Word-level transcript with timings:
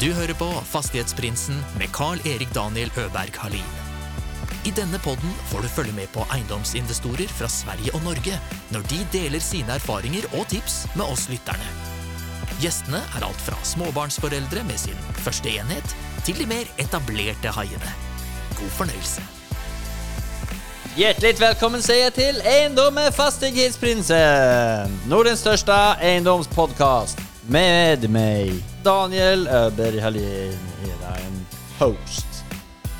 Du 0.00 0.06
hører 0.16 0.32
på 0.32 0.46
Fastighetsprinsen 0.64 1.58
med 1.76 1.90
Carl-Erik 1.92 2.54
Daniel 2.54 2.88
Øberg 2.96 3.34
Halin. 3.36 3.72
I 4.64 4.70
denne 4.72 4.96
podden 5.04 5.34
får 5.50 5.60
du 5.60 5.68
følge 5.68 5.92
med 5.92 6.08
på 6.14 6.24
eiendomsinvestorer 6.32 7.28
fra 7.28 7.48
Sverige 7.52 7.92
og 7.92 8.06
Norge 8.06 8.38
når 8.72 8.86
de 8.88 9.00
deler 9.12 9.44
sine 9.44 9.76
erfaringer 9.76 10.24
og 10.38 10.46
tips 10.48 10.86
med 10.94 11.04
oss 11.04 11.26
lytterne. 11.28 11.68
Gjestene 12.62 13.02
er 13.12 13.28
alt 13.28 13.44
fra 13.44 13.60
småbarnsforeldre 13.74 14.64
med 14.70 14.80
sin 14.80 14.96
første 15.20 15.52
enhet, 15.52 15.92
til 16.24 16.40
de 16.40 16.48
mer 16.48 16.72
etablerte 16.80 17.52
haiene. 17.58 17.92
God 18.56 18.72
fornøyelse. 18.80 19.28
Hjertelig 20.96 21.36
velkommen 21.44 21.84
sier 21.84 22.06
jeg 22.06 22.16
til 22.22 22.40
Eiendom 22.48 22.96
med 22.96 23.12
Fastighetsprinsen! 23.20 25.00
Nordens 25.12 25.44
største 25.44 25.76
eiendomspodcast 26.00 27.20
med 27.52 28.08
mig, 28.08 28.62
Daniel 28.84 29.46
Öberg 29.48 30.00
Hallin, 30.00 30.58
en 31.16 31.46
host. 31.78 32.26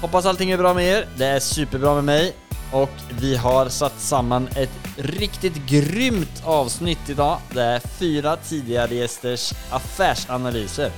Hoppas 0.01 0.27
allting 0.27 0.51
är 0.51 0.59
bra 0.59 0.75
med 0.75 0.84
er. 0.84 1.09
Det 1.16 1.27
är 1.27 1.41
superbra 1.41 1.95
med 1.95 2.05
mig. 2.05 2.37
Och 2.73 2.91
vi 3.21 3.37
har 3.37 3.69
satt 3.69 4.01
samman 4.01 4.48
ett 4.57 4.71
riktigt 4.97 5.66
grymt 5.66 6.43
avsnitt 6.45 7.09
idag. 7.09 7.38
Det 7.55 7.62
är 7.62 7.80
fyra 7.80 8.37
tidigare 8.37 8.95
gästers 8.95 9.52
affärsanalyser. 9.71 10.93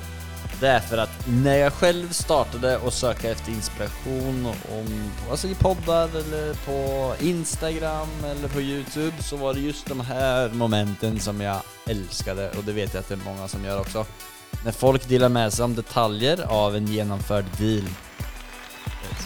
Det 0.60 0.68
är 0.68 0.80
för 0.80 0.98
att 0.98 1.26
när 1.26 1.56
jag 1.56 1.72
själv 1.72 2.12
startade 2.12 2.76
och 2.76 2.92
söka 2.92 3.30
efter 3.30 3.52
inspiration 3.52 4.46
om, 4.46 5.10
alltså 5.30 5.48
i 5.48 5.54
poddar 5.54 6.08
eller 6.08 6.54
på 6.54 7.14
Instagram 7.20 8.08
eller 8.24 8.48
på 8.48 8.60
Youtube 8.60 9.22
så 9.22 9.36
var 9.36 9.54
det 9.54 9.60
just 9.60 9.86
de 9.86 10.00
här 10.00 10.48
momenten 10.48 11.20
som 11.20 11.40
jag 11.40 11.60
älskade 11.86 12.50
och 12.50 12.64
det 12.64 12.72
vet 12.72 12.94
jag 12.94 13.00
att 13.00 13.08
det 13.08 13.14
är 13.14 13.24
många 13.24 13.48
som 13.48 13.64
gör 13.64 13.80
också. 13.80 14.06
När 14.64 14.72
folk 14.72 15.08
delar 15.08 15.28
med 15.28 15.52
sig 15.52 15.64
om 15.64 15.74
detaljer 15.74 16.46
av 16.48 16.76
en 16.76 16.86
genomförd 16.86 17.44
deal. 17.58 17.84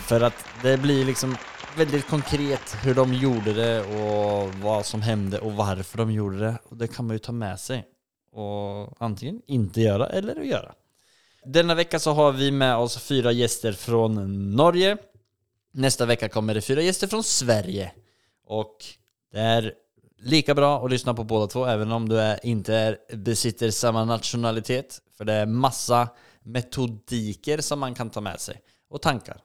För 0.08 0.20
att 0.20 0.44
det 0.62 0.76
blir 0.76 1.04
liksom 1.04 1.36
väldigt 1.76 2.08
konkret 2.08 2.76
hur 2.82 2.94
de 2.94 3.14
gjorde 3.14 3.52
det 3.52 3.80
och 3.80 4.54
vad 4.54 4.86
som 4.86 5.02
hände 5.02 5.38
och 5.38 5.52
varför 5.52 5.98
de 5.98 6.12
gjorde 6.12 6.38
det. 6.38 6.58
Och 6.64 6.76
det 6.76 6.88
kan 6.88 7.06
man 7.06 7.14
ju 7.14 7.18
ta 7.18 7.32
med 7.32 7.60
sig 7.60 7.84
och 8.32 8.96
antingen 8.98 9.42
inte 9.46 9.80
göra 9.80 10.06
eller 10.06 10.40
att 10.40 10.46
göra. 10.46 10.74
Denna 11.44 11.74
vecka 11.74 11.98
så 11.98 12.12
har 12.12 12.32
vi 12.32 12.50
med 12.50 12.76
oss 12.76 12.98
fyra 12.98 13.32
gäster 13.32 13.72
från 13.72 14.50
Norge. 14.56 14.96
Nästa 15.72 16.06
vecka 16.06 16.28
kommer 16.28 16.54
det 16.54 16.60
fyra 16.60 16.82
gäster 16.82 17.06
från 17.06 17.24
Sverige. 17.24 17.92
Och 18.46 18.76
det 19.32 19.38
är 19.38 19.74
lika 20.18 20.54
bra 20.54 20.84
att 20.84 20.90
lyssna 20.90 21.14
på 21.14 21.24
båda 21.24 21.46
två, 21.46 21.66
även 21.66 21.92
om 21.92 22.08
du 22.08 22.20
är, 22.20 22.46
inte 22.46 22.74
är, 22.74 23.16
besitter 23.16 23.70
samma 23.70 24.04
nationalitet. 24.04 25.00
För 25.16 25.24
det 25.24 25.32
är 25.32 25.46
massa 25.46 26.08
metodiker 26.42 27.58
som 27.58 27.80
man 27.80 27.94
kan 27.94 28.10
ta 28.10 28.20
med 28.20 28.40
sig. 28.40 28.60
Och 28.88 29.02
tankar. 29.02 29.40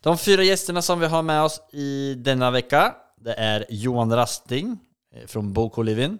De 0.00 0.18
fyra 0.18 0.42
gästerna 0.42 0.82
som 0.82 1.00
vi 1.00 1.06
har 1.06 1.22
med 1.22 1.42
oss 1.42 1.60
i 1.72 2.14
denna 2.14 2.50
vecka, 2.50 2.94
det 3.16 3.34
är 3.34 3.66
Johan 3.68 4.16
Rasting 4.16 4.78
fra 5.26 5.40
Boko 5.40 5.52
Bokolivin. 5.52 6.18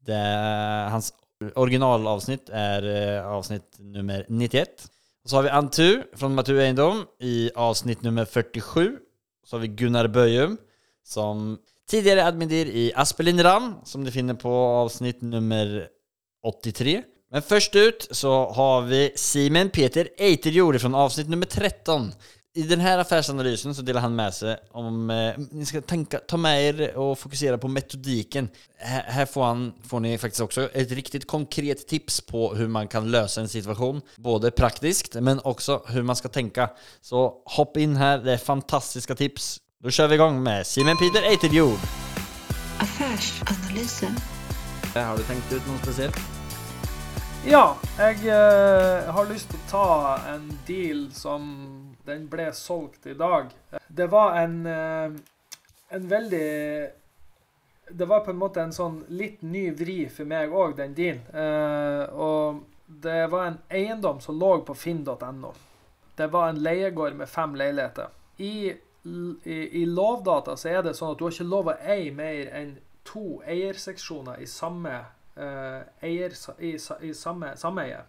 Det 0.00 0.14
är 0.14 0.88
hans 0.88 1.12
Originalavsnitt 1.54 2.48
är 2.52 3.16
eh, 3.16 3.26
avsnitt 3.26 3.76
nummer 3.78 4.26
91. 4.28 4.90
Och 5.24 5.30
så 5.30 5.36
har 5.36 5.42
vi 5.42 5.48
Antu 5.48 6.02
från 6.12 6.34
Matu 6.34 6.60
Eindom 6.60 7.06
i 7.18 7.50
avsnitt 7.54 8.02
nummer 8.02 8.24
47. 8.24 8.98
Så 9.46 9.56
har 9.56 9.60
vi 9.60 9.68
Gunnar 9.68 10.08
Bøyum 10.08 10.58
som 11.04 11.58
tidigare 11.90 12.24
admindir 12.24 12.66
i 12.66 12.92
Aspelinram 12.94 13.74
som 13.84 14.04
du 14.04 14.10
finner 14.10 14.34
på 14.34 14.52
avsnitt 14.52 15.20
nummer 15.22 15.88
83. 16.42 17.02
Men 17.32 17.42
först 17.42 17.76
ut 17.76 18.08
så 18.10 18.50
har 18.50 18.82
vi 18.82 19.12
Simen 19.16 19.70
Peter 19.70 20.08
Eiterjord 20.18 20.80
från 20.80 20.94
avsnitt 20.94 21.28
nummer 21.28 21.46
13. 21.46 22.12
I 22.54 22.62
den 22.62 22.80
här 22.80 22.98
affärsanalysen 22.98 23.74
så 23.74 23.82
delar 23.82 24.00
han 24.00 24.16
med 24.16 24.34
sig 24.34 24.56
om, 24.70 25.10
eh, 25.10 25.32
ni 25.50 25.66
ska 25.66 25.80
tänka, 25.80 26.18
ta 26.18 26.36
med 26.36 26.62
er 26.62 26.96
och 26.96 27.18
fokusera 27.18 27.58
på 27.58 27.68
metodiken. 27.68 28.48
Her 28.78 29.02
här 29.02 29.26
får, 29.26 29.44
han, 29.44 29.72
får 29.86 30.00
ni 30.00 30.18
faktiskt 30.18 30.40
också 30.40 30.70
ett 30.72 30.90
riktigt 30.90 31.26
konkret 31.26 31.88
tips 31.88 32.20
på 32.20 32.54
hur 32.54 32.68
man 32.68 32.88
kan 32.88 33.10
lösa 33.10 33.40
en 33.40 33.48
situation. 33.48 34.00
Både 34.16 34.50
praktiskt, 34.50 35.14
men 35.14 35.40
också 35.44 35.82
hur 35.86 36.02
man 36.02 36.16
ska 36.16 36.28
tänka. 36.28 36.70
Så 37.00 37.42
hopp 37.44 37.76
in 37.76 37.96
här, 37.96 38.18
det 38.18 38.32
är 38.32 38.38
fantastiska 38.38 39.14
tips. 39.14 39.60
Då 39.82 39.90
kör 39.90 40.08
vi 40.08 40.14
igång 40.14 40.42
med 40.42 40.66
Simen 40.66 40.96
Peter 40.96 41.22
Eiterjord. 41.22 41.78
Affärsanalysen. 42.78 44.16
Har 44.94 45.16
du 45.16 45.22
tänkt 45.22 45.52
ut 45.52 45.66
något 45.66 45.82
speciellt? 45.82 46.29
Ja, 47.48 47.78
jeg 47.96 48.26
eh, 48.28 49.06
har 49.16 49.28
lyst 49.30 49.48
til 49.48 49.56
å 49.62 49.68
ta 49.70 49.84
en 50.28 50.42
deal 50.68 51.06
som 51.16 51.44
den 52.04 52.26
ble 52.28 52.50
solgt 52.52 53.06
i 53.08 53.14
dag. 53.16 53.46
Det 53.88 54.06
var 54.12 54.34
en, 54.42 54.58
eh, 54.68 55.14
en 55.88 56.08
veldig 56.08 56.90
Det 57.90 58.06
var 58.06 58.20
på 58.20 58.30
en 58.30 58.36
måte 58.36 58.60
en 58.60 58.72
sånn 58.72 58.98
litt 59.08 59.40
ny 59.42 59.70
vri 59.72 60.04
for 60.08 60.28
meg 60.28 60.52
òg, 60.52 60.76
den 60.76 60.92
dealen. 60.94 61.22
Eh, 61.32 62.12
og 62.12 62.60
det 62.86 63.30
var 63.32 63.46
en 63.46 63.58
eiendom 63.70 64.20
som 64.20 64.38
lå 64.38 64.60
på 64.60 64.76
finn.no. 64.76 65.54
Det 66.16 66.28
var 66.30 66.48
en 66.48 66.60
leiegård 66.62 67.16
med 67.16 67.28
fem 67.28 67.54
leiligheter. 67.54 68.12
I, 68.36 68.68
i, 69.44 69.56
I 69.80 69.86
Lovdata 69.86 70.56
så 70.56 70.68
er 70.68 70.82
det 70.82 70.94
sånn 70.94 71.16
at 71.16 71.18
du 71.18 71.24
har 71.24 71.32
ikke 71.32 71.48
lov 71.48 71.72
å 71.72 71.78
eie 71.80 72.12
mer 72.12 72.52
enn 72.52 72.76
to 73.02 73.40
eierseksjoner 73.48 74.44
i 74.44 74.46
samme 74.46 75.00
eh, 75.36 75.80
eier, 76.06 76.34
i, 76.58 76.74
i 77.08 77.14
samme 77.14 77.54
sameie. 77.60 78.02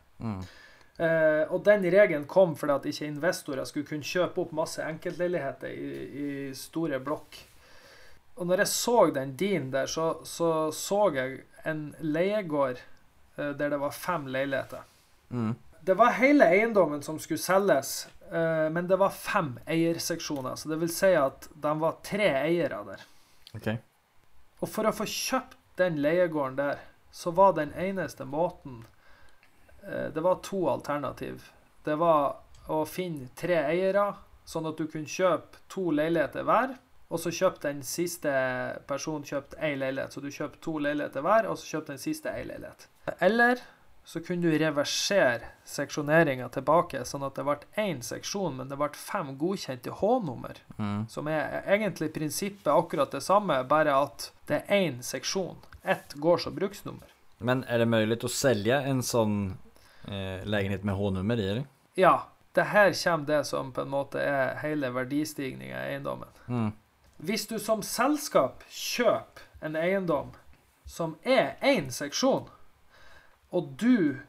Eh, 1.02 1.44
og 1.50 1.64
den 1.66 1.86
regelen 1.90 2.28
kom 2.30 2.54
fordi 2.60 2.74
at 2.76 2.90
ikke 2.92 3.08
investorer 3.10 3.66
skulle 3.66 3.88
kunne 3.90 4.06
kjøpe 4.06 4.44
opp 4.44 4.52
masse 4.54 4.84
enkeltleiligheter 4.86 5.72
i, 5.74 5.90
i 6.24 6.28
store 6.58 7.00
blokk. 7.02 7.40
Og 8.38 8.48
når 8.48 8.64
jeg 8.64 8.72
så 8.74 8.98
den 9.16 9.36
din 9.38 9.72
der, 9.74 9.90
så 9.90 10.14
så, 10.28 10.72
så 10.76 11.02
jeg 11.16 11.44
en 11.66 11.92
leiegård 12.00 12.80
eh, 13.38 13.52
der 13.58 13.70
det 13.74 13.80
var 13.82 13.96
fem 13.96 14.28
leiligheter. 14.28 14.88
Det 15.82 15.96
var 15.98 16.18
hele 16.20 16.46
eiendommen 16.46 17.02
som 17.02 17.18
skulle 17.20 17.42
selges, 17.42 18.08
eh, 18.30 18.68
men 18.70 18.88
det 18.88 19.00
var 19.02 19.10
fem 19.16 19.56
eierseksjoner. 19.66 20.56
Så 20.56 20.70
det 20.70 20.78
vil 20.84 20.94
si 20.94 21.14
at 21.18 21.50
de 21.64 21.74
var 21.82 21.98
tre 22.06 22.30
eiere 22.44 22.84
der. 22.92 23.08
Okay. 23.58 23.80
Og 24.62 24.70
for 24.70 24.86
å 24.86 24.94
få 24.94 25.08
kjøpt 25.10 25.58
den 25.82 25.98
leiegården 26.04 26.60
der, 26.60 26.84
så 27.12 27.32
var 27.32 27.54
den 27.54 27.74
eneste 27.74 28.26
måten 28.26 28.86
eh, 29.88 30.08
Det 30.14 30.22
var 30.22 30.40
to 30.44 30.70
alternativ. 30.70 31.50
Det 31.84 31.96
var 31.96 32.38
å 32.72 32.86
finne 32.86 33.28
tre 33.36 33.58
eiere, 33.66 34.14
sånn 34.46 34.70
at 34.70 34.78
du 34.78 34.88
kunne 34.88 35.10
kjøpe 35.10 35.62
to 35.72 35.90
leiligheter 35.92 36.46
hver. 36.48 36.78
Og 37.12 37.20
så 37.20 37.32
kjøpte 37.36 37.68
den 37.68 37.84
siste 37.84 38.32
personen 38.88 39.26
kjøpt 39.28 39.58
én 39.60 39.82
leilighet. 39.82 40.14
Så 40.14 40.24
du 40.24 40.30
kjøpte 40.32 40.62
to 40.64 40.78
leiligheter 40.80 41.26
hver, 41.26 41.50
og 41.52 41.60
så 41.60 41.76
kjøpte 41.76 41.98
den 41.98 42.04
siste 42.04 42.32
én 42.32 42.48
leilighet. 42.48 42.88
Eller 43.20 43.60
så 44.04 44.22
kunne 44.24 44.48
du 44.48 44.58
reversere 44.58 45.52
seksjoneringa 45.68 46.48
tilbake, 46.56 47.04
sånn 47.06 47.26
at 47.28 47.36
det 47.38 47.44
ble 47.46 47.58
én 47.84 48.00
seksjon, 48.06 48.56
men 48.58 48.72
det 48.72 48.78
ble 48.80 48.90
fem 48.98 49.36
godkjente 49.38 49.94
H-nummer. 50.00 50.62
Som 51.12 51.28
er 51.30 51.62
egentlig 51.68 52.14
prinsippet 52.16 52.72
akkurat 52.72 53.12
det 53.12 53.22
samme, 53.22 53.60
bare 53.70 53.94
at 54.08 54.32
det 54.50 54.64
er 54.64 54.88
én 54.88 55.04
seksjon. 55.06 55.60
Ett 55.84 56.14
gårds- 56.14 56.48
og 56.48 56.54
bruksnummer. 56.54 57.08
Men 57.38 57.64
er 57.64 57.82
det 57.82 57.90
mulig 57.90 58.20
å 58.24 58.30
selge 58.30 58.78
en 58.86 59.02
sånn 59.04 59.38
eh, 60.06 60.46
leilighet 60.46 60.86
med 60.86 60.96
H-nummer 60.96 61.40
i? 61.42 61.48
Eller? 61.54 61.66
Ja, 61.98 62.16
det 62.54 62.68
her 62.70 62.94
kommer 63.04 63.26
det 63.26 63.44
som 63.50 63.72
på 63.74 63.82
en 63.82 63.90
måte 63.90 64.22
er 64.22 64.58
hele 64.62 64.92
verdistigninga 64.94 65.78
i 65.78 65.94
eiendommen. 65.96 66.30
Mm. 66.48 66.72
Hvis 67.18 67.48
du 67.48 67.58
som 67.60 67.82
selskap 67.86 68.64
kjøper 68.70 69.48
en 69.62 69.76
eiendom 69.78 70.32
som 70.86 71.16
er 71.24 71.56
én 71.62 71.90
seksjon, 71.94 72.50
og 73.52 73.74
du 73.82 74.20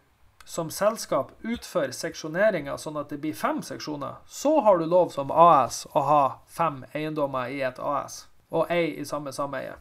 som 0.44 0.70
selskap 0.70 1.30
utfører 1.42 1.94
seksjoneringa 1.94 2.74
sånn 2.78 2.98
at 3.00 3.12
det 3.12 3.20
blir 3.22 3.36
fem 3.36 3.62
seksjoner, 3.62 4.20
så 4.26 4.58
har 4.60 4.78
du 4.78 4.86
lov 4.86 5.12
som 5.14 5.30
AS 5.30 5.86
å 5.92 6.02
ha 6.08 6.24
fem 6.48 6.82
eiendommer 6.92 7.52
i 7.52 7.62
et 7.62 7.78
AS, 7.78 8.26
og 8.50 8.70
ei 8.70 8.98
i 8.98 9.06
samme 9.06 9.32
sameie. 9.32 9.76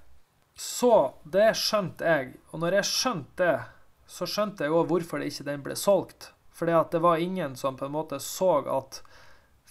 Så 0.61 1.13
det 1.25 1.55
skjønte 1.57 2.05
jeg, 2.05 2.35
og 2.53 2.61
når 2.61 2.75
jeg 2.77 2.89
skjønte 2.91 3.41
det, 3.41 3.55
så 4.11 4.27
skjønte 4.29 4.67
jeg 4.67 4.75
òg 4.75 4.91
hvorfor 4.91 5.21
det 5.21 5.31
ikke 5.31 5.47
den 5.47 5.63
ble 5.65 5.77
solgt. 5.79 6.29
Fordi 6.53 6.75
at 6.77 6.93
det 6.93 7.01
var 7.01 7.23
ingen 7.23 7.55
som 7.57 7.79
på 7.79 7.87
en 7.87 7.95
måte 7.95 8.19
så 8.21 8.59
at 8.69 9.01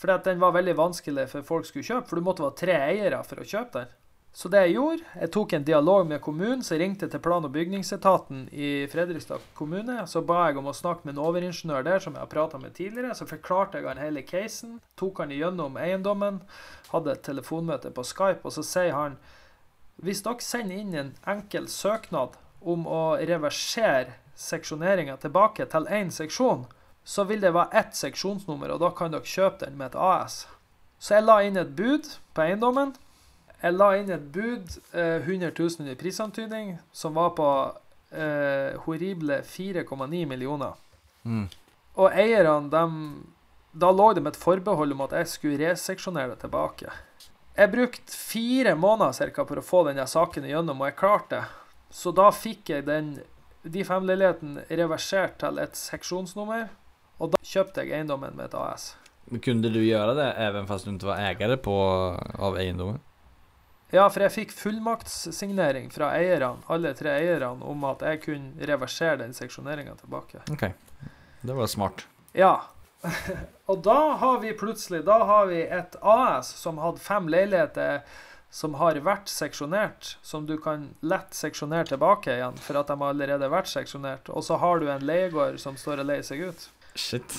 Fordi 0.00 0.12
at 0.16 0.24
den 0.24 0.40
var 0.40 0.54
veldig 0.56 0.74
vanskelig 0.78 1.26
for 1.28 1.44
folk 1.44 1.66
skulle 1.68 1.84
kjøpe, 1.84 2.08
for 2.08 2.16
du 2.16 2.24
måtte 2.24 2.42
være 2.42 2.56
tre 2.56 2.76
eiere 2.88 3.18
for 3.28 3.42
å 3.42 3.44
kjøpe 3.44 3.82
den. 3.82 3.90
Så 4.32 4.48
det 4.48 4.62
jeg 4.64 4.76
gjorde, 4.78 5.04
jeg 5.20 5.30
tok 5.34 5.52
en 5.52 5.66
dialog 5.66 6.06
med 6.08 6.22
kommunen, 6.24 6.62
så 6.62 6.74
jeg 6.74 6.80
ringte 6.84 7.08
til 7.10 7.20
plan- 7.20 7.44
og 7.44 7.52
bygningsetaten 7.52 8.46
i 8.54 8.70
Fredrikstad 8.90 9.42
kommune. 9.58 10.06
Så 10.06 10.22
ba 10.24 10.46
jeg 10.46 10.56
om 10.56 10.70
å 10.70 10.74
snakke 10.74 11.04
med 11.04 11.18
en 11.18 11.24
overingeniør 11.26 11.84
der, 11.84 11.98
som 12.00 12.14
jeg 12.14 12.22
har 12.22 12.30
prata 12.32 12.58
med 12.58 12.72
tidligere. 12.78 13.12
Så 13.14 13.28
forklarte 13.28 13.78
jeg 13.78 13.90
han 13.90 14.00
hele 14.00 14.22
casen, 14.22 14.78
tok 14.96 15.20
han 15.20 15.34
igjennom 15.34 15.76
eiendommen, 15.76 16.40
hadde 16.94 17.12
et 17.12 17.26
telefonmøte 17.26 17.92
på 17.92 18.06
Skype, 18.06 18.40
og 18.46 18.54
så 18.56 18.64
sier 18.64 18.96
han 18.96 19.18
hvis 20.04 20.22
dere 20.24 20.44
sender 20.44 20.80
inn 20.80 20.96
en 20.96 21.12
enkel 21.28 21.68
søknad 21.68 22.36
om 22.60 22.86
å 22.88 23.16
reversere 23.16 24.16
seksjoneringa 24.40 25.18
tilbake 25.20 25.66
til 25.72 25.88
én 25.92 26.12
seksjon, 26.14 26.64
så 27.04 27.24
vil 27.28 27.42
det 27.42 27.52
være 27.56 27.80
ett 27.80 27.96
seksjonsnummer, 27.96 28.72
og 28.72 28.80
da 28.84 28.90
kan 28.96 29.12
dere 29.12 29.28
kjøpe 29.28 29.64
den 29.64 29.78
med 29.80 29.92
et 29.92 30.00
AS. 30.00 30.44
Så 31.00 31.16
jeg 31.16 31.26
la 31.26 31.40
inn 31.44 31.56
et 31.60 31.72
bud 31.76 32.08
på 32.36 32.44
eiendommen. 32.44 32.94
Jeg 33.60 33.76
la 33.76 33.90
inn 33.96 34.12
et 34.12 34.26
bud, 34.32 34.76
eh, 34.92 35.20
100 35.20 35.52
000 35.56 35.92
i 35.92 35.96
prisantydning, 36.00 36.78
som 36.92 37.16
var 37.16 37.34
på 37.36 37.48
eh, 38.12 38.76
horrible 38.84 39.40
4,9 39.44 40.24
millioner. 40.28 40.76
Mm. 41.24 41.48
Og 41.96 42.16
eierne, 42.16 42.70
de 42.72 42.84
da 43.72 43.90
lå 43.94 44.12
det 44.14 44.22
med 44.24 44.34
et 44.34 44.40
forbehold 44.40 44.92
om 44.96 45.04
at 45.06 45.12
jeg 45.14 45.28
skulle 45.30 45.70
reseksjonere 45.70 46.32
det 46.32 46.40
tilbake. 46.42 46.90
Jeg 47.56 47.72
brukte 47.72 48.16
fire 48.16 48.74
måneder 48.78 49.12
cirka 49.16 49.44
for 49.48 49.60
å 49.60 49.64
få 49.64 49.82
denne 49.88 50.06
saken 50.08 50.46
igjennom, 50.46 50.80
og 50.80 50.90
jeg 50.90 50.98
klarte 51.00 51.40
det. 51.40 51.44
Så 51.90 52.12
da 52.14 52.28
fikk 52.30 52.70
jeg 52.70 52.86
den, 52.86 53.16
de 53.66 53.82
fem 53.84 54.06
leilighetene 54.06 54.64
reversert 54.78 55.40
til 55.42 55.58
et 55.58 55.74
seksjonsnummer, 55.76 56.68
og 57.18 57.34
da 57.34 57.40
kjøpte 57.42 57.82
jeg 57.82 57.98
eiendommen 57.98 58.36
med 58.38 58.46
et 58.46 58.56
AS. 58.56 58.92
Men 59.30 59.42
kunne 59.44 59.70
du 59.70 59.80
gjøre 59.82 60.14
det 60.18 60.28
even 60.42 60.66
fast 60.70 60.86
du 60.86 60.94
ikke 60.94 61.10
var 61.10 61.22
eier 61.26 61.56
av 61.58 62.58
eiendommen? 62.58 63.00
Ja, 63.90 64.04
for 64.06 64.22
jeg 64.22 64.30
fikk 64.30 64.52
fullmaktssignering 64.54 65.88
fra 65.90 66.12
eierne, 66.14 66.62
alle 66.70 66.92
tre 66.94 67.16
eierne, 67.18 67.58
om 67.66 67.86
at 67.88 68.04
jeg 68.06 68.22
kunne 68.22 68.68
reversere 68.70 69.18
den 69.24 69.34
seksjoneringa 69.34 69.96
tilbake. 69.98 70.44
Ok, 70.54 70.68
det 71.42 71.56
var 71.58 71.70
smart. 71.70 72.06
Ja. 72.36 72.52
og 73.70 73.84
da 73.84 74.00
har 74.20 74.42
vi 74.42 74.50
plutselig 74.52 74.98
Da 75.06 75.22
har 75.24 75.46
vi 75.48 75.62
et 75.62 75.94
AS 76.04 76.50
som 76.60 76.80
hadde 76.82 77.00
fem 77.00 77.30
leiligheter 77.32 78.02
som 78.50 78.74
har 78.80 78.98
vært 79.06 79.30
seksjonert, 79.30 80.16
som 80.26 80.42
du 80.46 80.56
kan 80.58 80.88
lett 81.06 81.36
seksjonere 81.38 81.86
tilbake 81.92 82.34
igjen, 82.34 82.56
for 82.58 82.80
at 82.80 82.88
de 82.90 82.96
har 82.98 83.12
allerede 83.14 83.50
vært 83.52 83.70
seksjonert. 83.70 84.26
Og 84.34 84.42
så 84.42 84.58
har 84.58 84.82
du 84.82 84.88
en 84.90 85.04
leiegård 85.06 85.60
som 85.62 85.78
står 85.78 86.02
og 86.02 86.08
leier 86.10 86.26
seg 86.26 86.42
ut. 86.50 86.64
Shit. 86.98 87.36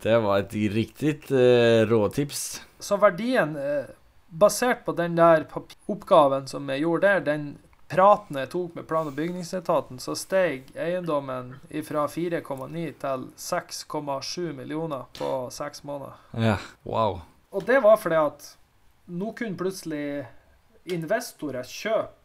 Det 0.00 0.16
var 0.24 0.40
et 0.40 0.56
riktig 0.72 1.18
uh, 1.28 1.84
råtips. 1.88 2.62
Så 2.80 2.96
verdien, 3.00 3.52
uh, 3.56 3.92
basert 4.28 4.82
på 4.84 4.96
den 4.96 5.20
der 5.20 5.44
oppgaven 5.52 6.48
som 6.48 6.68
jeg 6.72 6.84
gjorde 6.84 7.12
der, 7.12 7.24
den 7.28 7.46
praten 7.94 8.38
jeg 8.40 8.50
tok 8.52 8.74
med 8.74 8.86
plan- 8.88 9.06
og 9.10 9.14
bygningsetaten, 9.16 10.00
så 10.02 10.16
steg 10.18 10.70
eiendommen 10.74 11.54
fra 11.86 12.06
4,9 12.10 12.84
til 13.04 13.28
6,7 13.36 14.52
millioner 14.56 15.06
på 15.18 15.30
seks 15.54 15.84
måneder. 15.84 16.18
Ja, 16.32 16.58
wow. 16.84 17.20
Og 17.54 17.66
det 17.66 17.80
var 17.84 17.96
fordi 18.00 18.18
at 18.18 18.50
nå 19.06 19.32
kunne 19.36 19.58
plutselig 19.58 20.26
investorer 20.84 21.64
kjøpe 21.68 22.23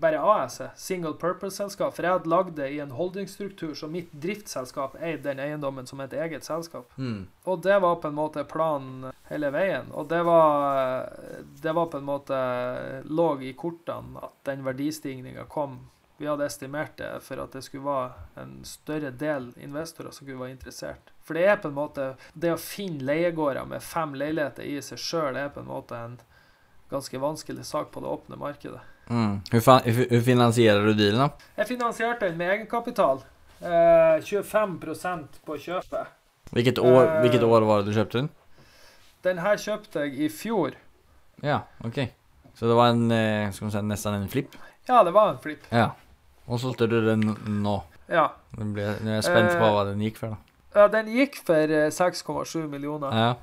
bare 0.00 0.20
AS-et, 0.20 0.78
single 0.78 1.14
purpose-selskap, 1.20 1.94
for 1.94 2.06
jeg 2.06 2.16
hadde 2.16 2.30
lagd 2.30 2.54
det 2.58 2.68
i 2.74 2.80
en 2.82 2.94
holdingsstruktur 2.94 3.74
så 3.78 3.88
mitt 3.90 4.12
driftsselskap 4.12 4.96
eide 5.00 5.22
den 5.28 5.42
eiendommen 5.42 5.86
som 5.86 6.02
et 6.04 6.12
eget 6.16 6.46
selskap. 6.46 6.90
Mm. 6.96 7.26
Og 7.44 7.62
det 7.62 7.78
var 7.84 8.00
på 8.02 8.10
en 8.10 8.18
måte 8.18 8.44
planen 8.48 9.10
hele 9.30 9.50
veien. 9.54 9.90
Og 9.92 10.08
det 10.10 10.22
var, 10.26 11.08
det 11.62 11.74
var 11.74 11.90
på 11.92 12.00
en 12.00 12.08
måte 12.08 12.38
lå 13.04 13.28
i 13.42 13.54
kortene 13.58 14.22
at 14.24 14.38
den 14.48 14.64
verdistigninga 14.66 15.46
kom. 15.50 15.80
Vi 16.16 16.28
hadde 16.30 16.46
estimert 16.46 16.94
det 16.96 17.10
for 17.26 17.42
at 17.42 17.56
det 17.56 17.64
skulle 17.66 17.88
være 17.88 18.44
en 18.44 18.60
større 18.68 19.10
del 19.10 19.50
investorer 19.58 20.14
som 20.14 20.26
kunne 20.26 20.44
være 20.44 20.54
interessert. 20.54 21.10
For 21.26 21.34
det 21.34 21.48
er 21.48 21.58
på 21.58 21.72
en 21.72 21.78
måte 21.78 22.12
Det 22.32 22.52
å 22.54 22.60
finne 22.60 23.02
leiegårder 23.02 23.66
med 23.66 23.82
fem 23.82 24.14
leiligheter 24.14 24.66
i 24.68 24.78
seg 24.84 25.00
sjøl 25.00 25.40
er 25.40 25.50
på 25.50 25.64
en 25.64 25.72
måte 25.72 25.98
en 25.98 26.18
ganske 26.92 27.18
vanskelig 27.18 27.64
sak 27.66 27.90
på 27.90 28.02
det 28.04 28.12
åpne 28.12 28.38
markedet. 28.38 28.82
Mm. 29.10 29.40
Hur, 29.52 29.60
fan, 29.60 29.80
hur, 29.84 30.06
hur 30.10 30.20
finansierar 30.20 30.86
du 30.86 30.94
dealen? 30.94 31.30
Jeg 31.56 31.66
finansierte 31.68 32.28
den 32.28 32.36
med 32.38 32.50
egenkapital. 32.50 33.18
Eh, 33.60 34.22
25 34.24 34.78
på 35.44 35.56
kjøpet. 35.58 36.06
Vilket 36.50 36.78
år, 36.78 37.04
Eh. 37.04 37.22
vilket 37.22 37.42
år 37.42 37.60
var 37.60 37.82
det 37.82 37.86
du 37.86 37.94
köpte 37.94 38.18
den? 38.18 38.28
Den 39.22 39.38
her 39.38 39.56
kjøpte 39.56 40.00
jeg 40.04 40.18
i 40.20 40.28
fjor. 40.28 40.74
Ja, 41.42 41.60
okej. 41.84 42.12
Så 42.54 42.66
det 42.66 42.74
var 42.74 42.86
en, 42.88 43.10
eh, 43.10 43.50
ska 43.52 43.64
man 43.64 43.72
säga, 43.72 43.82
nästan 43.82 44.14
en 44.14 44.28
flipp? 44.28 44.50
Ja, 44.86 45.02
det 45.04 45.10
var 45.10 45.28
en 45.30 45.38
flipp. 45.38 45.62
Ja. 45.68 45.90
Och 46.46 46.60
så 46.60 46.72
sålde 46.72 46.86
du 46.86 47.06
den 47.06 47.36
nå. 47.46 47.82
Ja. 48.06 48.32
Nu, 48.50 48.64
blir, 48.64 48.84
jeg 48.84 49.06
är 49.06 49.14
jag 49.14 49.24
spänd 49.24 49.48
på 49.48 49.64
Eh. 49.64 49.72
vad 49.74 49.86
den 49.86 50.00
gick 50.00 50.16
för 50.16 50.26
då. 50.26 50.36
Ja, 50.74 50.88
den 50.88 51.08
gikk 51.08 51.36
for 51.46 51.54
eh, 51.70 51.90
6,7 51.90 52.68
millioner. 52.68 53.26
Ja. 53.26 53.34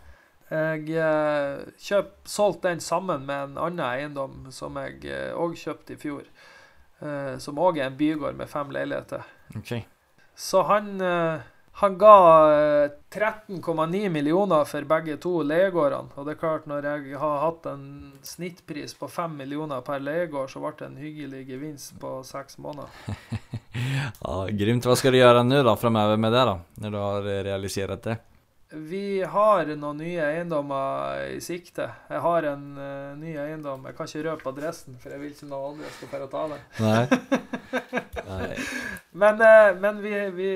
Jeg 0.51 0.89
eh, 0.99 1.61
kjøp, 1.79 2.15
solgte 2.27 2.73
den 2.73 2.81
sammen 2.83 3.23
med 3.25 3.51
en 3.51 3.59
annen 3.61 3.85
eiendom 3.87 4.49
som 4.51 4.75
jeg 4.81 5.31
òg 5.31 5.55
kjøpte 5.55 5.95
i 5.95 6.01
fjor. 6.01 6.25
Eh, 7.01 7.37
som 7.41 7.57
òg 7.57 7.79
er 7.79 7.89
en 7.89 7.97
bygård 7.97 8.37
med 8.37 8.49
fem 8.49 8.69
leiligheter. 8.73 9.25
Okay. 9.57 9.85
Så 10.37 10.61
han, 10.69 11.01
eh, 11.01 11.41
han 11.81 11.97
ga 11.97 12.15
eh, 12.53 12.91
13,9 13.09 14.09
millioner 14.09 14.65
for 14.69 14.85
begge 14.85 15.17
to 15.17 15.41
leiegårdene. 15.41 16.13
Og 16.15 16.27
det 16.27 16.35
er 16.35 16.41
klart, 16.43 16.67
når 16.69 16.87
jeg 16.91 17.17
har 17.23 17.39
hatt 17.41 17.65
en 17.71 17.85
snittpris 18.21 18.93
på 18.99 19.09
5 19.09 19.33
millioner 19.41 19.81
per 19.85 20.03
leiegård, 20.03 20.51
så 20.53 20.61
ble 20.61 20.75
det 20.77 20.89
en 20.91 21.01
hyggelig 21.01 21.45
gevinst 21.49 21.97
på 22.01 22.19
seks 22.27 22.61
måneder. 22.61 22.89
Ja, 23.71 24.43
grymt. 24.51 24.83
Hva 24.85 24.97
skal 24.99 25.15
du 25.15 25.17
gjøre 25.17 25.45
nå 25.47 25.61
da, 25.63 25.73
framover 25.79 26.19
med 26.19 26.33
det 26.35 26.41
da, 26.45 26.57
når 26.83 26.91
du 26.91 26.97
har 26.99 27.27
realisert 27.47 28.03
det? 28.03 28.17
Vi 28.73 29.23
har 29.23 29.65
noen 29.75 29.97
nye 29.99 30.23
eiendommer 30.23 31.25
i 31.33 31.39
sikte. 31.43 31.89
Jeg 32.07 32.19
har 32.23 32.45
en 32.53 32.61
uh, 32.79 33.17
ny 33.19 33.33
eiendom. 33.35 33.83
Jeg 33.89 33.97
kan 33.97 34.07
ikke 34.07 34.21
røpe 34.29 34.51
adressen, 34.53 34.95
for 35.01 35.11
jeg 35.11 35.19
vil 35.19 35.33
ikke 35.33 35.49
noen 35.49 35.73
andre 35.73 35.89
skal 35.97 36.11
få 36.11 36.27
ta 36.31 36.43
den. 36.53 36.61
Nei. 36.85 37.01
Nei. 38.29 38.47
Men, 39.11 39.43
uh, 39.43 39.71
men 39.75 39.99
vi, 40.05 40.13
vi, 40.37 40.51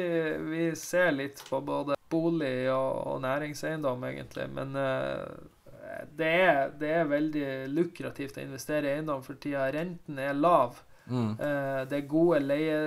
vi 0.48 0.68
ser 0.80 1.12
litt 1.12 1.44
på 1.50 1.60
både 1.68 1.98
bolig 2.12 2.70
og, 2.72 3.02
og 3.12 3.20
næringseiendom, 3.26 4.06
egentlig. 4.08 4.48
Men 4.56 4.72
uh, 4.80 6.06
det, 6.16 6.32
er, 6.46 6.62
det 6.80 6.94
er 7.02 7.12
veldig 7.12 7.50
lukrativt 7.74 8.40
å 8.40 8.46
investere 8.46 8.94
i 8.94 8.96
eiendom 8.96 9.26
for 9.28 9.36
tida. 9.44 9.68
Renten 9.76 10.24
er 10.24 10.40
lav. 10.40 10.80
Mm. 11.06 11.36
Det 11.86 12.00
er 12.00 12.08
gode 12.10 12.40
leie, 12.42 12.78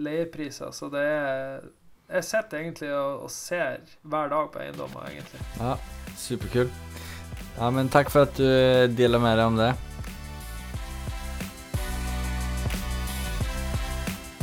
leiepriser, 0.00 0.70
så 0.72 0.88
det 0.88 1.02
er 1.04 1.66
Jeg 2.06 2.24
sitter 2.24 2.60
egentlig 2.60 2.92
og, 2.94 3.22
og 3.26 3.30
ser 3.30 3.80
hver 4.06 4.28
dag 4.30 4.50
på 4.54 4.60
eiendommer, 4.62 5.08
egentlig. 5.10 5.40
Ja, 5.58 5.72
superkul. 6.16 6.70
Ja, 7.56 7.70
men 7.74 7.90
takk 7.90 8.12
for 8.14 8.28
at 8.28 8.38
du 8.38 8.94
deler 8.94 9.18
med 9.18 9.34
deg 9.40 9.46
om 9.50 9.58
det. 9.58 9.72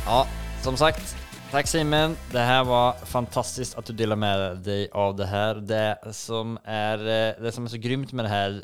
Ja, 0.03 0.25
som 0.65 0.75
sagt. 0.75 1.15
Takk, 1.53 1.69
Simen. 1.69 2.17
Det 2.33 2.43
her 2.43 2.65
var 2.67 2.99
fantastisk 3.07 3.77
at 3.79 3.87
du 3.87 3.95
deler 3.95 4.19
med 4.19 4.63
deg 4.65 4.91
av 4.91 5.15
det 5.15 5.29
her. 5.31 5.63
Det 5.63 6.13
som 6.17 6.57
är, 6.65 6.99
eh, 6.99 7.43
det 7.43 7.53
som 7.55 7.63
er 7.63 7.69
så 7.69 7.77
grymt 7.77 8.11
med 8.11 8.25
det 8.25 8.31
är 8.31 8.63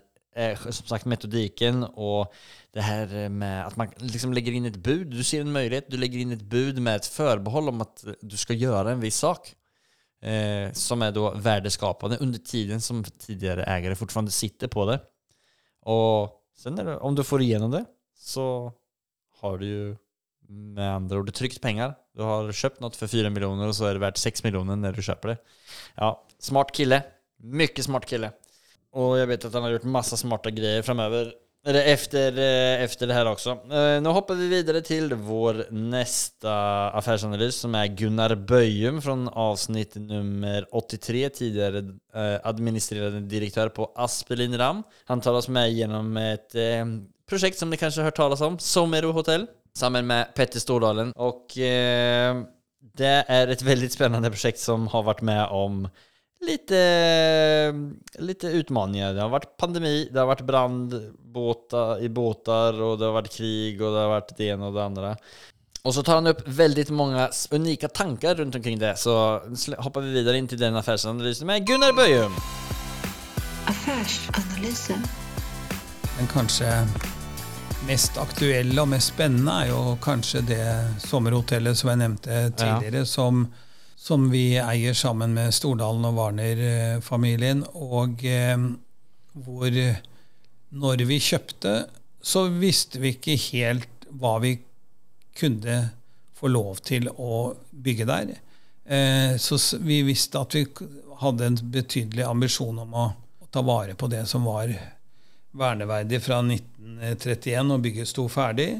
som 0.59 0.87
sagt 0.87 1.05
metodiken 1.05 1.83
och 1.83 2.33
det 2.71 2.81
här 2.81 3.29
med 3.29 3.67
att 3.67 3.75
man 3.75 3.87
liksom 3.97 4.33
lägger 4.33 4.51
in 4.51 4.65
ett 4.65 4.75
bud. 4.75 5.07
Du 5.07 5.23
ser 5.23 5.41
en 5.41 5.51
möjlighet, 5.51 5.85
du 5.87 5.97
lägger 5.97 6.19
in 6.19 6.31
ett 6.31 6.41
bud 6.41 6.81
med 6.81 6.95
ett 6.95 7.05
förbehåll 7.05 7.69
om 7.69 7.81
att 7.81 8.05
du 8.21 8.37
ska 8.37 8.53
göra 8.53 8.91
en 8.91 8.99
viss 8.99 9.17
sak. 9.17 9.55
Eh, 10.21 10.71
som 10.71 11.01
är 11.01 11.11
då 11.11 11.31
värdeskapande 11.31 12.17
under 12.17 12.39
tiden 12.39 12.81
som 12.81 13.03
tidigare 13.03 13.63
ägare 13.63 13.95
fortfarande 13.95 14.31
sitter 14.31 14.67
på 14.67 14.85
det. 14.85 14.99
Och 15.81 16.31
sen 16.57 16.75
det, 16.75 16.97
om 16.97 17.15
du 17.15 17.23
får 17.23 17.41
igenom 17.41 17.71
det 17.71 17.85
så 18.17 18.73
har 19.39 19.57
du 19.57 19.65
ju 19.65 19.95
med 20.47 20.95
andra 20.95 21.17
ord 21.17 21.33
tryckt 21.33 21.61
pengar. 21.61 21.95
Du 22.13 22.21
har 22.21 22.51
köpt 22.51 22.79
något 22.79 22.95
för 22.95 23.07
4 23.07 23.29
miljoner 23.29 23.67
och 23.67 23.75
så 23.75 23.85
är 23.85 23.93
det 23.93 23.99
värt 23.99 24.17
6 24.17 24.43
miljoner 24.43 24.75
när 24.75 24.91
du 24.91 25.03
köper 25.03 25.27
det. 25.27 25.37
Ja, 25.95 26.27
smart 26.39 26.71
kille. 26.71 27.03
Mycket 27.37 27.85
smart 27.85 28.05
kille. 28.05 28.31
Och 28.93 29.17
jag 29.17 29.27
vet 29.27 29.45
att 29.45 29.53
han 29.53 29.63
har 29.63 29.69
gjort 29.69 29.83
massa 29.83 30.17
smarta 30.17 30.49
grejer 30.49 30.81
framöver. 30.81 31.33
Eller 31.65 31.83
efter, 31.85 32.37
eh, 32.37 32.83
efter 32.83 33.07
det 33.07 33.13
här 33.13 33.31
också. 33.31 33.49
Eh, 33.49 34.01
Nu 34.01 34.09
hoppar 34.09 34.35
vi 34.35 34.47
vidare 34.47 34.81
till 34.81 35.13
vår 35.13 35.65
nästa 35.71 36.53
affärsanalys 36.89 37.55
som 37.55 37.75
är 37.75 37.87
Gunnar 37.87 38.35
Böjum 38.35 39.01
från 39.01 39.27
avsnitt 39.27 39.95
nummer 39.95 40.65
83, 40.71 41.29
tidigare 41.29 41.77
eh, 42.15 42.39
administrerande 42.43 43.19
direktör 43.19 43.69
på 43.69 43.91
Aspelin 43.95 44.57
Ram. 44.57 44.83
Han 45.05 45.21
tar 45.21 45.33
oss 45.33 45.47
med 45.47 45.71
genom 45.71 46.17
ett 46.17 46.55
projekt 47.29 47.57
som 47.57 47.69
ni 47.69 47.77
kanske 47.77 48.01
har 48.01 48.05
hört 48.05 48.15
talas 48.15 48.41
om, 48.41 48.59
Somero 48.59 49.11
Hotel, 49.11 49.47
sammen 49.77 50.07
med 50.07 50.33
Petter 50.35 50.59
Stordalen. 50.59 51.11
Och 51.15 51.45
det 52.97 53.25
är 53.27 53.47
ett 53.47 53.61
väldigt 53.61 53.93
spännande 53.93 54.29
projekt 54.29 54.59
som 54.59 54.87
har 54.87 55.03
varit 55.03 55.21
med 55.21 55.45
om 55.47 55.89
lite, 56.45 56.79
lite 58.19 58.47
utfordringer. 58.47 59.13
Det 59.13 59.21
har 59.21 59.31
vært 59.33 59.57
pandemi, 59.59 60.09
det 60.09 60.19
har 60.19 60.29
vært 60.29 60.47
brand 60.47 60.95
i 60.95 62.09
båter, 62.09 62.81
og 62.81 62.99
det 62.99 63.07
har 63.07 63.15
vært 63.19 63.35
krig 63.35 63.79
og 63.81 63.93
det 63.93 64.03
har 64.03 64.11
vært 64.15 64.35
det 64.37 64.51
ene 64.53 64.69
og 64.69 64.75
det 64.77 64.83
andre. 64.85 65.13
Og 65.87 65.95
så 65.95 66.03
tar 66.03 66.19
han 66.19 66.27
opp 66.27 66.41
veldig 66.43 66.89
mange 66.91 67.29
unike 67.55 67.87
tanker 67.95 68.35
rundt 68.35 68.55
omkring 68.55 68.79
det. 68.81 68.97
Så 68.99 69.13
hopper 69.79 70.03
vi 70.03 70.17
videre 70.17 70.37
inn 70.37 70.49
til 70.49 70.59
den 70.59 70.75
affærsanalysen 70.75 71.47
med 71.47 71.67
Gunnar 71.67 71.95
Bøyum. 71.95 72.35
Affärsanalysen. 73.71 75.05
Den 76.17 76.27
kanskje 76.27 76.67
mest 77.87 78.19
aktuelle 78.19 78.81
og 78.83 78.89
mest 78.91 79.13
spennende 79.13 79.55
er 79.63 79.71
jo 79.71 79.95
kanskje 80.03 80.43
det 80.49 80.65
sommerhotellet 81.05 81.79
som 81.79 81.93
jeg 81.93 82.01
nevnte 82.01 82.41
tidligere, 82.59 83.05
som, 83.07 83.45
som 83.99 84.29
vi 84.31 84.53
eier 84.57 84.95
sammen 84.95 85.33
med 85.35 85.51
Stordalen 85.53 86.07
og 86.07 86.15
Warner-familien. 86.15 87.65
Og 87.75 88.23
eh, 88.23 88.55
hvor 89.35 89.79
når 90.69 91.03
vi 91.09 91.19
kjøpte, 91.19 91.73
så 92.21 92.45
visste 92.61 93.01
vi 93.03 93.15
ikke 93.15 93.35
helt 93.49 94.07
hva 94.09 94.37
vi 94.43 94.55
kunne 95.39 95.79
få 96.39 96.51
lov 96.51 96.79
til 96.87 97.09
å 97.11 97.55
bygge 97.71 98.07
der. 98.07 98.31
Eh, 98.85 99.35
så 99.37 99.59
vi 99.83 100.01
visste 100.07 100.39
at 100.39 100.55
vi 100.55 100.63
hadde 101.19 101.49
en 101.49 101.59
betydelig 101.73 102.23
ambisjon 102.23 102.79
om 102.85 102.95
å, 102.95 103.09
å 103.43 103.49
ta 103.51 103.63
vare 103.65 103.97
på 103.99 104.07
det 104.11 104.23
som 104.29 104.47
var 104.47 104.71
verneverdig 105.59 106.21
fra 106.23 106.39
1931, 106.45 107.75
og 107.75 107.83
bygget 107.83 108.11
sto 108.13 108.27
ferdig. 108.31 108.71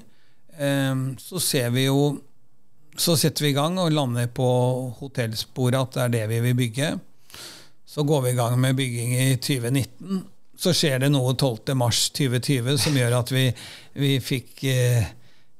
Eh, 0.56 0.96
så 1.20 1.44
ser 1.44 1.76
vi 1.76 1.90
jo 1.90 2.14
så 3.00 3.16
setter 3.18 3.46
vi 3.46 3.54
i 3.54 3.56
gang 3.56 3.78
og 3.80 3.94
lander 3.96 4.28
på 4.36 4.48
hotellsporet 5.00 5.80
at 5.80 5.96
det 5.96 6.04
er 6.04 6.16
det 6.18 6.26
vi 6.34 6.42
vil 6.50 6.58
bygge. 6.60 6.90
Så 7.90 8.04
går 8.04 8.26
vi 8.26 8.34
i 8.34 8.38
gang 8.38 8.60
med 8.60 8.76
bygging 8.76 9.16
i 9.16 9.30
2019. 9.40 10.26
Så 10.60 10.74
skjer 10.76 11.00
det 11.00 11.12
noe 11.14 11.32
12.3.2020 11.34 12.76
som 12.84 12.98
gjør 13.00 13.16
at 13.22 13.32
vi, 13.32 13.46
vi 13.96 14.12
fikk, 14.20 14.52
eh, 14.68 15.08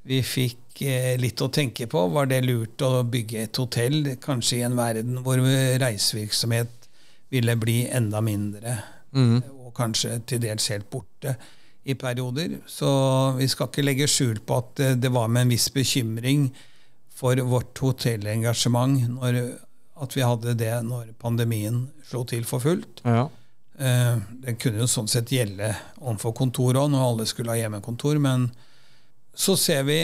vi 0.06 0.20
fikk 0.22 0.82
eh, 0.84 1.14
litt 1.20 1.40
å 1.40 1.48
tenke 1.48 1.88
på. 1.90 2.04
Var 2.12 2.28
det 2.30 2.42
lurt 2.44 2.84
å 2.84 3.00
bygge 3.08 3.46
et 3.46 3.62
hotell, 3.62 4.12
kanskje 4.20 4.60
i 4.60 4.66
en 4.68 4.76
verden 4.76 5.22
hvor 5.24 5.40
reisevirksomhet 5.40 6.90
ville 7.32 7.56
bli 7.56 7.86
enda 7.88 8.20
mindre, 8.20 8.76
mm. 9.16 9.36
og 9.64 9.72
kanskje 9.78 10.18
til 10.28 10.42
dels 10.44 10.68
helt 10.74 10.90
borte 10.92 11.38
i 11.88 11.96
perioder? 11.96 12.58
Så 12.68 12.90
vi 13.40 13.48
skal 13.48 13.72
ikke 13.72 13.86
legge 13.86 14.10
skjul 14.10 14.42
på 14.44 14.60
at 14.60 14.84
det 15.00 15.14
var 15.14 15.32
med 15.32 15.48
en 15.48 15.56
viss 15.56 15.70
bekymring 15.72 16.50
for 17.20 17.40
vårt 17.44 17.78
hotellengasjement 17.84 19.04
når, 19.18 19.40
at 20.00 20.16
vi 20.16 20.24
hadde 20.24 20.56
det 20.56 20.72
når 20.86 21.12
pandemien 21.20 21.84
slo 22.08 22.24
til 22.28 22.46
for 22.48 22.64
fullt. 22.64 23.02
Ja. 23.04 23.26
Eh, 23.76 24.16
det 24.44 24.56
kunne 24.60 24.82
jo 24.82 24.88
sånn 24.90 25.08
sett 25.10 25.32
gjelde 25.32 25.74
overfor 26.00 26.34
kontoret 26.40 26.80
òg, 26.80 26.90
når 26.92 27.06
alle 27.06 27.28
skulle 27.28 27.52
ha 27.52 27.60
hjemmekontor. 27.60 28.20
Men 28.22 28.48
så 29.36 29.56
ser 29.60 29.86
vi 29.88 30.02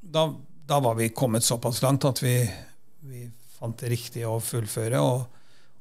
Da, 0.00 0.24
da 0.66 0.78
var 0.80 0.94
vi 0.96 1.10
kommet 1.12 1.44
såpass 1.44 1.82
langt 1.84 2.06
at 2.08 2.22
vi, 2.22 2.32
vi 3.04 3.26
fant 3.58 3.76
det 3.78 3.90
riktig 3.92 4.24
å 4.26 4.40
fullføre. 4.40 4.98
og, 4.98 5.28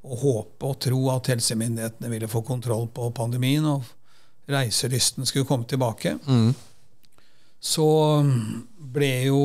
og 0.04 0.22
håpe 0.22 0.68
og 0.68 0.78
tro 0.80 1.00
at 1.12 1.28
helsemyndighetene 1.32 2.12
ville 2.12 2.28
få 2.32 2.42
kontroll 2.48 2.86
på 2.94 3.10
pandemien, 3.16 3.66
og 3.68 3.84
reiselysten 4.50 5.28
skulle 5.28 5.48
komme 5.48 5.68
tilbake. 5.68 6.16
Mm. 6.28 6.54
Så 7.60 7.88
ble 8.80 9.12
jo 9.28 9.42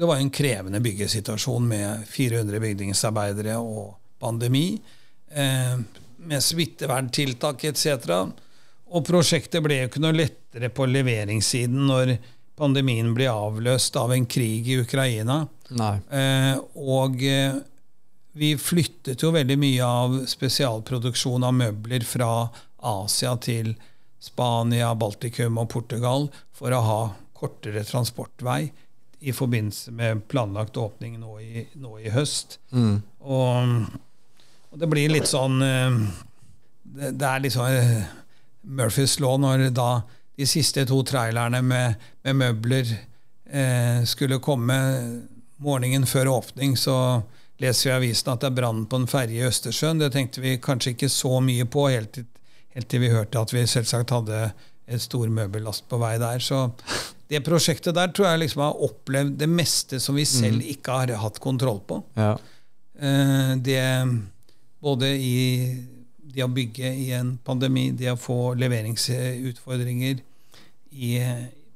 det 0.00 0.06
var 0.06 0.16
en 0.16 0.30
krevende 0.30 0.80
byggesituasjon 0.80 1.66
med 1.68 2.06
400 2.08 2.60
bygningsarbeidere 2.60 3.58
og 3.60 3.98
pandemi, 4.18 4.80
eh, 5.28 5.76
med 6.16 6.42
smitteverntiltak 6.44 7.64
etc. 7.68 8.08
Og 8.88 9.04
prosjektet 9.04 9.60
ble 9.60 9.82
jo 9.82 9.90
ikke 9.90 10.00
noe 10.00 10.16
lettere 10.16 10.72
på 10.72 10.88
leveringssiden 10.88 11.84
når 11.92 12.14
pandemien 12.56 13.12
ble 13.12 13.28
avløst 13.28 14.00
av 14.00 14.16
en 14.16 14.24
krig 14.24 14.72
i 14.72 14.80
Ukraina. 14.80 15.42
Eh, 15.68 16.56
og 16.80 17.20
eh, 17.20 17.60
vi 18.32 18.54
flyttet 18.56 19.20
jo 19.20 19.36
veldig 19.36 19.60
mye 19.60 19.84
av 19.84 20.18
spesialproduksjon 20.32 21.44
av 21.44 21.56
møbler 21.60 22.08
fra 22.08 22.46
Asia 22.80 23.36
til 23.36 23.74
Spania, 24.16 24.94
Baltikum 24.96 25.60
og 25.60 25.74
Portugal 25.76 26.30
for 26.56 26.72
å 26.72 26.86
ha 26.88 27.02
kortere 27.36 27.84
transportvei 27.84 28.70
i 29.20 29.32
forbindelse 29.32 29.92
med 29.92 30.22
planlagt 30.28 30.76
åpning 30.76 31.18
nå 31.20 31.40
i, 31.40 31.66
nå 31.74 31.98
i 32.00 32.12
høst. 32.12 32.58
Mm. 32.72 33.02
Og, 33.20 33.74
og, 34.70 34.78
det 34.80 34.88
blir 34.88 35.12
litt 35.12 35.28
sånn 35.28 35.60
eh, 35.64 35.98
Det, 36.82 37.12
det 37.20 37.26
er 37.26 37.42
litt 37.44 37.54
sånn 37.54 38.06
Murphys 38.62 39.18
law 39.20 39.36
når 39.40 39.68
da 39.76 39.90
de 40.40 40.46
siste 40.48 40.86
to 40.88 41.02
trailerne 41.04 41.60
med, 41.62 42.00
med 42.24 42.38
møbler 42.40 42.88
eh, 42.90 44.00
skulle 44.08 44.40
komme 44.40 44.78
morgenen 45.60 46.06
før 46.08 46.32
åpning, 46.32 46.76
så 46.80 47.20
leser 47.60 47.90
vi 47.90 47.92
i 47.92 47.96
avisen 47.98 48.32
at 48.32 48.40
det 48.40 48.48
er 48.48 48.56
brann 48.56 48.86
på 48.88 49.02
en 49.02 49.08
ferje 49.10 49.36
i 49.36 49.44
Østersjøen. 49.44 50.00
Det 50.00 50.08
tenkte 50.14 50.40
vi 50.40 50.56
kanskje 50.62 50.94
ikke 50.94 51.10
så 51.12 51.42
mye 51.44 51.66
på, 51.68 51.90
helt 51.92 52.22
helt 52.74 52.90
til 52.90 53.02
vi 53.02 53.12
hørte 53.12 53.40
at 53.40 53.52
vi 53.54 53.64
selvsagt 53.68 54.12
hadde 54.14 54.50
et 54.90 55.02
stor 55.02 55.30
møbellast 55.30 55.86
på 55.90 55.98
vei 56.02 56.16
der. 56.20 56.42
Så 56.42 56.66
det 57.30 57.44
prosjektet 57.46 57.94
der 57.96 58.10
tror 58.14 58.32
jeg 58.32 58.44
liksom 58.44 58.64
har 58.64 58.82
opplevd 58.88 59.36
det 59.38 59.48
meste 59.50 60.00
som 60.02 60.18
vi 60.18 60.26
selv 60.28 60.58
mm. 60.60 60.70
ikke 60.74 60.98
har 60.98 61.14
hatt 61.22 61.38
kontroll 61.42 61.80
på. 61.86 62.00
Ja. 62.18 62.34
Eh, 62.98 63.54
det 63.62 63.80
både 64.80 65.12
i 65.14 65.38
det 66.30 66.44
å 66.44 66.52
bygge 66.52 66.90
i 66.94 67.10
en 67.16 67.34
pandemi, 67.44 67.90
det 67.96 68.12
å 68.12 68.18
få 68.20 68.54
leveringsutfordringer 68.58 70.20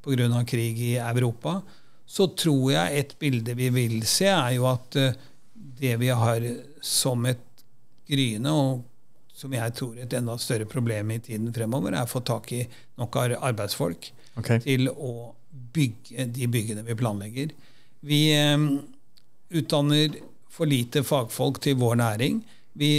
pga. 0.04 0.44
krig 0.46 0.78
i 0.78 0.96
Europa, 0.96 1.60
så 2.06 2.28
tror 2.36 2.72
jeg 2.72 2.98
et 2.98 3.14
bilde 3.18 3.54
vi 3.54 3.70
vil 3.70 4.02
se, 4.06 4.28
er 4.28 4.54
jo 4.56 4.68
at 4.70 4.96
eh, 4.96 5.14
det 5.54 5.96
vi 6.00 6.08
har 6.08 6.44
som 6.80 7.24
et 7.26 7.40
gryende, 8.08 8.52
og 8.52 8.82
som 9.34 9.54
jeg 9.54 9.74
tror 9.74 9.98
et 9.98 10.12
enda 10.14 10.36
større 10.38 10.66
problem 10.70 11.10
i 11.10 11.20
tiden 11.22 11.52
fremover, 11.54 11.94
er 11.94 12.06
å 12.06 12.10
få 12.10 12.22
tak 12.26 12.52
i 12.54 12.62
nok 13.00 13.18
arbeidsfolk 13.18 14.10
okay. 14.38 14.60
til 14.62 14.88
å 14.90 15.34
bygge 15.74 16.28
de 16.34 16.48
byggene 16.50 16.84
vi 16.86 16.96
planlegger. 16.98 17.54
Vi 18.06 18.20
eh, 18.36 18.66
utdanner 19.58 20.18
for 20.54 20.70
lite 20.70 21.02
fagfolk 21.06 21.60
til 21.64 21.78
vår 21.80 21.98
næring. 21.98 22.42
Vi, 22.78 22.92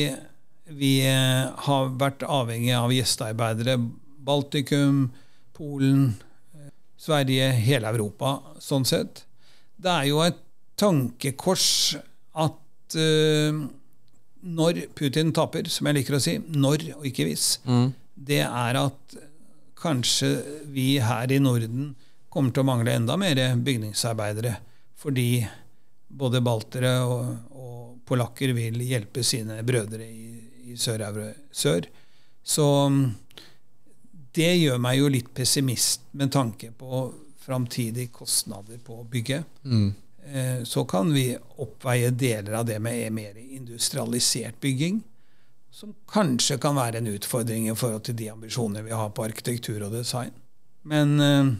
vi 0.75 0.93
eh, 1.07 1.45
har 1.67 1.93
vært 1.99 2.25
avhengig 2.27 2.73
av 2.75 2.93
gjestearbeidere. 2.95 3.77
Baltikum, 4.25 5.05
Polen, 5.55 6.09
eh, 6.55 6.71
Sverige, 6.99 7.51
hele 7.63 7.91
Europa, 7.95 8.39
sånn 8.59 8.87
sett. 8.87 9.23
Det 9.79 9.91
er 9.91 10.09
jo 10.09 10.19
et 10.25 10.41
tankekors 10.79 11.95
at 12.35 12.95
uh, 12.99 13.59
når 14.45 14.85
Putin 14.97 15.33
taper, 15.33 15.69
som 15.73 15.89
jeg 15.89 15.99
liker 15.99 16.17
å 16.17 16.21
si, 16.21 16.37
når 16.53 16.89
og 16.99 17.07
ikke 17.09 17.25
hvis, 17.27 17.47
mm. 17.65 17.87
det 18.29 18.43
er 18.45 18.79
at 18.79 19.17
kanskje 19.79 20.31
vi 20.73 20.95
her 21.03 21.31
i 21.33 21.41
Norden 21.41 21.93
kommer 22.29 22.53
til 22.53 22.65
å 22.65 22.67
mangle 22.67 22.93
enda 22.95 23.17
mer 23.19 23.39
bygningsarbeidere. 23.65 24.55
Fordi 24.99 25.29
både 26.15 26.41
baltere 26.45 26.93
og, 27.05 27.27
og 27.55 27.99
polakker 28.07 28.53
vil 28.55 28.79
hjelpe 28.85 29.23
sine 29.25 29.59
brødre 29.65 30.05
i, 30.05 30.31
i 30.71 30.77
sør, 30.79 31.03
sør. 31.51 31.87
Så 32.45 32.65
det 34.35 34.51
gjør 34.59 34.81
meg 34.83 34.99
jo 34.99 35.11
litt 35.11 35.31
pessimist 35.35 36.07
med 36.19 36.33
tanke 36.33 36.71
på 36.75 37.05
framtidige 37.45 38.13
kostnader 38.13 38.79
på 38.83 39.01
å 39.01 39.07
bygge. 39.09 39.43
Mm. 39.63 39.93
Eh, 40.33 40.63
så 40.63 40.85
kan 40.85 41.13
vi 41.13 41.37
oppveie 41.61 42.09
deler 42.09 42.53
av 42.53 42.65
det 42.65 42.79
med 42.79 43.11
mer 43.13 43.37
industrialisert 43.37 44.59
bygging. 44.61 45.03
Som 45.71 45.93
kanskje 46.09 46.57
kan 46.61 46.77
være 46.77 47.01
en 47.01 47.11
utfordring 47.11 47.67
i 47.69 47.75
forhold 47.75 48.05
til 48.07 48.17
de 48.17 48.29
ambisjoner 48.31 48.85
vi 48.85 48.95
har 48.95 49.11
på 49.11 49.25
arkitektur 49.27 49.83
og 49.85 49.93
design. 49.93 50.31
Men 50.83 51.19
eh, 51.19 51.51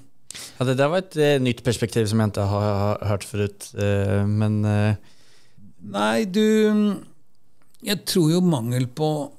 ja, 0.58 0.66
Det 0.66 0.78
der 0.80 0.90
var 0.92 1.04
et 1.04 1.18
uh, 1.18 1.42
nytt 1.44 1.64
perspektiv 1.64 2.08
som 2.08 2.20
jeg 2.20 2.34
ikke 2.34 2.48
har, 2.52 3.06
hørt 3.08 3.24
forut. 3.24 3.70
Men. 4.28 4.62
Nei, 5.86 6.26
du 6.26 6.98
Jeg 7.86 8.02
tror 8.06 8.32
jo 8.32 8.42
mangel 8.42 8.88
på 8.88 9.32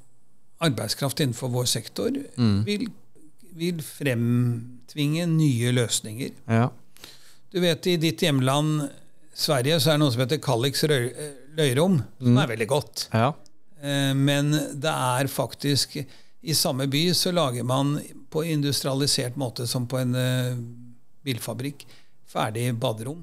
arbeidskraft 0.63 1.21
innenfor 1.21 1.51
vår 1.53 1.67
sektor 1.69 2.15
mm. 2.37 2.65
vil, 2.65 2.87
vil, 3.59 3.83
fremtvinge 3.83 5.27
nye 5.27 5.73
løsninger. 5.73 6.31
Ja. 6.49 6.71
Du 7.53 7.61
vet, 7.61 7.87
i 7.87 7.97
ditt 8.01 8.23
hjemland 8.23 8.87
Sverige 9.37 9.81
så 9.83 9.93
er 9.93 9.99
det 9.99 10.03
noe 10.05 10.15
som 10.15 10.23
heter 10.25 10.41
Kalix 10.43 10.85
løyrom, 10.89 11.99
som 12.23 12.33
mm. 12.33 12.41
er 12.41 12.51
veldig 12.55 12.69
godt. 12.71 13.07
Ja. 13.13 13.33
Men 14.17 14.55
det 14.81 14.91
er 14.91 15.29
faktisk 15.29 15.99
I 16.01 16.55
samme 16.57 16.87
by 16.89 17.03
så 17.15 17.29
lager 17.37 17.67
man 17.69 17.99
på 18.33 18.47
industrialisert 18.49 19.37
måte 19.37 19.67
som 19.69 19.85
på 19.87 20.01
en 20.01 20.17
bilfabrikk, 21.27 21.85
ferdig 22.27 22.71
baderom. 22.81 23.21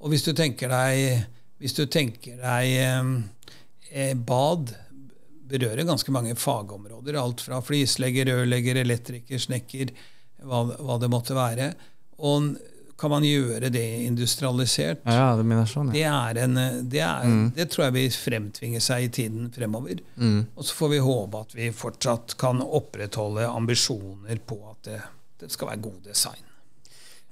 Og 0.00 0.14
hvis 0.14 0.24
du 0.24 0.32
tenker 0.34 0.72
deg, 0.72 1.26
hvis 1.60 1.76
du 1.76 1.84
tenker 1.84 2.40
deg 2.40 2.72
eh, 3.92 4.14
bad 4.16 4.72
berører 5.52 5.86
ganske 5.86 6.12
mange 6.14 6.34
fagområder. 6.38 7.18
Alt 7.20 7.44
fra 7.44 7.60
flislegger, 7.64 8.30
rørlegger, 8.30 8.80
elektriker, 8.82 9.40
snekker, 9.40 9.92
hva, 10.42 10.64
hva, 10.72 10.98
det 11.02 11.10
måtte 11.12 11.36
være. 11.36 11.72
Og 12.22 12.54
kan 13.02 13.10
man 13.10 13.24
gjøre 13.26 13.66
det 13.74 13.82
industrialisert? 14.06 15.00
Ja, 15.10 15.32
Det 15.34 15.42
mener 15.42 15.66
sånn, 15.66 15.90
ja. 15.90 16.20
det, 16.30 16.36
er 16.38 16.44
en, 16.44 16.60
det, 16.86 17.00
er, 17.02 17.26
mm. 17.26 17.48
det, 17.56 17.66
tror 17.72 17.88
jeg 17.88 17.94
vil 17.96 18.12
fremtvinge 18.14 18.82
seg 18.84 19.08
i 19.08 19.10
tiden 19.16 19.48
fremover. 19.54 19.98
Mm. 20.14 20.44
Og 20.54 20.68
så 20.68 20.76
får 20.78 20.92
vi 20.92 21.00
håpe 21.02 21.40
at 21.42 21.56
vi 21.58 21.72
fortsatt 21.74 22.36
kan 22.38 22.62
opprettholde 22.62 23.48
ambisjoner 23.50 24.38
på 24.46 24.60
at 24.70 24.86
det, 24.86 25.00
det 25.42 25.50
skal 25.50 25.72
være 25.72 25.82
god 25.88 25.98
design. 26.06 26.46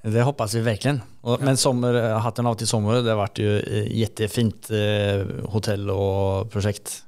Det 0.03 0.25
hoppas 0.27 0.57
vi 0.57 0.65
verkligen. 0.65 0.99
ja. 1.23 1.39
men 1.45 1.61
sommer, 1.61 2.00
hatten 2.25 2.50
av 2.50 2.59
til 2.59 2.67
sommer, 2.67 3.03
det 3.05 3.12
har 3.12 3.21
vært 3.21 3.39
ju 3.39 3.55
eh, 3.61 4.75
eh, 4.81 5.33
hotell 5.55 5.95
og 5.95 6.50
prosjekt. 6.50 7.03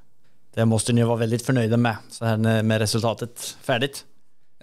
Det 0.53 0.69
måste 0.69 0.95
dere 0.95 1.09
være 1.09 1.25
veldig 1.25 1.41
fornøyde 1.41 1.81
med, 1.81 2.07
så 2.13 2.31
her 2.31 2.63
med 2.63 2.79
resultatet 2.79 3.55
ferdig. 3.65 3.91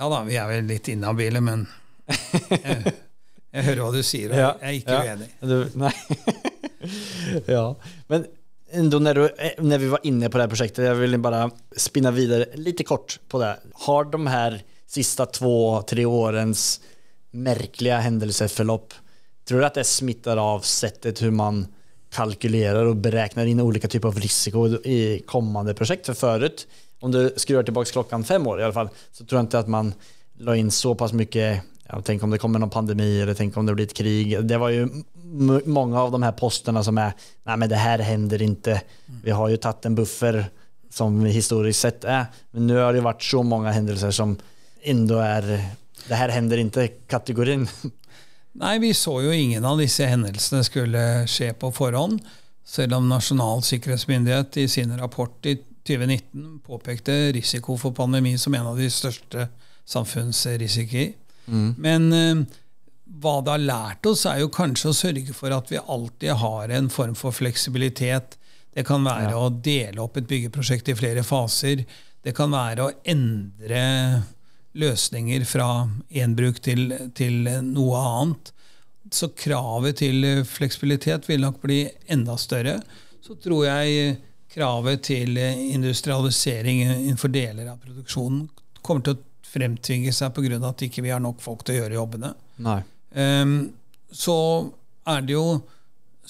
Ja 0.01 0.09
da, 0.09 0.25
vi 0.25 0.41
er 0.41 0.49
vel 0.49 0.71
litt 0.71 0.89
inhabile, 0.89 1.43
men 1.45 1.69
jeg, 2.09 2.95
jeg 3.51 3.65
hører 3.65 3.81
hva 3.85 3.93
du 3.95 4.03
sier, 4.07 4.31
og 4.31 4.39
Ja, 4.39 4.51
jeg 4.61 4.69
er 4.69 4.79
ikke 4.79 4.99
ja. 4.99 5.15
uenig. 5.15 5.29
Du, 5.41 5.79
nei. 5.81 5.93
ja, 7.57 7.65
men 8.07 8.27
ändå 8.71 8.99
när, 8.99 9.15
du, 9.15 9.25
eh, 9.25 9.51
när 9.59 9.79
vi 9.79 9.87
var 9.87 10.01
inne 10.03 10.29
på 10.29 10.39
det 10.39 10.45
här 10.45 10.49
projektet, 10.49 10.85
jag 10.85 10.95
vill 10.95 11.19
bara 11.19 11.51
spinna 11.77 12.11
vidare 12.11 12.47
lite 12.55 12.85
kort 12.85 13.21
på 13.29 13.39
det. 13.39 13.59
Har 13.73 14.05
de 14.05 14.27
här 14.27 14.63
sista 14.87 15.27
två, 15.27 15.83
tre 15.83 16.05
årens 16.05 16.81
märkliga 17.31 17.99
händelseförlopp, 17.99 18.95
tror 19.49 19.59
du 19.59 19.67
att 19.67 19.75
det 19.75 19.85
smittar 19.85 20.37
av 20.37 20.61
sättet 20.61 21.23
hur 21.23 21.31
man 21.31 21.67
kalkylerar 22.13 22.85
och 22.85 22.97
beräknar 22.97 23.47
in 23.47 23.61
olika 23.61 23.89
typer 23.89 24.09
av 24.09 24.21
risiko 24.21 24.69
i 24.69 25.23
kommande 25.27 25.75
projekt? 25.75 26.07
För 26.07 26.15
förut, 26.15 26.67
om 27.01 27.13
du 27.13 27.35
skruvar 27.37 27.63
tillbaka 27.63 27.91
klockan 27.91 28.25
fem 28.25 28.47
år 28.47 28.61
i 28.61 28.65
alla 28.65 28.73
fall, 28.73 28.89
så 29.13 29.25
tror 29.25 29.39
jag 29.39 29.45
inte 29.45 29.59
att 29.59 29.69
man 29.69 29.95
la 30.39 30.57
in 30.57 30.71
så 30.71 30.95
pass 30.95 31.13
mycket 31.13 31.63
Ja, 31.93 32.03
tänk 32.05 32.23
om 32.23 32.31
det 32.31 32.39
kommer 32.39 32.59
någon 32.59 32.71
pandemi 32.71 33.21
eller 33.21 33.35
tänk 33.35 33.57
om 33.57 33.67
det 33.67 33.75
blir 33.75 33.87
ett 33.87 33.95
krig. 33.95 34.45
Det 34.45 34.59
var 34.59 34.69
ju 34.69 34.89
många 35.65 36.01
av 36.01 36.11
de 36.11 36.23
här 36.23 36.33
posterna 36.33 36.85
som 36.85 36.99
är, 36.99 37.13
nej 37.45 37.57
men 37.57 37.69
det 37.69 37.77
här 37.77 37.99
händer 37.99 38.43
inte. 38.43 38.83
Vi 39.25 39.31
har 39.31 39.49
ju 39.49 39.57
tagit 39.57 39.85
en 39.85 39.95
buffer 39.95 40.51
som 40.91 41.25
historiskt 41.25 41.81
sett 41.81 42.05
är. 42.05 42.27
Men 42.51 42.67
nu 42.67 42.77
har 42.77 42.93
det 42.93 43.01
varit 43.01 43.23
så 43.23 43.43
många 43.43 43.71
händelser 43.71 44.11
som 44.11 44.37
ändå 44.83 45.19
är, 45.19 45.65
det 46.09 46.15
här 46.15 46.29
händer 46.29 46.57
inte 46.57 46.89
kategorin. 46.89 47.69
Nei, 48.53 48.79
vi 48.79 48.95
så 48.95 49.23
jo 49.23 49.33
ingen 49.33 49.65
av 49.65 49.79
disse 49.79 50.07
hendelsene 50.07 50.65
skulle 50.65 51.27
skje 51.27 51.53
på 51.55 51.73
forhånd, 51.73 52.21
selv 52.65 52.95
om 52.95 53.09
Nasjonal 53.09 53.63
sikkerhetsmyndighet 53.63 54.57
i 54.57 54.69
sin 54.69 54.99
rapport 54.99 55.47
i 55.47 55.57
2019 55.87 56.61
påpekte 56.67 57.33
risiko 57.33 57.77
for 57.79 57.93
pandemi 57.93 58.39
som 58.39 58.55
en 58.55 58.67
av 58.67 58.79
de 58.79 58.91
største 58.91 59.49
samfunnsrisikoer. 59.85 61.13
Men 61.77 62.13
eh, 62.17 62.43
hva 63.21 63.39
det 63.45 63.55
har 63.55 63.65
lært 63.65 64.07
oss, 64.07 64.27
er 64.29 64.43
jo 64.43 64.53
kanskje 64.55 64.93
å 64.93 64.97
sørge 64.97 65.35
for 65.37 65.55
at 65.55 65.71
vi 65.73 65.81
alltid 65.81 66.39
har 66.43 66.75
en 66.77 66.91
form 66.93 67.17
for 67.19 67.35
fleksibilitet. 67.35 68.37
Det 68.75 68.87
kan 68.87 69.05
være 69.05 69.35
å 69.35 69.51
dele 69.51 70.03
opp 70.05 70.21
et 70.21 70.29
byggeprosjekt 70.31 70.93
i 70.93 70.99
flere 70.99 71.25
faser. 71.27 71.85
Det 72.23 72.35
kan 72.37 72.53
være 72.55 72.87
å 72.87 72.95
endre 73.09 73.83
løsninger 74.79 75.45
fra 75.49 75.69
én 76.15 76.37
bruk 76.39 76.61
til, 76.63 76.93
til 77.19 77.49
noe 77.67 78.03
annet. 78.07 78.53
Så 79.11 79.33
kravet 79.35 79.99
til 79.99 80.45
fleksibilitet 80.47 81.27
vil 81.27 81.43
nok 81.43 81.59
bli 81.65 81.83
enda 82.13 82.37
større. 82.39 82.79
Så 83.25 83.35
tror 83.43 83.67
jeg 83.67 84.21
kravet 84.55 85.03
til 85.11 85.35
industrialisering 85.41 86.85
innenfor 86.85 87.33
deler 87.35 87.73
av 87.73 87.83
produksjonen 87.83 88.47
kommer 88.83 89.05
til 89.05 89.19
å 89.19 89.30
fremtvinge 89.51 90.13
seg 90.15 90.33
pga. 90.37 90.61
at 90.69 90.87
ikke 90.87 91.03
vi 91.03 91.13
har 91.13 91.21
nok 91.23 91.43
folk 91.43 91.65
til 91.65 91.77
å 91.77 91.83
gjøre 91.83 91.99
jobbene. 91.99 92.33
Nej. 92.63 92.83
Ehm, 93.15 93.73
så 94.13 94.71
er 95.09 95.23
det 95.27 95.37
jo 95.37 95.61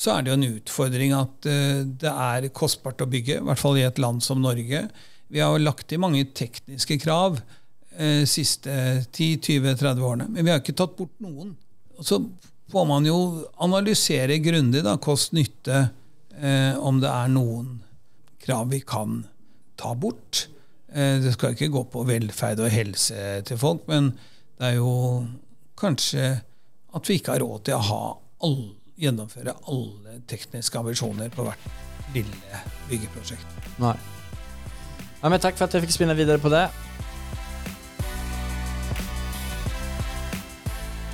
så 0.00 0.14
er 0.14 0.22
det 0.22 0.30
jo 0.30 0.36
en 0.38 0.50
utfordring 0.56 1.10
at 1.12 1.46
uh, 1.50 1.80
det 1.84 2.08
er 2.10 2.46
kostbart 2.56 3.02
å 3.04 3.08
bygge, 3.10 3.36
i 3.36 3.44
hvert 3.44 3.60
fall 3.60 3.76
i 3.76 3.84
et 3.84 3.98
land 4.00 4.22
som 4.24 4.40
Norge. 4.40 4.86
Vi 5.28 5.42
har 5.42 5.52
jo 5.52 5.60
lagt 5.60 5.92
i 5.92 5.98
mange 6.00 6.22
tekniske 6.32 6.96
krav 7.02 7.36
uh, 7.36 8.22
siste 8.24 8.72
10-20-30 9.12 10.00
årene, 10.00 10.28
men 10.30 10.46
vi 10.46 10.54
har 10.54 10.62
ikke 10.62 10.78
tatt 10.78 10.96
bort 10.96 11.12
noen. 11.20 11.52
Og 11.98 12.08
så 12.08 12.16
får 12.72 12.86
man 12.88 13.04
jo 13.04 13.18
analysere 13.60 14.40
grundig 14.40 14.86
kost-nytte, 15.04 15.82
uh, 16.40 16.74
om 16.80 17.02
det 17.02 17.12
er 17.12 17.36
noen 17.36 17.76
krav 18.40 18.72
vi 18.72 18.80
kan 18.80 19.20
ta 19.76 19.92
bort. 19.92 20.46
Eh, 20.90 21.20
det 21.22 21.34
skal 21.36 21.54
ikke 21.54 21.70
gå 21.70 21.84
på 21.92 22.02
velferd 22.08 22.62
og 22.64 22.72
helse 22.72 23.40
til 23.46 23.58
folk, 23.60 23.86
men 23.90 24.10
det 24.58 24.72
er 24.72 24.78
jo 24.80 25.22
kanskje 25.78 26.40
at 26.90 27.08
vi 27.08 27.20
ikke 27.20 27.36
har 27.36 27.44
råd 27.44 27.66
til 27.68 27.76
å 27.76 27.84
ha 27.86 28.02
all, 28.46 28.62
gjennomføre 29.00 29.54
alle 29.70 30.16
tekniske 30.28 30.80
ambisjoner 30.80 31.30
på 31.32 31.46
hvert 31.46 31.68
lille 32.14 32.62
byggeprosjekt. 32.90 33.58
Nei. 33.80 33.94
Ja, 35.20 35.28
men 35.28 35.38
takk 35.42 35.58
for 35.58 35.68
at 35.68 35.76
jeg 35.76 35.84
fikk 35.84 35.94
spinne 35.94 36.16
videre 36.18 36.42
på 36.42 36.50
det. 36.50 36.64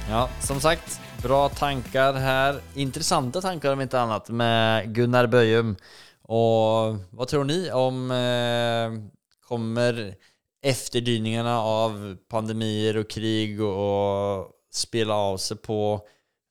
Ja, 0.07 0.25
som 0.41 0.63
sagt, 0.63 0.97
bra 1.21 1.49
tanker 1.53 2.17
her. 2.23 2.63
Interessante 2.79 3.43
tanker 3.45 3.75
om 3.75 3.83
ikke 3.83 4.01
annet 4.07 4.31
med 4.31 4.95
Gunnar 4.97 5.29
Bøyum. 5.29 5.75
Og 6.33 6.97
hva 7.15 7.27
tror 7.29 7.45
ni 7.47 7.59
om 7.75 8.07
eh, 8.15 8.97
kommer 9.49 10.15
efterdyningarna 10.63 11.61
av 11.61 12.17
pandemier 12.29 12.97
och 12.97 13.11
krig 13.11 13.63
och, 13.63 14.53
spille 14.73 15.13
av 15.13 15.37
sig 15.37 15.57
på 15.57 16.07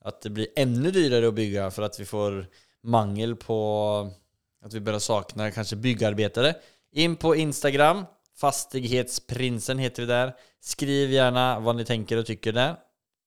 att 0.06 0.22
det 0.22 0.30
blir 0.30 0.48
ännu 0.56 0.92
dyrare 0.92 1.28
att 1.28 1.34
bygga 1.34 1.72
för 1.72 1.82
att 1.82 2.00
vi 2.00 2.06
får 2.06 2.48
mangel 2.84 3.36
på 3.36 4.12
att 4.66 4.74
vi 4.74 4.80
börjar 4.80 5.00
sakna 5.00 5.52
kanske 5.52 5.76
byggarbetare. 5.76 6.56
In 6.92 7.16
på 7.16 7.36
Instagram, 7.36 8.06
Fastighetsprinsen 8.38 9.80
heter 9.80 10.02
vi 10.02 10.08
där. 10.08 10.34
Skriv 10.62 11.12
gärna 11.12 11.60
vad 11.60 11.76
ni 11.76 11.86
tänker 11.86 12.18
och 12.18 12.26
tycker 12.26 12.52
där. 12.52 12.76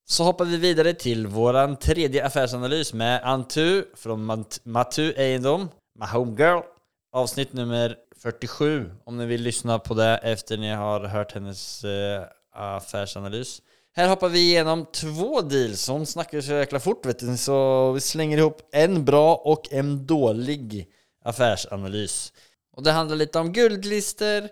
Så 0.09 0.25
hoppar 0.25 0.45
vi 0.45 0.57
vidare 0.57 0.95
till 0.95 1.27
våran 1.27 1.77
tredje 1.77 2.27
affärsanalys 2.27 2.93
med 2.93 3.23
Antu 3.25 3.85
Mat- 4.05 4.61
Matu 4.63 5.13
Eiendom, 5.17 5.69
My 5.99 6.07
Homegirl. 6.07 6.63
Avsnitt 7.13 7.53
nummer 7.53 7.97
47 8.23 8.91
om 9.05 9.17
ni 9.17 9.27
vill 9.27 9.43
lyssna 9.43 9.79
på 9.79 9.95
det 9.95 10.17
efter 10.17 10.57
ni 10.57 10.71
har 10.71 11.01
hört 11.01 11.33
hennes 11.33 11.85
eh, 11.85 12.25
affärsanalys. 12.53 13.63
Här 13.97 14.09
hoppar 14.09 14.29
vi 14.29 14.39
igenom 14.39 14.87
två 14.93 15.41
deals. 15.41 15.89
Hon 15.89 16.07
snackar 16.07 16.41
så 16.41 16.53
jäkla 16.53 16.81
fort 16.81 17.07
vet 17.07 17.19
du, 17.19 17.37
så 17.37 17.93
vi 17.93 18.01
slänger 18.01 18.39
ihop 18.39 18.69
en 18.73 19.05
bra 19.05 19.35
och 19.35 19.73
en 19.73 20.07
dålig 20.07 20.89
affärsanalys. 21.25 22.33
Och 22.77 22.83
det 22.83 22.93
handlar 22.93 23.17
lite 23.17 23.39
om 23.39 23.53
guldlister, 23.53 24.49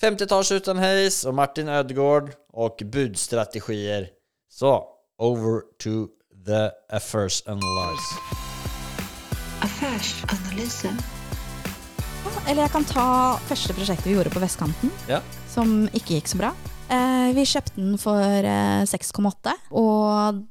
50-tals 0.00 0.52
utan 0.52 0.78
hejs 0.78 1.24
och 1.24 1.34
Martin 1.34 1.68
Ödegård 1.68 2.32
och 2.52 2.82
budstrategier. 2.84 4.08
Så, 4.48 4.88
over 5.18 5.60
to 5.78 6.08
the 6.46 6.70
affairs 6.96 7.42
analyze. 7.46 8.14
Affärsanalysen. 9.60 11.13
Eller 12.46 12.64
jeg 12.66 12.72
kan 12.74 12.84
ta 12.88 13.06
første 13.48 13.74
prosjektet 13.76 14.08
vi 14.10 14.16
gjorde 14.18 14.32
på 14.34 14.42
vestkanten, 14.42 14.90
Ja. 15.08 15.20
som 15.48 15.86
ikke 15.96 16.18
gikk 16.18 16.28
så 16.28 16.38
bra. 16.42 16.52
Eh, 16.92 17.32
vi 17.34 17.44
kjøpte 17.48 17.76
den 17.80 17.96
for 17.98 18.20
eh, 18.20 18.84
6,8, 18.84 19.54
og 19.72 20.42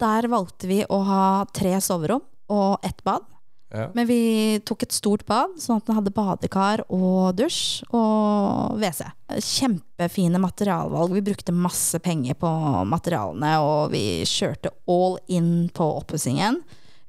der 0.00 0.28
valgte 0.32 0.68
vi 0.68 0.82
å 0.84 1.02
ha 1.04 1.44
tre 1.52 1.72
soverom 1.80 2.22
og 2.50 2.78
ett 2.84 3.02
bad. 3.04 3.22
Ja. 3.70 3.86
Men 3.94 4.06
vi 4.08 4.58
tok 4.66 4.82
et 4.82 4.92
stort 4.92 5.22
bad, 5.28 5.52
sånn 5.62 5.76
at 5.78 5.86
den 5.86 5.94
hadde 5.94 6.10
badekar 6.10 6.80
og 6.90 7.36
dusj 7.38 7.84
og 7.94 8.74
WC. 8.80 9.04
Kjempefine 9.38 10.40
materialvalg. 10.42 11.12
Vi 11.14 11.22
brukte 11.30 11.54
masse 11.54 12.00
penger 12.02 12.34
på 12.34 12.50
materialene, 12.90 13.52
og 13.62 13.92
vi 13.94 14.24
kjørte 14.26 14.72
all 14.90 15.18
in 15.28 15.68
på 15.72 15.86
oppussingen. 16.00 16.58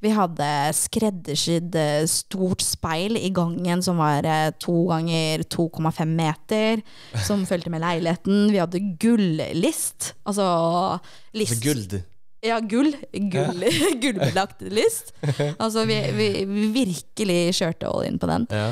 Vi 0.02 0.12
hadde 0.16 0.48
skreddersydd 0.74 1.76
eh, 1.78 2.06
stort 2.10 2.64
speil 2.66 3.20
i 3.20 3.30
gangen 3.34 3.84
som 3.86 4.00
var 4.02 4.26
eh, 4.26 4.48
to 4.62 4.88
ganger 4.90 5.44
2,5 5.46 6.16
meter, 6.18 6.82
som 7.28 7.46
fulgte 7.50 7.74
med 7.74 7.84
leiligheten. 7.84 8.48
Vi 8.54 8.62
hadde 8.62 8.82
gullist. 9.02 10.14
Altså 10.26 10.48
list. 11.38 11.54
Altså 11.54 11.68
guld. 11.68 12.00
Ja, 12.42 12.58
gull. 12.60 12.96
gull 13.30 13.68
Gullbelagt 14.02 14.64
list. 14.74 15.14
Altså, 15.60 15.86
vi, 15.86 16.00
vi, 16.18 16.32
vi 16.50 16.66
virkelig 16.74 17.54
kjørte 17.60 17.92
all 17.92 18.08
in 18.08 18.18
på 18.18 18.30
den. 18.32 18.50
Ja. 18.50 18.72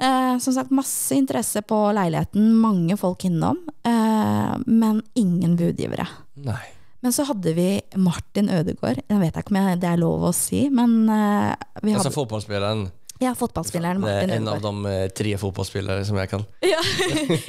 Eh, 0.00 0.38
som 0.40 0.54
sagt, 0.56 0.72
masse 0.72 1.14
interesse 1.14 1.60
på 1.62 1.76
leiligheten, 1.92 2.54
mange 2.56 2.96
folk 2.96 3.24
innom, 3.28 3.58
eh, 3.84 4.54
men 4.64 5.02
ingen 5.14 5.58
budgivere. 5.60 6.06
Nei. 6.40 6.62
Men 7.00 7.12
så 7.16 7.24
hadde 7.28 7.52
vi 7.56 7.68
Martin 7.96 8.50
Ødegaard. 8.52 9.02
Jeg 9.08 9.20
vet 9.22 9.36
ikke 9.40 9.54
om 9.54 9.60
jeg, 9.62 9.80
det 9.80 9.88
er 9.88 10.00
lov 10.00 10.30
å 10.30 10.32
si, 10.36 10.66
men 10.72 11.04
eh, 11.08 11.52
vi 11.84 11.94
Altså 11.96 12.12
fotballspilleren. 12.12 12.90
Ja, 13.20 13.34
fotballspilleren 13.36 14.00
Martin 14.00 14.30
Ødegaard. 14.30 14.40
en 14.40 14.48
av 14.48 14.60
de 14.84 14.92
eh, 14.92 15.08
tre 15.16 15.32
fotballspillere 15.40 16.04
som 16.08 16.16
jeg 16.20 16.30
kan. 16.32 16.44
Ja, 16.70 16.80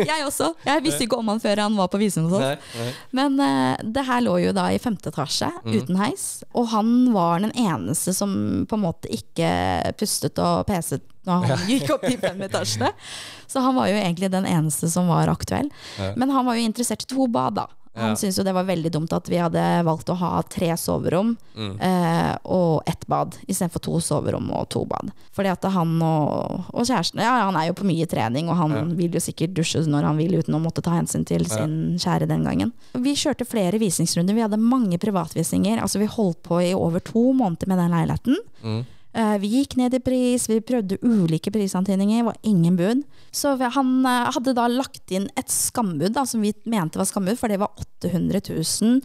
jeg 0.03 0.25
også. 0.25 0.49
Jeg 0.65 0.83
visste 0.83 1.05
ikke 1.05 1.19
om 1.21 1.29
han 1.31 1.39
før 1.39 1.61
han 1.63 1.75
var 1.79 1.87
på 1.91 1.99
visum 2.01 2.25
hos 2.27 2.41
oss. 2.41 2.73
Men 3.15 3.37
uh, 3.39 3.77
det 3.79 4.03
her 4.07 4.23
lå 4.25 4.33
jo 4.43 4.51
da 4.55 4.65
i 4.73 4.79
femte 4.83 5.11
etasje, 5.11 5.47
uten 5.67 5.99
heis. 5.99 6.25
Og 6.57 6.67
han 6.73 6.89
var 7.15 7.43
den 7.43 7.53
eneste 7.55 8.15
som 8.17 8.33
på 8.67 8.79
en 8.79 8.83
måte 8.83 9.11
ikke 9.15 9.51
pustet 9.99 10.39
og 10.43 10.65
peset 10.67 11.05
når 11.27 11.51
han 11.51 11.67
gikk 11.71 11.93
opp 11.95 12.07
de 12.07 12.17
fem 12.19 12.43
etasjene. 12.47 12.91
Så 13.51 13.63
han 13.63 13.75
var 13.75 13.91
jo 13.91 13.99
egentlig 13.99 14.31
den 14.33 14.47
eneste 14.47 14.89
som 14.91 15.11
var 15.11 15.31
aktuell. 15.31 15.67
Men 16.15 16.31
han 16.31 16.47
var 16.47 16.59
jo 16.59 16.67
interessert 16.67 17.03
i 17.03 17.11
to 17.11 17.27
bad, 17.31 17.59
da. 17.59 17.67
Han 17.93 18.10
Ja. 18.10 18.15
syntes 18.15 18.38
jo 18.38 18.43
det 18.43 18.54
var 18.54 18.63
veldig 18.63 18.89
dumt 18.91 19.12
at 19.13 19.27
vi 19.27 19.36
hadde 19.36 19.84
valgt 19.84 20.08
å 20.08 20.15
ha 20.15 20.41
tre 20.43 20.69
soverom 20.80 21.36
Mm. 21.58 21.82
eh, 21.82 22.38
og 22.45 22.84
ett 22.88 23.06
bad, 23.08 23.36
istedenfor 23.47 23.82
to 23.82 23.99
soverom 23.99 24.49
og 24.56 24.69
to 24.69 24.86
bad. 24.86 25.12
Fordi 25.36 25.49
at 25.51 25.62
han 25.73 26.01
og, 26.01 26.63
og 26.73 26.86
kjæresten 26.88 27.19
Ja, 27.19 27.43
han 27.51 27.56
er 27.58 27.67
jo 27.67 27.73
på 27.73 27.84
mye 27.84 28.08
trening, 28.08 28.47
og 28.49 28.56
han 28.56 28.71
Ja. 28.71 28.84
vil 28.95 29.12
jo 29.12 29.19
sikkert 29.19 29.54
dusje 29.54 29.86
når 29.86 30.04
han 30.04 30.17
vil, 30.17 30.32
uten 30.39 30.56
å 30.56 30.62
måtte 30.63 30.82
ta 30.82 30.91
hensyn 30.91 31.25
til 31.25 31.43
sin 31.45 31.97
kjære 31.99 32.27
den 32.30 32.45
gangen. 32.45 32.71
Vi 32.95 33.13
kjørte 33.13 33.45
flere 33.45 33.77
visningsrunder, 33.77 34.34
vi 34.34 34.41
hadde 34.41 34.58
mange 34.58 34.97
privatvisninger. 34.97 35.77
Altså, 35.82 35.99
vi 35.99 36.06
holdt 36.08 36.41
på 36.43 36.62
i 36.63 36.73
over 36.73 36.99
to 37.01 37.34
måneder 37.34 37.67
med 37.67 37.77
den 37.77 37.91
leiligheten. 37.91 38.36
Mm. 38.63 38.86
Eh, 39.13 39.38
Vi 39.43 39.47
gikk 39.58 39.76
ned 39.80 39.93
i 39.93 40.00
pris, 40.04 40.47
vi 40.50 40.62
prøvde 40.63 41.00
ulike 41.04 41.52
prisantydninger, 41.52 42.24
var 42.24 42.38
ingen 42.47 42.78
bud. 42.80 43.04
Så 43.32 43.56
han 43.60 43.93
eh, 44.06 44.32
hadde 44.36 44.56
da 44.56 44.67
lagt 44.71 45.12
inn 45.12 45.30
et 45.39 45.52
skambud, 45.52 46.13
da, 46.15 46.26
som 46.26 46.43
vi 46.43 46.54
mente 46.65 47.00
var 47.02 47.10
skambud, 47.10 47.38
for 47.39 47.52
det 47.52 47.60
var 47.62 47.71
800 48.04 48.41
000 48.50 49.00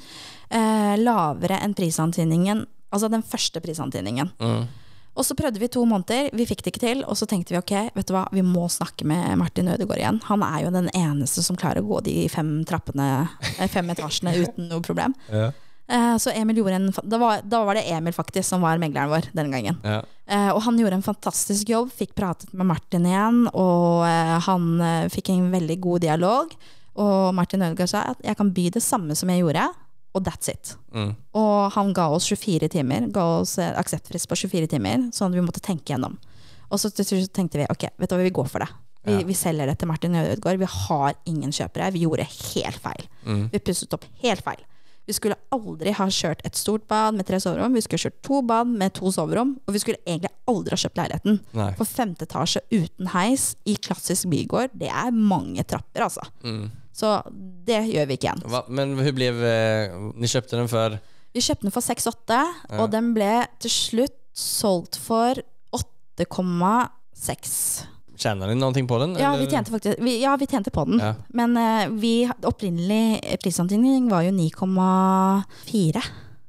eh, 0.50 0.96
lavere 1.02 1.60
enn 1.62 1.74
prisantydningen, 1.74 2.66
altså 2.94 3.10
den 3.10 3.26
første 3.26 3.62
prisantydningen. 3.64 4.30
Mm. 4.38 4.66
Og 5.16 5.24
så 5.24 5.32
prøvde 5.32 5.60
vi 5.62 5.68
to 5.72 5.80
måneder, 5.88 6.28
vi 6.36 6.44
fikk 6.44 6.60
det 6.62 6.74
ikke 6.74 6.82
til, 6.82 7.02
og 7.08 7.16
så 7.16 7.24
tenkte 7.28 7.54
vi 7.54 7.58
ok, 7.58 7.72
vet 7.96 8.08
du 8.08 8.12
hva, 8.12 8.26
vi 8.36 8.42
må 8.44 8.66
snakke 8.68 9.06
med 9.08 9.38
Martin 9.40 9.70
Ødegaard 9.72 10.02
igjen. 10.02 10.18
Han 10.28 10.44
er 10.44 10.66
jo 10.66 10.72
den 10.74 10.90
eneste 10.92 11.44
som 11.44 11.56
klarer 11.56 11.80
å 11.80 11.88
gå 11.88 12.02
de 12.04 12.26
fem 12.28 12.50
trappene, 12.68 13.06
eh, 13.56 13.70
fem 13.72 13.88
etasjene 13.94 14.36
uten 14.44 14.68
noe 14.68 14.84
problem. 14.84 15.16
Ja. 15.32 15.50
Eh, 15.88 16.16
Så 16.18 16.30
Emil 16.34 16.56
gjorde 16.58 16.74
en, 16.80 16.88
da, 17.04 17.18
var, 17.18 17.42
da 17.46 17.60
var 17.64 17.74
det 17.78 17.84
Emil 17.92 18.12
faktisk 18.16 18.48
som 18.48 18.60
var 18.64 18.78
megleren 18.82 19.10
vår 19.12 19.28
den 19.36 19.50
gangen. 19.54 19.76
Ja. 19.84 20.00
Eh, 20.26 20.50
og 20.50 20.62
han 20.66 20.78
gjorde 20.80 20.98
en 20.98 21.06
fantastisk 21.06 21.68
jobb, 21.70 21.92
fikk 21.94 22.14
pratet 22.18 22.52
med 22.52 22.66
Martin 22.66 23.06
igjen, 23.06 23.44
og 23.54 24.02
eh, 24.08 24.36
han 24.48 24.66
fikk 25.12 25.30
en 25.30 25.50
veldig 25.52 25.78
god 25.84 26.00
dialog. 26.06 26.54
Og 26.96 27.34
Martin 27.36 27.62
Ødegaard 27.62 27.92
sa 27.92 28.02
at 28.14 28.22
jeg 28.24 28.36
kan 28.38 28.50
by 28.56 28.70
det 28.72 28.82
samme 28.82 29.14
som 29.14 29.28
jeg 29.30 29.42
gjorde, 29.44 29.66
og 30.16 30.24
that's 30.24 30.48
it. 30.48 30.72
Mm. 30.96 31.10
Og 31.36 31.72
han 31.74 31.92
ga 31.92 32.06
oss 32.16 32.26
24 32.32 32.70
timer, 32.72 33.06
ga 33.12 33.24
oss 33.42 33.58
akseptfrist 33.60 34.26
på 34.30 34.38
24 34.48 34.70
timer, 34.72 35.10
sånn 35.12 35.28
at 35.28 35.36
vi 35.36 35.44
måtte 35.44 35.60
tenke 35.60 35.92
gjennom. 35.92 36.16
Og 36.72 36.80
så 36.82 36.88
tenkte 36.90 37.60
vi 37.60 37.66
ok, 37.70 37.84
vet 38.00 38.10
du 38.10 38.16
hva, 38.16 38.24
vi 38.24 38.32
går 38.34 38.48
for 38.48 38.64
det. 38.64 38.70
Vi, 39.06 39.12
Ja. 39.20 39.26
vi 39.28 39.34
selger 39.38 39.68
det 39.70 39.76
til 39.78 39.86
Martin 39.86 40.16
Ødegaard. 40.18 40.58
Vi 40.58 40.66
har 40.66 41.14
ingen 41.30 41.52
kjøpere. 41.54 41.92
Vi 41.94 42.00
gjorde 42.02 42.24
helt 42.26 42.80
feil. 42.82 43.04
Mm. 43.24 43.44
Vi 43.52 43.60
pusset 43.60 43.92
opp 43.94 44.02
helt 44.24 44.42
feil. 44.42 44.64
Vi 45.06 45.14
skulle 45.14 45.36
aldri 45.54 45.92
ha 45.94 46.08
kjørt 46.10 46.42
et 46.46 46.58
stort 46.58 46.86
bad 46.90 47.14
med 47.14 47.28
tre 47.28 47.38
soverom. 47.42 47.76
Vi 47.78 47.84
skulle 47.84 48.08
kjørt 48.08 48.18
to 48.26 48.40
bad 48.46 48.70
med 48.70 48.94
to 48.98 49.12
soverom. 49.14 49.54
Og 49.66 49.76
vi 49.76 49.82
skulle 49.82 50.02
egentlig 50.02 50.32
aldri 50.50 50.74
ha 50.74 50.80
kjøpt 50.82 50.98
leiligheten. 50.98 51.38
Nei. 51.56 51.68
For 51.78 51.88
femte 51.88 52.26
etasje 52.26 52.64
uten 52.74 53.12
heis 53.14 53.52
i 53.68 53.76
klassisk 53.78 54.26
bygård, 54.32 54.74
det 54.74 54.90
er 54.90 55.14
mange 55.14 55.62
trapper, 55.68 56.08
altså. 56.08 56.26
Mm. 56.42 56.66
Så 56.96 57.12
det 57.68 57.82
gjør 57.92 58.08
vi 58.08 58.16
ikke 58.16 58.30
igjen. 58.30 58.46
Hva? 58.50 58.64
Men 58.72 58.96
hun 58.98 59.14
ble 59.14 59.30
Dere 59.36 60.32
kjøpte 60.32 60.58
den 60.58 60.70
før? 60.72 60.98
Vi 61.36 61.42
kjøpte 61.44 61.68
den 61.68 61.74
for 61.74 61.84
6,8, 61.84 62.38
og 62.80 62.88
den 62.94 63.12
ble 63.14 63.34
til 63.62 63.72
slutt 63.72 64.16
solgt 64.36 64.98
for 65.00 65.38
8,6. 65.76 67.52
Tjänade 68.16 68.54
ni 68.54 68.60
någonting 68.60 68.88
på 68.88 68.98
den? 68.98 69.16
Ja, 69.20 69.34
eller? 69.34 69.44
vi 69.44 69.50
tjente 69.50 69.70
faktisk 69.70 69.98
vi, 70.00 70.22
Ja, 70.22 70.36
vi 70.36 70.46
tjente 70.46 70.70
på 70.70 70.84
den. 70.84 70.98
Ja. 71.00 71.14
Men 71.28 71.56
uh, 71.56 71.88
vi, 72.00 72.30
opprinnelig 72.42 73.38
prisantydning 73.42 74.08
var 74.08 74.22
jo 74.22 74.30
9,4. 74.30 76.02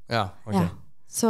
Ja, 0.08 0.30
ok. 0.45 0.53
Ja. 0.53 0.67
Så 1.10 1.30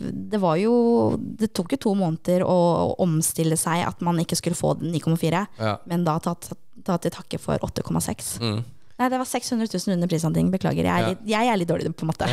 det 0.00 0.38
var 0.42 0.56
jo 0.60 0.72
Det 1.18 1.52
tok 1.54 1.72
jo 1.72 1.78
to 1.80 1.94
måneder 1.96 2.42
å, 2.44 2.56
å 2.90 2.94
omstille 3.02 3.56
seg 3.56 3.84
at 3.86 4.00
man 4.04 4.18
ikke 4.20 4.36
skulle 4.36 4.58
få 4.58 4.74
9,4, 4.82 5.46
Ja. 5.58 5.76
men 5.86 6.04
da 6.04 6.18
ta, 6.22 6.34
ta, 6.34 6.58
ta 6.84 6.98
til 6.98 7.14
takke 7.14 7.38
for 7.40 7.58
8,6. 7.62 8.34
Mm. 8.42 8.62
Nei, 8.98 9.08
det 9.08 9.18
var 9.18 9.26
600 9.26 9.66
000 9.72 9.94
under 9.96 10.10
prisantydning. 10.10 10.50
Beklager. 10.52 10.84
Jeg 10.84 10.92
er, 10.92 11.00
Ja. 11.02 11.08
litt, 11.14 11.22
jeg 11.26 11.48
er 11.48 11.56
litt 11.58 11.70
dårlig 11.70 11.94
på 11.96 12.06
matte. 12.06 12.28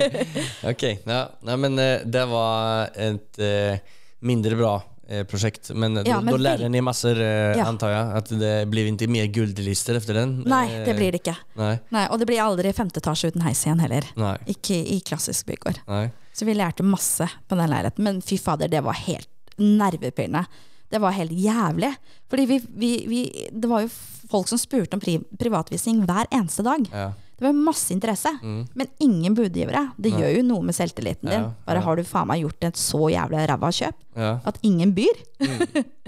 ok. 0.72 0.84
ja. 1.06 1.20
Nei, 1.46 1.56
men 1.60 1.78
eh, 1.78 2.00
det 2.06 2.24
var 2.30 2.90
et 2.96 3.38
eh, 3.38 3.78
mindre 4.26 4.56
bra 4.58 4.72
eh, 5.10 5.24
projekt. 5.24 5.70
Men, 5.74 5.96
Ja, 5.96 6.02
då, 6.04 6.20
men 6.20 6.32
då 6.32 6.36
lärde 6.36 6.62
väl- 6.62 6.70
ni 6.70 6.80
massor, 6.80 7.20
eh, 7.20 7.56
Ja. 7.58 7.64
antar 7.64 7.90
jeg 7.90 8.16
At 8.16 8.28
det 8.28 8.68
blir 8.70 8.86
ikke 8.92 9.08
mer 9.08 9.26
guldlister 9.26 9.94
efter 9.94 10.14
den? 10.14 10.40
Nei, 10.46 10.68
det 10.68 10.88
Eh, 10.88 10.96
blir 10.96 11.12
det 11.12 11.20
ikke. 11.22 11.36
Nei. 11.56 11.78
Nei, 11.90 12.06
og 12.10 12.18
det 12.18 12.26
blir 12.26 12.40
aldri 12.40 12.72
femte 12.72 13.00
etasje 13.00 13.28
uten 13.32 13.42
heis 13.42 13.64
igjen 13.66 13.80
heller. 13.80 14.04
Nei. 14.16 14.36
Ikke 14.46 14.74
i 14.86 15.00
klassisk 15.00 15.46
bygård. 15.46 15.78
nei 15.88 16.10
Så 16.32 16.44
vi 16.46 16.54
lærte 16.54 16.82
masse 16.86 17.28
på 17.48 17.56
den 17.58 17.68
leiligheten. 17.68 18.04
Men 18.04 18.20
fy 18.22 18.36
fader, 18.38 18.68
det 18.68 18.82
var 18.82 18.92
helt 18.94 19.28
nervepirrende. 19.58 20.46
Det 20.90 20.98
var 21.00 21.10
helt 21.12 21.30
jævlig. 21.32 21.94
Fordi 22.30 22.46
vi, 22.46 22.58
vi, 22.76 23.04
vi 23.06 23.48
Det 23.52 23.68
var 23.68 23.82
jo 23.82 23.88
folk 24.30 24.48
som 24.48 24.58
spurte 24.58 24.94
om 24.94 25.00
pri 25.00 25.18
privatvisning 25.38 26.04
hver 26.06 26.26
eneste 26.32 26.62
dag. 26.66 26.86
Ja. 26.92 27.12
Det 27.40 27.46
var 27.48 27.56
masse 27.56 27.90
interesse, 27.94 28.28
Mm. 28.42 28.66
men 28.76 28.86
ingen 29.00 29.34
budgivere. 29.34 29.86
Det 29.96 30.12
gjør 30.12 30.34
jo 30.36 30.42
noe 30.44 30.62
med 30.62 30.74
selvtilliten 30.76 31.24
din. 31.30 31.46
Bare 31.64 31.80
ja. 31.80 31.84
har 31.86 31.96
du 31.96 32.02
faen 32.04 32.28
meg 32.28 32.42
gjort 32.44 32.66
et 32.68 32.76
så 32.76 33.00
jævlig 33.08 33.46
ræva 33.48 33.70
kjøp 33.72 33.94
Ja. 34.20 34.40
at 34.44 34.58
ingen 34.62 34.92
byr. 34.92 35.16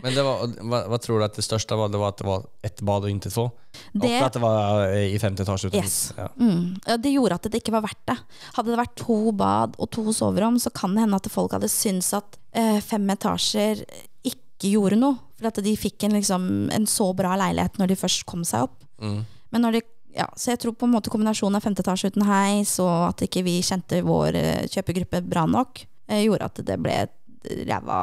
Men 0.03 0.15
det 0.15 0.23
var, 0.27 0.47
hva, 0.61 0.81
hva, 0.91 0.99
tror 1.01 1.19
du 1.23 1.25
at 1.25 1.35
det 1.39 1.45
største 1.47 1.77
var? 1.79 1.89
Det 1.89 1.99
var 2.03 2.09
at 2.13 2.19
det 2.21 2.27
var 2.27 2.45
ett 2.63 2.83
bad 2.83 3.05
og 3.07 3.11
inntil 3.11 3.33
få? 3.33 3.47
Det- 3.95 4.19
at 4.19 4.27
att 4.27 4.33
det 4.35 4.41
var 4.43 4.85
eh, 4.93 5.15
i 5.15 5.19
femte 5.19 5.43
etasje. 5.43 5.71
Yes. 5.75 6.13
Ja. 6.19 6.29
Mm. 6.39 6.77
Ja, 6.87 6.97
det 6.99 7.13
gjorde 7.15 7.35
at 7.35 7.43
det 7.51 7.63
ikke 7.63 7.73
var 7.73 7.83
verdt 7.87 8.05
det. 8.07 8.19
Hadde 8.55 8.67
det 8.75 8.79
vært 8.79 8.97
to 8.97 9.33
bad 9.33 9.75
og 9.79 9.91
to 9.91 10.05
soverom, 10.13 10.59
så 10.61 10.71
kan 10.75 10.95
det 10.95 11.01
hende 11.07 11.17
at 11.17 11.31
folk 11.33 11.53
hadde 11.53 11.69
syntes 11.71 12.13
at 12.13 12.37
eh, 12.53 12.81
fem 12.81 13.09
etasjer 13.09 13.85
ikke 14.23 14.69
gjorde 14.75 14.99
noe. 14.99 15.17
For 15.39 15.49
at 15.49 15.63
de 15.65 15.73
fikk 15.77 16.05
en, 16.05 16.13
liksom, 16.13 16.71
en 16.71 16.85
så 16.87 17.15
bra 17.17 17.37
leilighet 17.41 17.79
når 17.79 17.89
de 17.89 17.97
først 17.97 18.27
kom 18.27 18.45
seg 18.45 18.63
opp. 18.69 18.83
Mm. 19.01 19.25
Men 19.53 19.63
når 19.63 19.73
de, 19.73 19.81
ja, 20.15 20.27
så 20.37 20.51
jeg 20.53 20.59
tror 20.63 20.75
på 20.77 20.87
en 20.89 20.93
måte 20.95 21.11
kombinasjonen 21.13 21.57
av 21.59 21.65
femte 21.65 21.83
etasje 21.85 22.11
uten 22.13 22.27
heis, 22.29 22.77
og 22.83 23.09
at 23.11 23.23
ikke 23.27 23.43
vi 23.47 23.59
kjente 23.65 24.03
vår 24.07 24.37
eh, 24.39 24.63
kjøpegruppe 24.73 25.23
bra 25.25 25.47
nok, 25.49 25.85
eh, 26.09 26.23
gjorde 26.27 26.49
at 26.51 26.63
det 26.69 26.77
ble 26.83 26.97
ræva, 27.69 27.99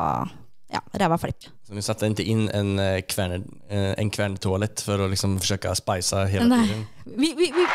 ja, 0.73 0.81
ræva 1.01 1.17
flipp. 1.21 1.47
Så 1.69 1.73
ni 1.77 1.81
satte 1.85 2.07
ikke 2.09 2.25
inn 2.25 2.47
en 2.49 2.71
kvern, 3.05 3.43
eh, 3.69 3.93
en 4.01 4.09
kvärntoalett 4.09 4.81
for 4.81 4.97
å 5.05 5.07
liksom 5.11 5.37
försöka 5.39 5.75
spicea 5.77 6.25
hela 6.25 6.47
Nei. 6.49 6.65
tiden? 6.67 6.83
Vi, 7.05 7.29
vi, 7.37 7.51
vi. 7.53 7.65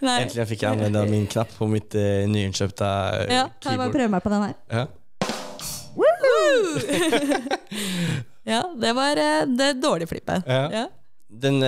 Endelig 0.06 0.46
fikk 0.52 0.62
jeg 0.62 0.70
anvende 0.70 1.02
min 1.10 1.26
knapp 1.30 1.50
på 1.58 1.66
mitt 1.70 1.94
eh, 1.98 2.22
nyinnkjøpte 2.30 2.86
Ja, 3.30 3.48
kan 3.58 3.74
jeg 3.74 3.82
bare 3.82 3.90
keyboard. 3.90 3.92
prøve 3.98 4.10
meg 4.14 4.22
på 4.22 4.30
den 4.30 4.42
her? 4.46 4.54
Ja. 4.70 4.86
Ja, 8.50 8.62
det 8.82 8.92
var 8.96 9.14
det 9.46 9.72
dårlige 9.82 10.08
flippet. 10.08 10.42
Ja. 10.46 10.70
Ja. 10.72 10.86
Den 11.30 11.62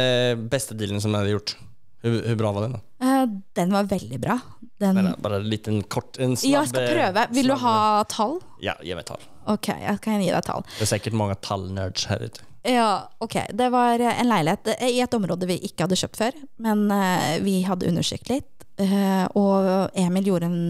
beste 0.50 0.74
dealen 0.74 1.00
som 1.00 1.14
jeg 1.14 1.22
har 1.22 1.30
gjort, 1.36 1.54
Hvor, 2.02 2.16
hvor 2.26 2.38
bra 2.40 2.50
var 2.56 2.64
den 2.66 2.72
da? 2.74 2.80
Uh, 3.02 3.26
Den 3.54 3.70
var 3.72 3.86
veldig 3.90 4.18
bra. 4.20 4.40
Den, 4.82 4.98
Nei, 4.98 5.12
bare 5.22 5.38
litt 5.46 5.68
en 5.70 5.82
kort, 5.86 6.18
en 6.18 6.34
snabb... 6.34 6.50
jeg 6.56 6.70
skal 6.72 6.82
eh, 6.82 6.94
prøve. 6.96 7.26
Vil 7.36 7.52
du 7.52 7.54
ha 7.62 7.74
tall? 8.10 8.40
Ja, 8.64 8.74
gi 8.82 8.96
meg 8.98 9.06
tall. 9.06 9.22
Ok, 9.52 9.68
jeg 9.78 10.00
kan 10.02 10.22
gi 10.22 10.32
deg 10.32 10.42
tall. 10.46 10.64
Det 10.74 10.86
er 10.88 10.90
sikkert 10.96 11.14
mange 11.18 11.36
tallnerds 11.44 12.08
her 12.10 12.24
ute. 12.26 12.42
Ja, 12.66 13.08
ok. 13.22 13.36
Det 13.54 13.68
var 13.74 14.02
eh, 14.02 14.20
en 14.22 14.30
leilighet 14.30 14.72
eh, 14.76 14.88
i 14.96 15.00
et 15.02 15.14
område 15.14 15.46
vi 15.50 15.60
ikke 15.66 15.86
hadde 15.86 15.98
kjøpt 15.98 16.18
før, 16.18 16.40
men 16.62 16.84
uh, 16.90 17.38
vi 17.42 17.60
hadde 17.66 17.88
undersøkt 17.90 18.30
litt. 18.30 18.50
Uh, 18.80 19.26
og 19.38 19.66
Emil 20.00 20.30
gjorde 20.30 20.48
en 20.48 20.60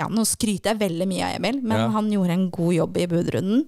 Ja, 0.00 0.06
nå 0.08 0.24
skryter 0.26 0.72
jeg 0.72 0.80
veldig 0.80 1.06
mye 1.10 1.26
av 1.28 1.36
Emil, 1.38 1.58
men 1.62 1.82
Ja. 1.84 1.88
han 1.94 2.10
gjorde 2.10 2.34
en 2.34 2.46
god 2.54 2.74
jobb 2.74 2.96
i 3.02 3.06
budrunden. 3.10 3.66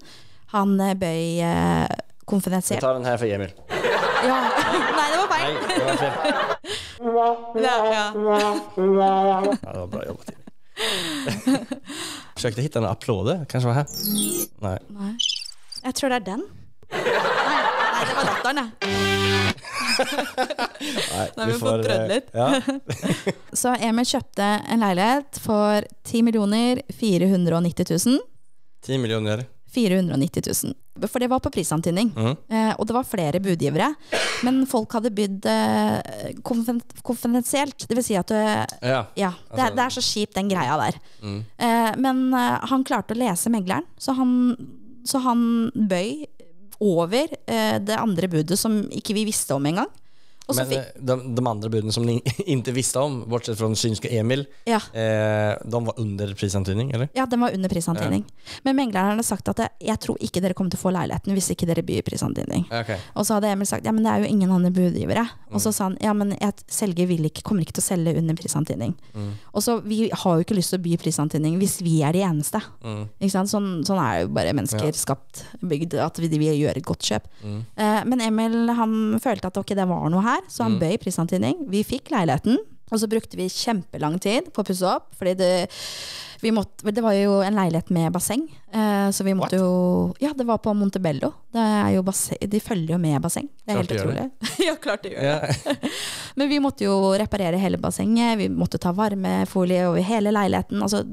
Han 0.55 0.75
eh, 0.83 0.95
bøy 0.99 1.43
uh, 1.43 1.87
konfidensielt. 2.29 2.81
Vi 2.81 2.87
tar 2.87 2.99
den 2.99 3.07
her 3.07 3.19
for 3.21 3.31
Emil. 3.31 3.55
Ja. 4.23 4.37
Nei, 4.97 5.07
det 5.11 5.17
var 5.19 5.29
feil. 5.31 5.57
feil! 5.67 6.13
det 6.99 7.11
var 7.17 7.35
feil. 7.53 7.63
Ja, 7.63 7.75
ja. 7.91 8.05
Ja, 8.77 9.69
det 9.71 9.79
var 9.79 9.91
bra 9.91 10.05
jobbat 10.07 10.31
Forsøkte 12.33 12.59
å 12.61 12.65
hitta 12.65 12.81
en 12.81 12.89
applåde. 12.89 13.35
Kanskje 13.51 13.69
var 13.69 13.83
her. 13.83 13.87
Nei. 14.63 14.77
Nei. 14.97 15.13
Jeg 15.83 15.97
tror 15.99 16.13
det 16.13 16.17
er 16.21 16.25
den. 16.31 16.45
Nei, 16.93 17.01
nei 17.03 18.05
det 18.07 18.15
var 18.17 18.29
datteren, 18.29 18.59
jeg. 18.63 18.69
Nej, 21.13 21.27
Nei, 21.37 21.45
vi 21.47 21.57
får 21.61 21.83
prøvd 21.85 21.91
eh, 21.93 22.07
litt. 22.09 22.27
Ja. 22.33 22.47
Så 23.61 23.75
Emil 23.85 24.07
kjøpte 24.09 24.47
en 24.73 24.83
leilighet 24.83 25.39
for 25.43 25.85
10 26.09 26.25
millioner 26.27 26.81
490 26.97 27.93
000. 27.93 28.21
10 28.83 29.03
miljoner. 29.03 29.45
490 29.73 30.43
000. 30.63 31.07
For 31.09 31.19
det 31.23 31.27
var 31.31 31.41
på 31.41 31.49
prisantydning. 31.53 32.11
Mm. 32.13 32.35
Eh, 32.53 32.73
og 32.77 32.85
det 32.87 32.93
var 32.95 33.07
flere 33.09 33.39
budgivere. 33.41 33.87
Men 34.45 34.61
folk 34.69 34.93
hadde 34.93 35.09
bydd 35.17 35.47
eh, 35.49 36.33
konfidensielt. 37.03 37.87
Det 37.89 37.97
vil 37.97 38.05
si 38.05 38.15
at 38.19 38.29
du, 38.29 38.35
Ja. 38.37 39.05
Ja, 39.17 39.31
det, 39.49 39.59
Altså- 39.63 39.75
det 39.75 39.83
er 39.85 39.95
så 39.97 40.03
kjipt, 40.05 40.35
den 40.35 40.49
greia 40.49 40.77
der. 40.77 40.99
Mm. 41.23 41.39
Eh, 41.57 41.91
men 41.97 42.33
eh, 42.33 42.59
han 42.69 42.83
klarte 42.83 43.15
å 43.15 43.17
lese 43.17 43.49
megleren, 43.49 43.85
så 43.97 44.13
han, 44.15 44.55
så 45.05 45.19
han 45.23 45.71
bøy 45.75 46.25
over 46.83 47.27
eh, 47.47 47.79
det 47.79 47.97
andre 47.97 48.27
budet 48.27 48.57
som 48.59 48.83
ikke 48.91 49.13
vi 49.15 49.25
visste 49.25 49.55
om 49.55 49.65
engang. 49.65 49.87
Men 50.47 50.71
eh, 50.71 50.83
de, 50.95 51.35
de 51.35 51.47
andra 51.47 51.69
buden 51.69 51.91
som 51.91 52.05
ni 52.05 52.21
inte 52.37 52.71
visste 52.71 52.99
om, 52.99 53.23
bortsett 53.29 53.57
från 53.57 53.75
synska 53.75 54.09
Emil, 54.09 54.45
ja, 54.63 54.81
eh, 54.93 55.55
de 55.65 55.85
var 55.85 55.99
under 55.99 56.33
prisantydning, 56.33 56.91
eller? 56.91 57.09
ja, 57.13 57.25
den 57.25 57.41
var 57.41 57.53
under 57.53 57.69
prisantydning. 57.69 58.25
Men 58.63 58.75
megleren 58.75 59.15
hadde 59.15 59.23
sagt 59.23 59.47
at 59.49 59.61
jeg 59.79 59.99
tror 59.99 60.19
ikke 60.23 60.41
dere 60.43 60.57
kommer 60.57 60.73
til 60.73 60.81
å 60.81 60.83
få 60.83 60.93
leiligheten 60.95 61.33
hvis 61.35 61.51
ikke 61.53 61.67
dere 61.69 61.85
byr 61.85 62.03
prisantydning. 62.07 62.67
Okay. 62.71 62.99
Og 63.15 63.27
så 63.27 63.37
hadde 63.37 63.53
Emil 63.53 63.69
sagt 63.69 63.87
ja, 63.87 63.93
men 63.95 64.03
det 64.05 64.11
er 64.11 64.25
jo 64.25 64.31
ingen 64.33 64.51
andre 64.51 64.71
budgivere. 64.73 65.25
Og 65.53 65.61
så 65.61 65.71
sa 65.75 65.89
han 65.89 65.97
ja, 66.01 66.13
men 66.17 66.33
jeg, 66.39 66.65
selger 66.71 67.07
vil 67.09 67.27
ikke, 67.29 67.43
kommer 67.45 67.65
ikke 67.65 67.77
til 67.77 67.85
å 67.85 67.89
selge 67.91 68.15
under 68.19 68.37
prisantydning. 68.37 68.95
Og 69.53 69.63
så 69.63 69.77
vi 69.85 70.07
har 70.09 70.37
jo 70.37 70.45
ikke 70.45 70.57
lyst 70.57 70.73
til 70.73 70.81
å 70.81 70.83
by 70.83 70.97
prisantydning 71.01 71.57
hvis 71.61 71.79
vi 71.85 71.99
er 72.05 72.15
de 72.15 72.23
eneste. 72.25 72.61
Mm. 72.83 73.03
Ikke 73.19 73.33
sant? 73.35 73.51
Sånn, 73.53 73.69
sånn 73.87 74.01
er 74.01 74.23
jo 74.23 74.31
bare 74.33 74.53
mennesker 74.55 74.89
Ja. 74.89 74.95
skapt, 74.97 75.43
bygd, 75.61 75.95
at 76.01 76.17
vi, 76.19 76.29
vil 76.31 76.57
gjøre 76.57 76.81
et 76.81 76.87
godt 76.87 77.05
kjøp. 77.05 77.27
Mm. 77.43 77.59
Eh, 77.75 77.99
men 78.09 78.21
Emil 78.21 78.73
han 78.73 79.19
følte 79.23 79.47
at 79.47 79.57
ok, 79.57 79.75
det 79.77 79.87
var 79.89 80.09
noe 80.09 80.23
her, 80.25 80.32
så 80.49 80.67
han 80.67 80.79
bøy 80.81 80.97
prisantydning. 81.01 81.65
Vi 81.71 81.83
fikk 81.87 82.11
leiligheten, 82.13 82.57
og 82.93 82.99
så 83.01 83.09
brukte 83.09 83.37
vi 83.39 83.49
kjempelang 83.49 84.19
tid 84.21 84.51
på 84.53 84.61
å 84.61 84.67
pusse 84.67 84.85
opp. 84.85 85.13
Fordi 85.17 85.33
det, 85.39 85.51
vi 86.43 86.51
måtte, 86.53 86.91
det 86.93 87.01
var 87.01 87.15
jo 87.15 87.39
en 87.45 87.55
leilighet 87.57 87.89
med 87.95 88.11
basseng, 88.13 88.43
eh, 88.73 89.07
så 89.15 89.25
vi 89.25 89.33
måtte 89.37 89.57
jo 89.61 89.69
Ja, 90.21 90.33
det 90.37 90.45
var 90.45 90.59
på 90.61 90.73
Montebello. 90.77 91.31
Det 91.53 91.63
er 91.63 91.93
jo 91.95 92.03
basseng, 92.05 92.37
de 92.51 92.61
følger 92.61 92.95
jo 92.95 92.99
med 93.01 93.21
basseng. 93.23 93.47
Det 93.63 93.73
er 93.73 93.79
Klart 93.79 93.93
helt 93.93 94.03
utrolig. 94.03 94.27
ja, 94.67 94.75
klart 94.83 95.07
de 95.07 95.15
gjør 95.15 95.47
det. 95.47 95.89
Men 96.37 96.51
vi 96.51 96.61
måtte 96.63 96.85
jo 96.85 96.99
reparere 97.17 97.61
hele 97.61 97.79
bassenget, 97.81 98.37
vi 98.41 98.51
måtte 98.51 98.81
ta 98.81 98.93
varmefolie 98.93 99.87
over 99.89 100.05
hele 100.05 100.33
leiligheten. 100.35 100.83
Altså, 100.83 101.03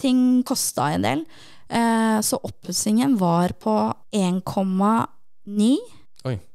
ting 0.00 0.42
kosta 0.48 0.92
en 0.94 1.06
del. 1.08 1.26
Eh, 1.68 2.20
så 2.24 2.40
oppussingen 2.40 3.18
var 3.20 3.52
på 3.60 3.76
1,9, 4.14 5.08
Oi. 5.48 5.76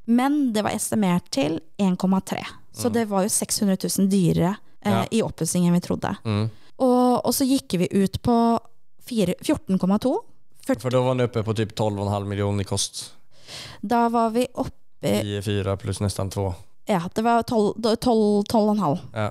Men 0.05 0.53
det 0.53 0.63
var 0.65 0.75
estimert 0.75 1.29
til 1.31 1.59
1,3. 1.77 2.41
Så 2.73 2.89
det 2.89 3.05
var 3.09 3.23
jo 3.23 3.29
600 3.29 3.77
000 3.99 4.09
dyrere 4.09 4.55
eh, 4.81 4.91
Ja. 4.91 5.05
i 5.11 5.21
oppussing 5.21 5.67
enn 5.67 5.73
vi 5.77 5.81
trodde. 5.85 6.15
Mm. 6.25 6.49
Og, 6.81 7.25
og 7.25 7.33
så 7.33 7.45
gikk 7.45 7.75
vi 7.79 7.87
ut 8.03 8.17
på 8.25 8.37
14,2. 9.07 10.13
For 10.79 10.89
da 10.89 11.01
var 11.03 11.15
den 11.15 11.27
oppe 11.27 11.43
på 11.43 11.53
typ 11.55 11.73
12,5 11.75 12.25
millioner 12.25 12.63
i 12.63 12.67
kost. 12.67 13.11
Da 13.81 14.07
var 14.09 14.31
vi 14.33 14.47
oppe 14.53 15.13
I 15.21 15.41
4 15.43 15.77
pluss 15.77 15.99
nesten 16.01 16.29
2. 16.31 16.45
Ja, 16.87 17.01
det 17.13 17.23
var 17.23 17.43
12 17.43 17.73
12 17.99 18.43
12,5. 18.49 18.99
Ja. 19.13 19.29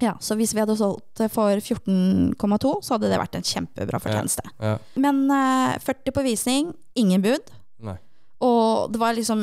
Ja, 0.00 0.16
så 0.20 0.34
hvis 0.34 0.54
vi 0.56 0.58
hadde 0.62 0.74
solgt 0.76 1.20
for 1.30 1.60
14,2, 1.62 2.70
så 2.82 2.94
hadde 2.96 3.10
det 3.12 3.18
vært 3.20 3.36
en 3.38 3.44
kjempebra 3.46 4.00
fortjeneste. 4.02 4.42
Ja. 4.58 4.78
Men 4.98 5.20
eh, 5.30 5.76
40 5.84 6.14
på 6.16 6.24
visning, 6.26 6.72
ingen 6.98 7.22
bud. 7.22 7.52
Og 8.42 8.90
det 8.92 9.00
var 9.02 9.14
liksom 9.14 9.42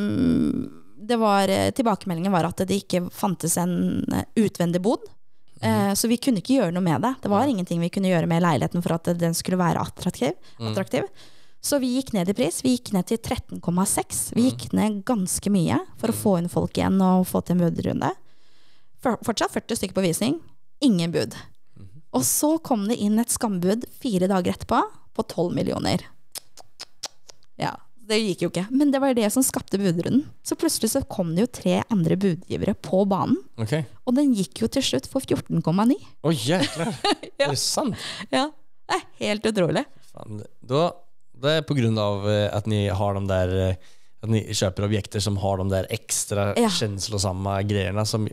det 1.09 1.17
var, 1.17 1.47
eh, 1.49 1.71
Tilbakemeldingen 1.71 2.31
var 2.31 2.45
at 2.49 2.59
det 2.67 2.83
ikke 2.83 3.05
fantes 3.15 3.55
en 3.57 4.03
eh, 4.13 4.25
utvendig 4.37 4.81
bod. 4.83 5.07
Eh, 5.61 5.93
Så 5.93 6.07
vi 6.07 6.17
kunne 6.21 6.39
ikke 6.43 6.59
gjøre 6.59 6.75
noe 6.75 6.83
med 6.85 7.01
det. 7.01 7.15
Det 7.23 7.31
var 7.31 7.47
ingenting 7.47 7.79
vi 7.81 7.89
kunne 7.89 8.11
gjøre 8.11 8.27
med 8.29 8.43
leiligheten 8.43 8.83
for 8.83 8.93
at 8.93 9.09
den 9.17 9.33
skulle 9.33 9.57
være 9.57 9.81
attraktiv. 9.81 10.33
attraktiv. 10.59 11.07
Så 11.61 11.79
vi 11.79 11.95
gikk 11.97 12.13
ned 12.13 12.29
i 12.29 12.33
pris. 12.33 12.61
Vi 12.63 12.77
gikk 12.77 12.93
ned 12.93 13.07
til 13.09 13.17
13,6. 13.17 14.33
Vi 14.35 14.45
gikk 14.51 14.69
ned 14.73 15.01
ganske 15.07 15.49
mye 15.51 15.79
for 15.97 16.11
å 16.11 16.15
få 16.15 16.37
inn 16.39 16.47
folk 16.51 16.77
igjen 16.77 17.01
og 17.03 17.25
få 17.27 17.41
til 17.43 17.57
en 17.57 17.65
budrunde. 17.65 18.11
Fortsatt 19.03 19.51
40 19.51 19.75
stykker 19.79 19.95
på 19.97 20.05
visning. 20.05 20.39
Ingen 20.83 21.11
bud. 21.11 21.35
Og 22.15 22.23
så 22.23 22.57
kom 22.63 22.87
det 22.87 22.97
inn 22.97 23.19
et 23.19 23.29
skambud 23.33 23.83
fire 23.99 24.27
dager 24.31 24.55
etterpå 24.55 24.79
på 25.15 25.25
12 25.27 25.53
millioner. 25.55 26.05
Ja, 27.59 27.75
det 28.09 28.17
gikk 28.23 28.41
jo 28.45 28.49
ikke. 28.51 28.65
Men 28.73 28.91
det 28.93 28.99
var 29.03 29.13
det 29.17 29.27
som 29.33 29.43
skapte 29.45 29.77
budrunden. 29.81 30.23
Så 30.45 30.57
plutselig 30.59 30.89
så 30.95 31.01
kom 31.09 31.35
det 31.37 31.45
jo 31.45 31.51
tre 31.59 31.75
andre 31.93 32.17
budgivere 32.19 32.73
på 32.85 33.03
banen. 33.09 33.37
Okay. 33.61 33.85
Og 34.09 34.17
den 34.17 34.33
gikk 34.37 34.63
jo 34.63 34.69
til 34.71 34.85
slutt 34.85 35.07
for 35.11 35.21
14,9. 35.25 35.95
Å 36.25 36.33
jækler! 36.33 36.91
ja. 37.39 37.45
Er 37.47 37.53
det 37.53 37.61
sant? 37.61 37.95
Ja, 38.33 38.47
det 38.89 38.97
er 38.97 39.05
helt 39.21 39.45
utrolig. 39.51 39.85
Fan, 40.09 40.41
da, 40.65 40.83
det 41.39 41.55
er 41.59 41.65
på 41.69 41.77
grunn 41.77 41.97
av 42.01 42.25
at 42.29 42.67
ni 42.69 42.87
har 42.89 43.15
de 43.19 43.23
der 43.29 43.55
At 44.19 44.27
ni 44.33 44.41
kjøper 44.51 44.83
objekter 44.89 45.21
som 45.23 45.37
har 45.39 45.61
de 45.61 45.69
der 45.71 45.85
ekstra 45.95 46.49
Ja. 46.59 46.67
känslosamma 46.75 47.61
greiene 47.63 48.03
som 48.09 48.25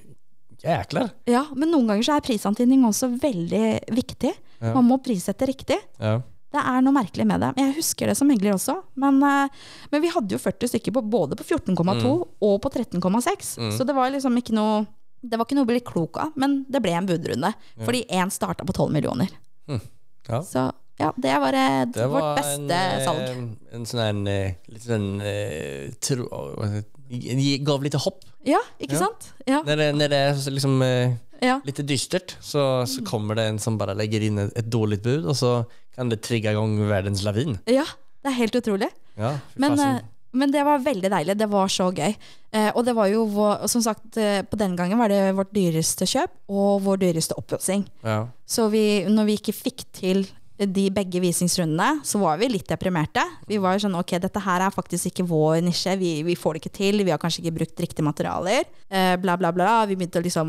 Jækler! 0.66 1.12
Ja, 1.30 1.44
men 1.54 1.70
noen 1.70 1.86
ganger 1.86 2.02
så 2.08 2.16
er 2.16 2.24
prisantydning 2.26 2.80
også 2.88 3.10
veldig 3.22 3.92
viktig. 3.94 4.32
Ja. 4.58 4.72
Man 4.74 4.88
må 4.88 4.96
prissette 5.04 5.46
riktig. 5.46 5.76
Ja. 6.00 6.16
Det 6.56 6.62
er 6.72 6.84
noe 6.86 6.96
merkelig 6.96 7.26
med 7.28 7.42
det. 7.44 7.50
Jeg 7.60 7.74
husker 7.76 8.08
det 8.10 8.16
som 8.18 8.28
megler 8.32 8.54
også. 8.56 8.78
Men, 9.02 9.18
eh, 9.22 9.48
men 9.92 10.02
vi 10.04 10.08
hadde 10.14 10.32
jo 10.36 10.40
40 10.40 10.70
stykker 10.72 10.94
på, 10.96 11.02
både 11.12 11.36
på 11.36 11.44
14,2 11.44 12.12
og 12.40 12.56
på 12.64 12.72
13,6. 12.72 13.52
Så 13.76 13.84
det 13.86 13.94
var 13.96 14.10
liksom 14.14 14.36
ikke 14.40 14.56
noe 14.56 14.86
Det 15.26 15.38
var 15.40 15.46
ikke 15.48 15.56
noe 15.56 15.64
å 15.64 15.70
bli 15.70 15.80
klok 15.80 16.18
av, 16.22 16.34
men 16.38 16.64
det 16.70 16.78
ble 16.84 16.92
en 16.94 17.06
budrunde. 17.08 17.48
Fordi 17.82 18.04
én 18.14 18.30
starta 18.30 18.64
på 18.68 18.72
12 18.76 18.92
millioner. 18.94 19.30
Ja. 20.28 20.40
Så 20.44 20.70
ja, 21.00 21.12
det 21.16 21.32
var, 21.40 21.52
eh, 21.56 21.84
Det 21.86 22.06
var 22.06 22.20
vårt 22.20 22.38
beste 22.38 22.76
en, 22.76 23.02
salg. 23.04 23.22
eh, 23.22 23.74
en 23.74 23.86
sånn 23.86 24.22
lite 24.68 24.98
eh, 25.26 25.90
tro, 26.00 26.28
det? 27.08 27.58
gav 27.64 27.82
lite 27.82 27.98
hopp. 27.98 28.24
Ja, 28.44 28.60
ikke 28.80 28.92
Ja. 28.94 28.98
sant? 28.98 29.32
Ja, 29.46 29.62
Når 29.62 29.76
det, 29.76 29.88
når 29.94 30.08
det 30.08 30.20
er 30.28 30.50
liksom 30.50 30.78
litt 31.66 31.82
dystert 31.86 32.36
så, 32.40 32.86
så 32.86 33.04
kommer 33.04 33.34
det 33.36 33.44
en 33.50 33.58
som 33.58 33.76
bare 33.78 33.94
legger 33.94 34.22
inn 34.22 34.38
et, 34.38 34.52
et 34.56 34.70
dårlig 34.70 35.02
bud 35.02 35.26
og 35.26 35.34
så 35.36 35.66
kan 35.96 36.10
det 36.12 36.20
trigge 36.24 36.52
i 36.52 36.56
gang 36.56 36.76
verdens 36.88 37.24
lavin. 37.26 37.58
ja 37.66 37.86
det 38.26 38.32
er 38.32 38.40
helt 38.40 38.56
utrolig. 38.58 38.88
Ja, 39.16 39.36
Men, 39.54 39.78
eh, 39.78 40.00
men 40.36 40.50
det 40.50 40.64
var 40.66 40.82
veldig 40.82 41.10
deilig. 41.12 41.36
Det 41.38 41.46
var 41.48 41.68
så 41.70 41.92
gøy. 41.94 42.14
Eh, 42.52 42.70
og 42.74 42.84
det 42.84 42.94
var 42.96 43.06
jo 43.06 43.22
som 43.70 43.82
sagt, 43.84 44.16
eh, 44.16 44.42
på 44.42 44.58
den 44.58 44.74
gangen 44.76 44.98
var 44.98 45.08
det 45.08 45.34
vårt 45.36 45.52
dyreste 45.54 46.04
kjøp 46.10 46.32
og 46.50 46.82
vår 46.82 46.96
dyreste 47.04 47.36
oppussing. 47.38 47.86
ja. 48.02 48.26
Så 48.46 48.68
vi, 48.70 49.04
når 49.08 49.24
vi 49.26 49.38
ikke 49.38 49.54
fikk 49.54 49.84
til 49.92 50.26
de 50.58 50.86
begge 50.90 51.20
visningsrundene, 51.20 52.00
så 52.04 52.18
var 52.22 52.38
vi 52.40 52.48
litt 52.48 52.68
deprimerte. 52.68 53.20
Vi 53.48 53.58
var 53.60 53.76
jo 53.76 53.82
sånn 53.84 53.98
ok, 53.98 54.14
dette 54.22 54.40
her 54.40 54.64
er 54.64 54.72
faktisk 54.72 55.10
ikke 55.10 55.26
vår 55.28 55.60
nisje, 55.66 55.96
vi, 56.00 56.22
vi 56.24 56.36
får 56.38 56.56
det 56.56 56.62
ikke 56.64 56.74
til, 56.78 57.04
vi 57.04 57.12
har 57.12 57.20
kanskje 57.20 57.42
ikke 57.44 57.56
brukt 57.58 57.82
riktige 57.84 58.06
materialer. 58.06 58.64
Eh, 58.88 59.14
bla, 59.20 59.36
bla, 59.36 59.52
bla. 59.52 59.84
Vi 59.90 59.98
begynte 59.98 60.22
å 60.22 60.24
liksom 60.24 60.48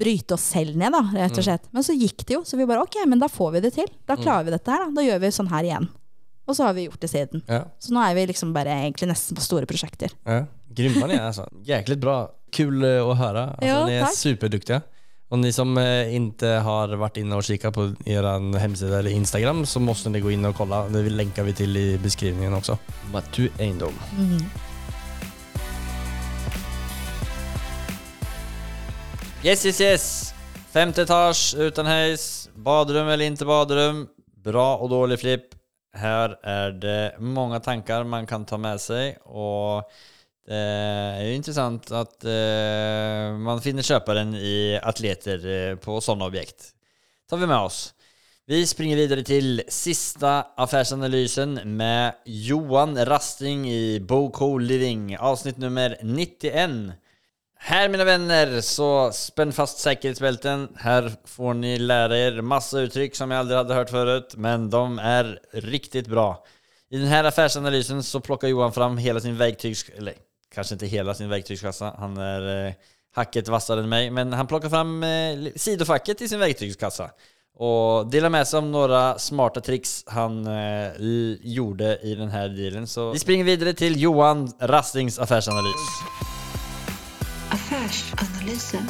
bryte 0.00 0.38
oss 0.38 0.48
selv 0.54 0.78
ned, 0.80 0.96
da, 0.96 1.02
rett 1.26 1.36
og 1.36 1.44
slett. 1.44 1.68
Men 1.76 1.84
så 1.84 1.96
gikk 1.96 2.24
det 2.24 2.38
jo, 2.38 2.42
så 2.48 2.56
vi 2.56 2.68
bare 2.68 2.84
ok, 2.86 3.02
men 3.06 3.20
da 3.20 3.28
får 3.28 3.56
vi 3.58 3.64
det 3.68 3.74
til. 3.76 3.90
Da 4.08 4.16
klarer 4.16 4.48
vi 4.48 4.56
dette 4.56 4.72
her, 4.72 4.86
da. 4.86 4.94
Da 4.96 5.04
gjør 5.04 5.24
vi 5.26 5.34
sånn 5.36 5.52
her 5.52 5.68
igjen. 5.68 5.90
Og 6.48 6.56
så 6.56 6.64
har 6.64 6.72
vi 6.72 6.86
gjort 6.86 7.00
det 7.04 7.10
siden. 7.12 7.42
Ja. 7.44 7.66
Så 7.78 7.92
nå 7.92 8.00
er 8.00 8.14
vi 8.16 8.24
liksom 8.30 8.54
bare 8.56 8.72
egentlig 8.72 9.10
nesten 9.10 9.36
på 9.36 9.44
store 9.44 9.68
prosjekter. 9.68 10.14
Ja. 10.24 10.46
Grymma 10.68 11.06
ni 11.06 11.14
är 11.14 11.22
alltså. 11.22 11.48
Jäkligt 11.64 11.98
bra. 11.98 12.30
Kul 12.52 12.84
å 12.84 13.14
høre. 13.14 13.42
Altså, 13.50 13.66
Ja, 13.66 13.86
ni 13.86 13.92
är 13.92 14.04
tack. 14.04 14.14
Och 15.28 15.38
ni 15.38 15.52
som 15.52 15.78
eh, 15.78 16.14
inte 16.14 16.46
har 16.46 16.88
varit 16.88 17.16
inne 17.16 17.36
och 17.36 17.44
kikat 17.44 17.74
på 17.74 17.92
er 18.04 18.58
hemsida 18.58 18.98
eller 18.98 19.10
Instagram 19.10 19.66
så 19.66 19.80
måste 19.80 20.10
ni 20.10 20.20
gå 20.20 20.30
in 20.30 20.44
och 20.44 20.56
kolla. 20.56 20.88
Det 20.88 21.10
länkar 21.10 21.42
vi 21.42 21.52
till 21.52 21.76
i 21.76 21.98
beskrivningen 21.98 22.54
också. 22.54 22.78
Matu 23.12 23.48
Eiendom. 23.58 23.92
Yes, 29.44 29.66
yes, 29.66 29.80
yes. 29.80 30.34
Femte 30.72 31.02
etasje, 31.02 31.58
uten 31.58 31.86
heis. 31.86 32.48
Badrum 32.54 33.08
eller 33.08 33.30
ikke 33.30 33.44
badrum. 33.44 34.06
Bra 34.44 34.76
og 34.76 34.90
dårlig 34.90 35.20
flipp. 35.20 35.54
Her 35.94 36.38
er 36.42 36.72
det 36.72 37.20
mange 37.20 37.60
tanker 37.60 38.04
man 38.04 38.26
kan 38.26 38.44
ta 38.44 38.56
med 38.56 38.80
seg. 38.80 39.18
Och 39.24 39.84
det 40.48 40.56
er 40.56 41.26
jo 41.26 41.36
interessant 41.36 41.90
at 41.92 42.24
uh, 42.24 43.36
man 43.36 43.60
finner 43.60 43.84
kjøperen 43.84 44.32
i 44.32 44.78
atleter 44.80 45.42
eh, 45.44 45.74
på 45.76 45.98
sånne 46.00 46.24
objekt. 46.24 46.70
tar 47.28 47.42
vi 47.42 47.48
med 47.50 47.58
oss. 47.58 47.90
Vi 48.48 48.62
springer 48.64 48.96
videre 48.96 49.20
til 49.28 49.60
sista 49.68 50.54
affærsanalysen 50.56 51.58
med 51.68 52.16
Johan 52.24 52.96
Rasting 53.04 53.66
i 53.68 53.98
Boko 54.00 54.54
Living, 54.56 55.18
avsnitt 55.20 55.58
nummer 55.60 55.98
91. 56.00 56.94
Her, 57.68 57.90
mine 57.92 58.06
vänner, 58.08 58.60
så 58.64 59.10
spenn 59.12 59.52
fast 59.52 59.82
sikkerhetsbelten. 59.84 60.68
Her 60.80 61.10
får 61.28 61.58
ni 61.58 61.74
lære 61.82 62.14
dere 62.14 62.46
masse 62.46 62.86
uttrykk 62.86 63.18
som 63.18 63.34
jeg 63.34 63.44
aldri 63.44 63.58
hadde 63.58 63.76
hørt 63.76 63.92
før, 63.92 64.14
men 64.40 64.70
de 64.72 64.84
er 65.10 65.34
riktig 65.66 66.06
bra. 66.08 66.30
I 66.88 67.02
denne 67.02 67.20
affærsanalysen 67.28 68.00
så 68.00 68.22
plukker 68.24 68.48
Johan 68.48 68.72
fram 68.72 68.96
hele 68.96 69.20
sin 69.20 69.36
verktygs... 69.36 69.84
Eller 70.58 70.64
kanske 70.64 70.74
inte 70.74 70.86
hela 70.86 71.14
sin 71.14 71.28
verktygskassa, 71.28 71.94
han 71.98 72.16
är 72.16 72.66
eh, 72.66 72.74
hacket 73.14 73.48
vassare 73.48 73.80
än 73.80 73.88
mig, 73.88 74.10
men 74.10 74.32
han 74.32 74.46
plockar 74.46 74.68
fram 74.68 75.02
eh, 75.02 75.52
sidofacket 75.56 76.22
i 76.22 76.28
sin 76.28 76.38
verktygskassa 76.38 77.10
och 77.58 78.10
delar 78.10 78.28
med 78.28 78.48
sig 78.48 78.58
om 78.58 78.72
några 78.72 79.18
smarta 79.18 79.60
tricks 79.60 80.04
han 80.06 80.46
eh, 80.46 80.90
gjorde 81.40 81.98
i 82.02 82.14
den 82.14 82.28
här 82.28 82.48
dealen. 82.48 82.86
Så 82.86 83.12
vi 83.12 83.18
springer 83.18 83.44
vidare 83.44 83.72
till 83.72 84.00
Johan 84.00 84.52
Rastings 84.60 85.18
affärsanalys. 85.18 85.74
Affärsanalysen. 87.50 88.86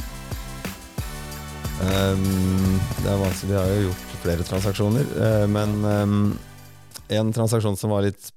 Ehm, 1.82 2.80
det 3.04 3.10
er 3.10 3.16
vanskelig, 3.16 3.52
vi 3.52 3.58
har 3.58 3.66
jo 3.66 3.82
gjort 3.90 4.18
flere 4.22 4.42
transaksjoner, 4.42 5.04
Uh, 5.16 5.46
men 5.46 5.84
um, 5.84 6.38
en 7.08 7.32
transaksjon 7.32 7.76
som 7.76 7.90
var 7.90 8.02
litt 8.02 8.32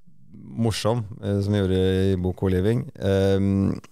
morsom, 0.55 1.03
eh, 1.23 1.39
som 1.41 1.53
vi 1.53 1.59
gjorde 1.61 1.79
i 2.11 2.15
Boko 2.21 2.47
Living. 2.51 2.83
Eh, 2.95 3.39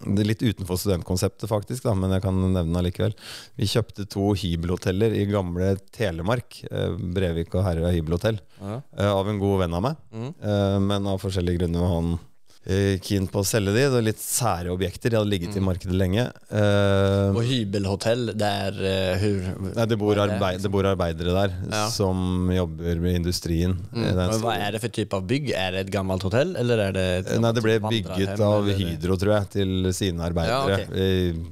det 0.05 0.23
er 0.23 0.29
litt 0.29 0.43
utenfor 0.43 0.79
studentkonseptet, 0.79 1.47
faktisk, 1.49 1.83
da, 1.87 1.93
men 1.95 2.11
jeg 2.11 2.21
kan 2.25 2.35
nevne 2.41 2.73
det 2.73 2.81
allikevel. 2.83 3.15
Vi 3.59 3.65
kjøpte 3.69 4.07
to 4.09 4.33
hybelhoteller 4.33 5.15
i 5.15 5.25
gamle 5.31 5.77
Telemark. 5.95 6.63
eh, 6.71 6.95
Brevik 7.15 7.53
og 7.55 7.63
Herøya 7.65 7.91
hybelhotell. 7.95 8.39
Ja. 8.61 8.81
eh, 8.97 9.09
Av 9.09 9.27
en 9.27 9.39
god 9.39 9.59
venn 9.63 9.73
av 9.73 9.81
meg. 9.81 9.95
Mm. 10.13 10.33
Eh, 10.41 10.79
Men 10.79 11.07
av 11.07 11.19
forskjellige 11.21 11.59
grunner 11.59 11.87
han 11.87 12.19
keen 12.67 13.25
på 13.31 13.39
å 13.41 13.45
selge 13.47 13.71
de. 13.73 13.85
Det 13.89 13.97
er 13.97 14.03
litt 14.03 14.19
sære 14.21 14.69
objekter. 14.73 15.09
De 15.09 15.17
hadde 15.17 15.29
ligget 15.31 15.55
i 15.57 15.61
markedet 15.63 15.95
lenge. 15.95 16.25
Uh, 16.51 17.31
og 17.33 17.39
hybelhotell, 17.47 18.33
det 18.37 18.49
er 18.65 18.79
uh, 18.83 19.13
hur... 19.21 19.45
Nei, 19.77 19.85
det 19.89 19.97
bor, 19.97 20.19
arbeid, 20.21 20.59
det 20.61 20.69
bor 20.73 20.85
arbeidere 20.85 21.33
der 21.37 21.55
Ja. 21.71 21.85
som 21.89 22.49
jobber 22.51 22.99
med 23.01 23.15
industrien. 23.21 23.77
Mm. 23.93 24.03
Eh, 24.03 24.09
det 24.11 24.11
er 24.11 24.11
en 24.11 24.17
Men 24.19 24.33
stor- 24.39 24.43
vad 24.49 24.57
är 24.67 24.71
det 24.75 24.81
for 24.83 24.89
type 24.99 25.15
av 25.15 25.23
bygg? 25.29 25.49
Er 25.55 25.71
det 25.71 25.79
et 25.87 25.91
gammelt 25.95 26.21
hotell 26.27 26.55
eller 26.59 26.77
er 26.89 26.91
det 26.91 27.07
Eh, 27.31 27.39
Nei, 27.39 27.51
det 27.53 27.63
ble 27.63 27.79
bygget 27.79 28.39
av? 28.39 28.67
Hydro, 28.67 29.15
tror 29.17 29.33
jeg, 29.39 29.49
til 29.55 29.93
sine 29.93 30.19
arbeidere 30.27 30.59
Ja, 30.69 30.83
okay. 30.83 30.99
i, 30.99 31.45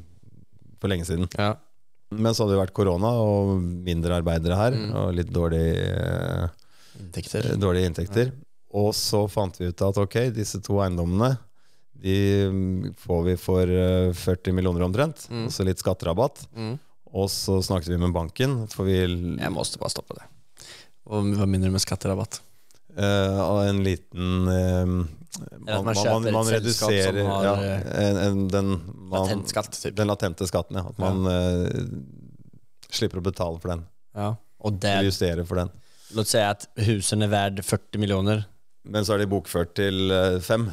for 0.81 0.87
lenge 0.91 1.05
siden. 1.07 1.27
Ja. 1.37 1.55
Men 2.11 2.31
så 2.33 2.43
hadde 2.45 2.53
det 2.55 2.61
vært 2.67 2.75
korona 2.77 3.09
og 3.19 3.57
mindre 3.61 4.19
arbeidere 4.21 4.55
her, 4.55 4.71
Mm. 4.77 4.91
og 4.95 5.13
litt 5.17 5.31
dårlig, 5.33 5.65
uh, 5.87 6.47
inntekter. 6.99 7.55
dårlige 7.59 7.89
inntekter. 7.89 8.31
Og 8.77 8.91
så 8.95 9.23
fant 9.31 9.57
vi 9.59 9.71
ut 9.71 9.83
at 9.87 9.99
ok, 10.03 10.17
disse 10.35 10.61
to 10.65 10.79
eiendommene 10.83 11.35
de 11.97 12.17
får 13.01 13.23
vi 13.25 13.33
for 13.41 13.71
eh, 13.73 14.11
40 14.13 14.53
millioner 14.53 14.83
omtrent, 14.85 15.23
Mm. 15.31 15.47
og 15.47 15.53
så 15.55 15.65
litt 15.65 15.81
skatterabatt. 15.81 16.43
Mm. 16.53 16.75
Og 17.17 17.29
så 17.33 17.57
snakket 17.65 17.89
vi 17.95 17.97
med 17.97 18.13
banken, 18.13 18.67
for 18.69 18.85
vi 18.85 18.99
Jag 19.39 19.53
måste 19.53 19.79
bare 19.81 19.89
stoppe 19.89 20.13
det. 20.19 20.27
Hva 21.07 21.47
minner 21.47 21.71
du 21.71 21.73
med 21.73 21.81
skatterabatt? 21.81 22.41
Uh, 22.97 23.65
en 23.69 23.83
liten 23.85 24.47
uh, 24.47 24.85
man, 25.59 25.85
man, 25.85 26.23
man 26.23 26.33
man 26.33 26.45
reduserer 26.49 27.23
har, 27.25 27.43
ja, 27.45 27.53
eh, 27.63 28.09
en, 28.09 28.17
en, 28.17 28.47
den, 28.47 28.69
man, 28.95 29.21
Latentskatt, 29.21 29.71
typ. 29.81 29.95
Den 29.95 30.07
latente 30.07 30.47
skatten, 30.47 30.77
ja. 30.79 30.85
At 30.89 30.97
man 31.01 31.25
eh, 31.29 31.83
slipper 32.89 33.21
å 33.21 33.25
betale 33.25 33.59
for 33.61 33.73
den. 33.73 33.83
Ja. 34.17 34.35
Og 34.59 34.73
det, 34.73 34.87
där, 34.87 35.03
justere 35.03 35.45
for 35.45 35.55
den. 35.61 35.69
låt 36.17 36.27
si 36.27 36.39
at 36.41 36.65
husen 36.87 37.21
er 37.21 37.31
verdt 37.31 37.65
40 37.65 38.01
miljoner. 38.01 38.45
Men 38.87 39.03
så 39.05 39.15
er 39.17 39.23
de 39.23 39.31
bokført 39.31 39.73
til 39.77 40.11
eh, 40.11 40.37
fem. 40.43 40.69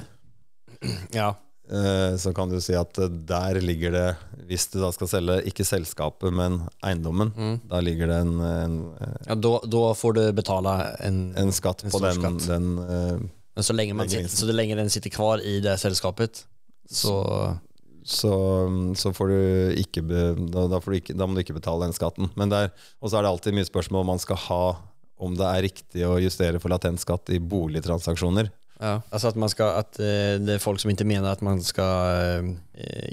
Ja. 1.16 1.32
Eh, 1.70 2.16
Så 2.20 2.34
kan 2.36 2.50
du 2.52 2.58
si 2.60 2.74
at 2.76 2.98
eh, 3.00 3.08
der 3.28 3.56
ligger 3.64 3.94
det, 3.94 4.08
hvis 4.50 4.66
du 4.72 4.78
da 4.82 4.90
skal 4.92 5.08
selge 5.08 5.38
ikke 5.48 5.64
selskapet, 5.64 6.32
men 6.36 6.58
eiendommen, 6.84 7.30
Mm. 7.36 7.54
da 7.70 7.80
ligger 7.80 8.10
det 8.12 8.18
en, 8.26 8.34
en, 8.44 8.74
ja 9.26 9.34
da, 9.34 9.52
da, 9.64 9.80
får 9.96 10.14
du 10.18 10.22
betale 10.36 10.74
en... 11.06 11.22
en 11.40 11.52
skatt 11.56 11.86
En 11.86 11.90
på 11.94 12.02
den, 12.04 12.20
skatt. 12.20 12.48
den 12.52 12.68
uh, 12.78 13.22
Men 13.56 13.64
så 13.64 13.72
lenge, 13.76 13.94
man 13.96 14.08
sitter, 14.12 14.28
så 14.28 14.52
lenge, 14.52 14.76
den 14.76 14.90
sitter 14.92 15.10
kvar 15.14 15.40
i 15.40 15.56
det 15.64 15.78
selskapet, 15.80 16.44
så... 16.90 17.16
så, 18.04 18.34
så 19.00 19.14
får 19.16 19.32
du 19.32 19.38
ikke 19.80 20.02
da, 20.04 20.66
da, 20.68 20.80
får 20.84 20.92
du 20.92 20.96
ikke, 21.00 21.16
da 21.16 21.24
må 21.26 21.38
du 21.38 21.40
ikke 21.46 21.56
betale 21.56 21.86
den 21.86 21.96
skatten. 21.96 22.28
Men 22.36 22.52
der, 22.52 22.74
og 23.00 23.08
så 23.08 23.16
er 23.18 23.24
det 23.24 23.30
alltid 23.32 23.56
mye 23.56 23.64
spørsmål 23.70 24.04
om 24.04 24.10
man 24.12 24.20
skal 24.20 24.36
ha 24.50 24.62
om 25.22 25.34
det 25.38 25.46
er 25.46 25.64
riktig 25.68 26.04
å 26.06 26.18
justere 26.22 26.60
for 26.62 26.72
latent 26.72 27.02
skatt 27.02 27.30
i 27.34 27.40
boligtransaksjoner. 27.40 28.50
Ja, 28.82 28.98
altså 29.14 29.30
at, 29.30 29.36
man 29.38 29.50
ska, 29.52 29.68
att 29.78 30.00
eh, 30.02 30.34
det 30.42 30.56
er 30.56 30.62
folk 30.62 30.80
som 30.82 30.90
ikke 30.90 31.06
mener 31.06 31.30
at 31.30 31.42
man 31.46 31.62
skal 31.62 32.48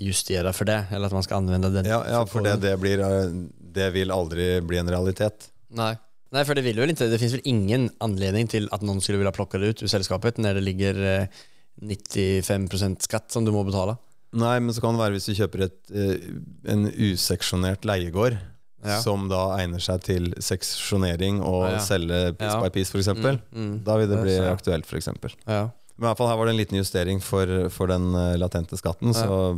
justere 0.02 0.52
for 0.58 0.68
det, 0.68 0.80
eller 0.90 1.12
at 1.12 1.16
man 1.16 1.24
skal 1.24 1.44
anvende 1.44 1.70
den 1.70 1.88
Ja, 1.88 2.02
ja 2.10 2.24
for 2.28 2.44
det, 2.44 2.58
det, 2.64 2.74
blir, 2.82 3.04
eh, 3.06 3.30
det 3.78 3.92
vil 3.94 4.12
aldri 4.12 4.56
bli 4.66 4.82
en 4.82 4.90
realitet. 4.90 5.52
Nei. 5.78 5.94
Nei, 6.32 6.46
for 6.48 6.56
det 6.56 6.64
vil 6.64 6.80
jo 6.80 6.88
ikke. 6.88 7.10
det 7.12 7.20
finnes 7.20 7.36
vel 7.36 7.50
ingen 7.52 7.90
anledning 8.04 8.48
til 8.52 8.70
at 8.72 8.84
noen 8.88 9.04
skulle 9.04 9.20
ville 9.20 9.34
plukke 9.36 9.60
det 9.60 9.74
ut 9.74 9.84
ur 9.84 9.92
selskapet 9.92 10.40
når 10.40 10.58
det 10.58 10.64
ligger 10.64 11.02
eh, 11.04 11.42
95% 11.82 13.06
skatt 13.08 13.34
som 13.34 13.46
du 13.46 13.52
må 13.54 13.64
betale? 13.68 13.98
Nei, 14.32 14.56
men 14.64 14.72
så 14.72 14.84
kan 14.84 14.96
det 14.96 15.04
være 15.04 15.18
hvis 15.18 15.28
du 15.28 15.36
kjøper 15.36 15.66
et, 15.68 15.80
eh, 15.92 16.30
en 16.72 16.88
useksjonert 16.88 17.88
leiegård, 17.88 18.38
Ja. 18.84 18.98
som 19.04 19.28
da 19.30 19.58
egner 19.60 19.82
seg 19.84 20.02
til 20.06 20.32
seksjonering 20.42 21.42
og 21.46 21.68
Ja, 21.68 21.76
ja. 21.76 21.84
selge 21.86 22.22
piece 22.40 22.56
by 22.64 22.70
piece, 22.74 22.90
f.eks. 22.96 23.12
Mm, 23.14 23.42
mm. 23.54 23.76
Da 23.86 23.98
vil 24.00 24.10
det 24.10 24.18
Det 24.18 24.24
bli 24.26 24.38
ser 24.40 24.50
aktuelt, 24.52 24.90
f.eks. 24.90 25.12
Ja. 25.46 25.68
Men 25.98 26.08
i 26.08 26.10
hvert 26.10 26.18
fall 26.18 26.32
her 26.32 26.40
var 26.40 26.50
det 26.50 26.56
en 26.56 26.62
liten 26.62 26.80
justering 26.80 27.20
for, 27.22 27.46
for 27.70 27.92
den 27.92 28.08
eh, 28.18 28.38
latente 28.42 28.78
skatten, 28.80 29.14
så 29.14 29.54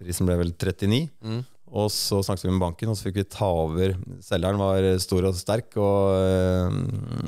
prisen 0.00 0.28
ble 0.28 0.38
vel 0.40 0.54
39. 0.54 1.02
Mm. 1.20 1.42
Og 1.76 1.90
så 1.90 2.22
snakket 2.22 2.46
vi 2.46 2.54
med 2.54 2.62
banken, 2.62 2.88
og 2.88 2.96
så 2.96 3.08
fikk 3.08 3.18
vi 3.18 3.26
ta 3.28 3.48
over 3.50 3.96
Selgeren 4.24 4.60
var 4.60 4.86
stor 5.02 5.26
og 5.28 5.36
sterk, 5.36 5.74
og 5.76 6.14
eh, 6.16 6.78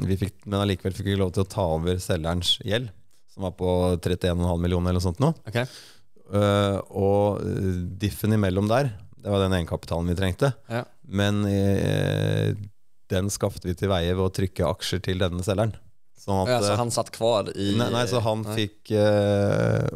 vi 0.09 0.17
fikk, 0.21 0.39
men 0.47 0.63
allikevel 0.63 0.95
fikk 0.97 1.11
vi 1.11 1.19
lov 1.21 1.35
til 1.37 1.45
å 1.45 1.51
ta 1.51 1.67
over 1.75 1.99
selgerens 2.01 2.55
gjeld, 2.65 2.89
som 3.35 3.49
var 3.49 3.57
på 3.59 3.75
31,5 3.99 4.63
millioner 4.63 4.95
eller 4.95 5.03
noe 5.03 5.09
sånt 5.11 5.21
nå. 5.23 5.35
Okay. 5.51 5.67
Uh, 6.29 6.77
og 6.93 7.39
eh, 7.41 7.77
diffen 8.01 8.37
imellom 8.37 8.67
der, 8.69 8.91
det 9.23 9.31
var 9.33 9.43
den 9.45 9.55
egenkapitalen 9.59 10.09
vi 10.13 10.17
trengte. 10.19 10.53
Ja. 10.71 10.85
Men 11.09 11.43
eh, 11.49 12.53
den 13.11 13.31
skaffet 13.33 13.65
vi 13.67 13.75
til 13.79 13.91
veie 13.93 14.13
ved 14.15 14.25
å 14.27 14.33
trykke 14.35 14.67
aksjer 14.69 15.03
til 15.05 15.21
denne 15.23 15.43
selgeren. 15.47 15.75
Sånn 16.19 16.43
at, 16.45 16.51
Ja, 16.53 16.61
så 16.65 16.73
eh, 16.75 16.81
han 16.83 16.91
satt 16.95 17.11
kvar 17.15 17.49
i... 17.55 17.73
nei, 17.79 17.89
nei, 17.95 18.05
så 18.11 18.21
han 18.25 18.43
nei. 18.47 18.57
fikk 18.59 18.93
eh, 18.99 19.87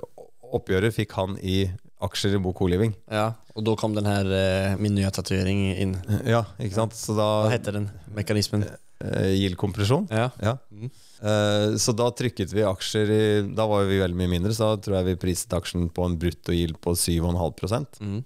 Oppgjøret 0.52 0.94
fikk 0.94 1.14
han 1.16 1.36
i 1.40 1.62
aksjer 2.02 2.34
i 2.36 2.40
Bo 2.42 2.50
Co-Living. 2.56 2.92
Ja, 3.12 3.30
og 3.54 3.64
da 3.66 3.74
kom 3.78 3.94
den 3.96 4.08
her 4.08 4.26
eh, 4.36 4.74
min 4.80 4.94
nye 4.96 5.10
tatuering 5.14 5.62
inn. 5.72 5.94
Ja, 6.28 6.42
ikke 6.60 6.76
sant? 6.80 6.96
Så 6.98 7.14
da, 7.16 7.28
Hva 7.46 7.52
heter 7.54 7.78
den 7.78 7.86
mekanismen? 8.16 8.66
eh, 9.02 9.30
Yield-kompresjon. 9.38 10.08
Ja. 10.12 10.28
Ja. 10.42 10.56
Mm. 10.74 10.90
Eh, 11.22 11.76
så 11.80 11.94
da 11.96 12.08
trykket 12.18 12.50
vi 12.52 12.64
aksjer 12.66 13.10
i 13.14 13.22
Da 13.54 13.68
var 13.70 13.84
vi 13.86 14.00
veldig 14.02 14.18
mye 14.18 14.32
mindre, 14.32 14.50
så 14.56 14.72
da 14.72 14.80
tror 14.82 14.98
jeg 14.98 15.12
vi 15.12 15.18
priset 15.28 15.54
aksjen 15.56 15.86
på 15.94 16.04
en 16.08 16.16
brutto 16.18 16.54
yield 16.54 16.80
på 16.82 16.96
7,5 16.98 18.00
Mm. 18.02 18.20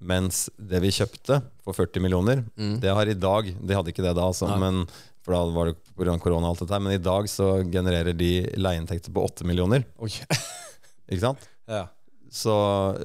Mens 0.00 0.46
det 0.56 0.80
vi 0.80 0.90
kjøpte 0.96 1.42
for 1.64 1.76
40 1.76 2.00
millioner, 2.00 2.44
Mm. 2.56 2.80
det 2.80 2.92
har 2.96 3.06
i 3.08 3.14
dag 3.14 3.50
De 3.60 3.74
hadde 3.76 3.92
ikke 3.92 4.02
det 4.04 4.14
da, 4.16 4.22
altså, 4.30 4.48
men, 4.58 4.86
for 5.20 5.34
da 5.36 5.42
var 5.52 5.66
det 5.70 5.76
pga. 5.96 6.18
korona 6.18 6.48
og 6.48 6.54
alt 6.54 6.60
dette 6.64 6.72
her. 6.72 6.80
Men 6.80 6.92
i 6.96 7.02
dag 7.04 7.28
så 7.28 7.50
genererer 7.70 8.16
de 8.16 8.30
leieinntekter 8.56 9.12
på 9.12 9.24
8 9.28 9.44
millioner. 9.44 9.84
Ikke 11.10 11.20
sant? 11.20 11.42
Ja. 11.68 11.86
Så, 12.30 12.54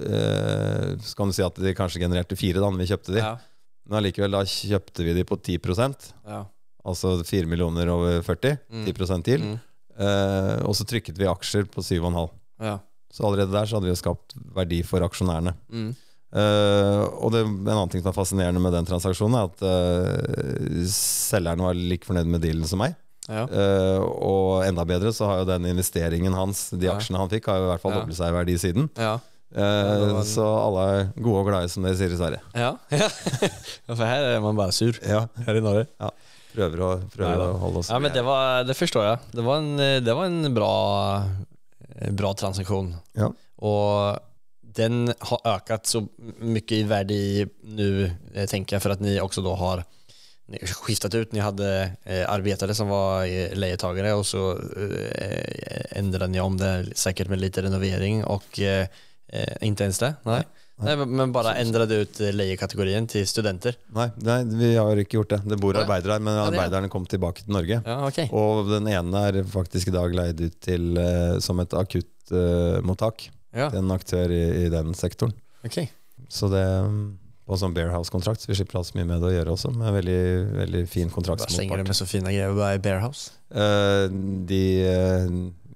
eh, 0.05 0.95
så 1.01 1.15
kan 1.17 1.27
du 1.27 1.33
si 1.33 1.41
at 1.43 1.55
de 1.57 1.73
kanskje 1.73 1.99
genererte 2.03 2.37
fire 2.37 2.61
da 2.61 2.69
når 2.69 2.83
vi 2.83 2.89
kjøpte 2.91 3.13
de. 3.15 3.21
Ja. 3.23 3.35
Men 3.89 3.99
allikevel, 3.99 4.31
da 4.31 4.43
kjøpte 4.45 5.03
vi 5.05 5.13
de 5.17 5.23
på 5.25 5.37
10 5.41 5.59
Ja. 6.25 6.45
Altså 6.85 7.23
4 7.25 7.47
millioner 7.49 7.89
over 7.89 8.21
40. 8.21 8.59
Mm. 8.69 8.85
10 8.85 9.23
til. 9.25 9.41
Mm. 9.41 9.59
Eh, 9.97 10.61
og 10.65 10.75
så 10.77 10.85
trykket 10.85 11.17
vi 11.17 11.25
aksjer 11.25 11.65
på 11.65 11.81
7,5. 11.81 12.29
Ja. 12.61 12.79
Så 13.11 13.25
allerede 13.25 13.51
der 13.51 13.65
så 13.65 13.77
hadde 13.79 13.89
vi 13.89 13.95
skapt 13.97 14.35
verdi 14.53 14.81
for 14.83 15.01
aksjonærene. 15.01 15.55
Mm. 15.71 15.95
Eh, 16.35 17.01
og 17.23 17.31
det, 17.31 17.45
en 17.45 17.69
annen 17.71 17.91
ting 17.93 18.01
som 18.03 18.11
er 18.11 18.17
fascinerende 18.17 18.59
med 18.59 18.73
den 18.75 18.87
transaksjonen, 18.89 19.37
er 19.39 19.45
at 19.47 19.61
uh, 19.63 20.81
selgeren 20.91 21.63
var 21.63 21.77
like 21.79 22.07
fornøyd 22.07 22.27
med 22.33 22.43
dealen 22.43 22.67
som 22.67 22.81
meg. 22.83 22.97
Ja. 23.29 23.45
Uh, 23.49 24.01
og 24.03 24.49
enda 24.67 24.83
bedre 24.85 25.13
så 25.15 25.29
har 25.29 25.39
jo 25.41 25.47
den 25.49 25.65
investeringen 25.71 26.35
hans, 26.37 26.67
de 26.75 26.89
Ja. 26.89 26.97
aksjene 26.97 27.21
han 27.23 27.31
fikk, 27.31 27.47
har 27.49 27.61
jo 27.61 27.69
i 27.69 27.71
hvert 27.71 27.81
fall 27.85 27.95
Ja. 27.95 28.01
doblet 28.03 28.19
seg 28.19 28.33
i 28.33 28.35
verdi 28.35 28.57
siden. 28.61 28.89
Ja. 28.99 29.15
En- 29.55 30.19
Så 30.27 30.43
alle 30.43 30.83
er 30.91 31.07
gode 31.23 31.39
og 31.39 31.47
glade, 31.47 31.69
som 31.71 31.83
dere 31.87 31.95
sier 31.95 32.11
i 32.11 32.17
Sverige. 32.19 32.41
Ja. 32.53 32.73
ja, 33.87 33.95
her 33.95 34.27
er 34.35 34.41
man 34.43 34.57
bare 34.59 34.73
sur. 34.75 34.91
Ja, 35.07 35.27
Här 35.45 35.55
i 35.55 35.61
Norge. 35.63 35.87
prøver 36.55 36.79
å, 36.83 36.91
prøver 37.15 37.41
å 37.45 37.57
holde 37.59 37.79
oss 37.79 37.89
Ja, 37.89 37.99
men 37.99 38.11
det, 38.11 38.23
var, 38.23 38.63
det 38.67 38.75
forstår 38.75 39.03
jeg. 39.07 39.19
Det 39.31 39.43
var 39.43 39.57
en, 39.63 39.77
det 40.03 40.13
var 40.15 40.25
en 40.25 40.53
bra, 40.53 40.73
bra 42.11 42.33
transaksjon. 42.33 42.93
Ja. 43.15 43.31
Den 44.75 45.13
har 45.19 45.39
ökat 45.43 45.85
så 45.85 46.07
mycket 46.39 46.71
i 46.77 46.83
värde 46.83 47.13
i 47.13 47.47
nu, 47.63 48.11
eh, 48.33 48.45
tänker 48.45 48.75
jag, 48.75 48.83
för 48.83 48.89
att 48.89 48.99
ni 48.99 49.21
också 49.21 49.41
då 49.41 49.55
har 49.55 49.83
ni 50.47 50.57
skiftat 50.67 51.15
ut. 51.15 51.31
Ni 51.31 51.39
hade 51.39 51.91
eh, 52.03 52.29
arbetare 52.31 52.75
som 52.75 52.87
var 52.87 53.25
eh, 53.25 53.53
lejetagare 53.55 54.13
och 54.13 54.25
så 54.25 54.51
eh, 54.51 55.97
ändrade 55.99 56.27
ni 56.27 56.39
om 56.39 56.57
det 56.57 56.85
säkert 56.95 57.27
med 57.27 57.39
lite 57.39 57.61
renovering 57.61 58.23
och 58.23 58.59
eh, 58.59 58.87
eh, 59.27 59.53
inte 59.61 59.83
ens 59.83 59.99
det? 59.99 60.13
Nej. 60.23 60.43
Nej, 60.77 60.97
men- 60.97 61.15
men 61.15 61.31
bara 61.31 61.55
ändrade 61.55 61.95
ut 61.95 62.19
eh, 62.19 62.31
til 62.31 63.07
till 63.07 63.27
studenter. 63.27 63.75
Nei, 63.87 64.09
nei, 64.17 64.43
vi 64.43 64.75
har 64.75 64.97
ikke 64.97 65.15
gjort 65.17 65.29
det. 65.29 65.41
Det 65.45 65.57
bor 65.57 65.73
Nei. 65.73 65.81
arbeidere 65.83 66.11
her, 66.11 66.19
men 66.19 66.33
er- 66.35 66.47
arbeiderne 66.51 66.89
kom 66.89 67.05
tilbake 67.05 67.43
til 67.45 67.53
Norge. 67.53 67.81
Ja, 67.85 68.07
okay. 68.07 68.27
Og 68.31 68.67
den 68.69 68.87
ene 68.87 69.21
er 69.27 69.43
faktisk 69.43 69.87
i 69.87 69.91
dag 69.91 70.11
leid 70.13 70.41
ut 70.41 70.59
til, 70.61 70.97
som 71.39 71.59
et 71.59 71.73
akuttmottak. 71.73 73.29
Ja, 73.55 73.69
til 73.71 73.79
en 73.81 73.93
aktør 73.95 74.31
i, 74.35 74.41
i 74.65 74.69
den 74.73 74.93
sektoren. 74.97 75.33
Okay. 75.65 75.87
Så 76.29 76.49
det 76.51 76.65
Og 77.45 77.59
sånn 77.61 77.75
Bearhouse-kontrakt, 77.75 78.41
vi 78.49 78.55
slipper 78.57 78.79
ha 78.79 78.83
så 78.83 78.95
mye 78.97 79.05
med 79.05 79.21
det 79.21 79.27
å 79.29 79.33
gjøre 79.35 79.51
også. 79.53 79.69
Med 79.77 79.93
veldig, 79.93 80.21
veldig 80.55 80.79
fin 80.89 81.11
kontrakt 81.13 81.43
Hva 81.43 81.49
slenger 81.53 81.77
kontraktsmotpart. 81.77 81.91
med 81.91 81.99
så 81.99 82.07
fina 82.09 82.31
greier 82.33 82.73
i 82.73 82.79
Bearhouse. 82.81 83.35
Uh, 83.53 84.09
de, 84.49 84.63
uh, 84.89 85.75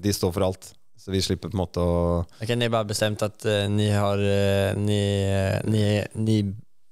de 0.00 0.14
står 0.16 0.32
for 0.32 0.46
alt. 0.46 0.70
Så 1.02 1.10
vi 1.10 1.20
slipper 1.22 1.50
på 1.50 1.56
en 1.56 1.62
måte 1.64 1.82
å 1.82 1.94
Ok, 2.22 2.48
har 2.48 2.70
bare 2.70 2.86
bestemt 2.86 3.22
at 3.26 3.44
eh, 3.44 3.66
ni 3.68 3.88
har, 3.90 4.20
uh, 4.22 4.78
ni, 4.78 5.00
eh, 5.26 5.58
ni, 5.66 5.82
ni, 6.14 6.36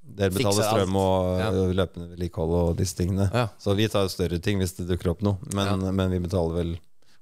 Dere 0.03 0.35
betaler 0.35 0.66
strøm 0.66 0.97
og 0.99 1.39
Ja. 1.39 1.51
eh, 1.53 1.74
løpende 1.78 2.09
vedlikehold 2.11 2.55
og 2.59 2.76
disse 2.81 2.99
tingene. 2.99 3.28
ja, 3.33 3.47
Så 3.57 3.76
vi 3.78 3.87
tar 3.89 4.09
større 4.11 4.41
ting 4.43 4.59
hvis 4.59 4.74
det 4.81 4.89
dukker 4.89 5.12
opp 5.12 5.22
noe. 5.22 5.39
Men, 5.55 5.87
men 5.95 6.11
vi 6.11 6.18
betaler 6.18 6.57
vel 6.59 6.72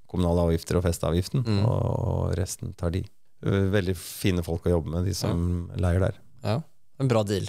kommunale 0.09 0.47
avgifter 0.47 0.79
og 0.79 0.83
festeavgiften, 0.87 1.45
Mm. 1.45 1.63
og 1.69 2.33
resten 2.39 2.73
tar 2.77 2.91
de. 2.95 3.03
Eh, 3.45 3.69
Veldig 3.71 3.95
fine 3.95 4.43
folk 4.43 4.65
å 4.67 4.73
jobbe 4.77 4.89
med, 4.97 5.05
de 5.05 5.13
som 5.15 5.69
leier 5.77 5.99
der. 6.07 6.17
Ja, 6.43 6.61
en 6.99 7.07
bra 7.11 7.23
deal. 7.23 7.47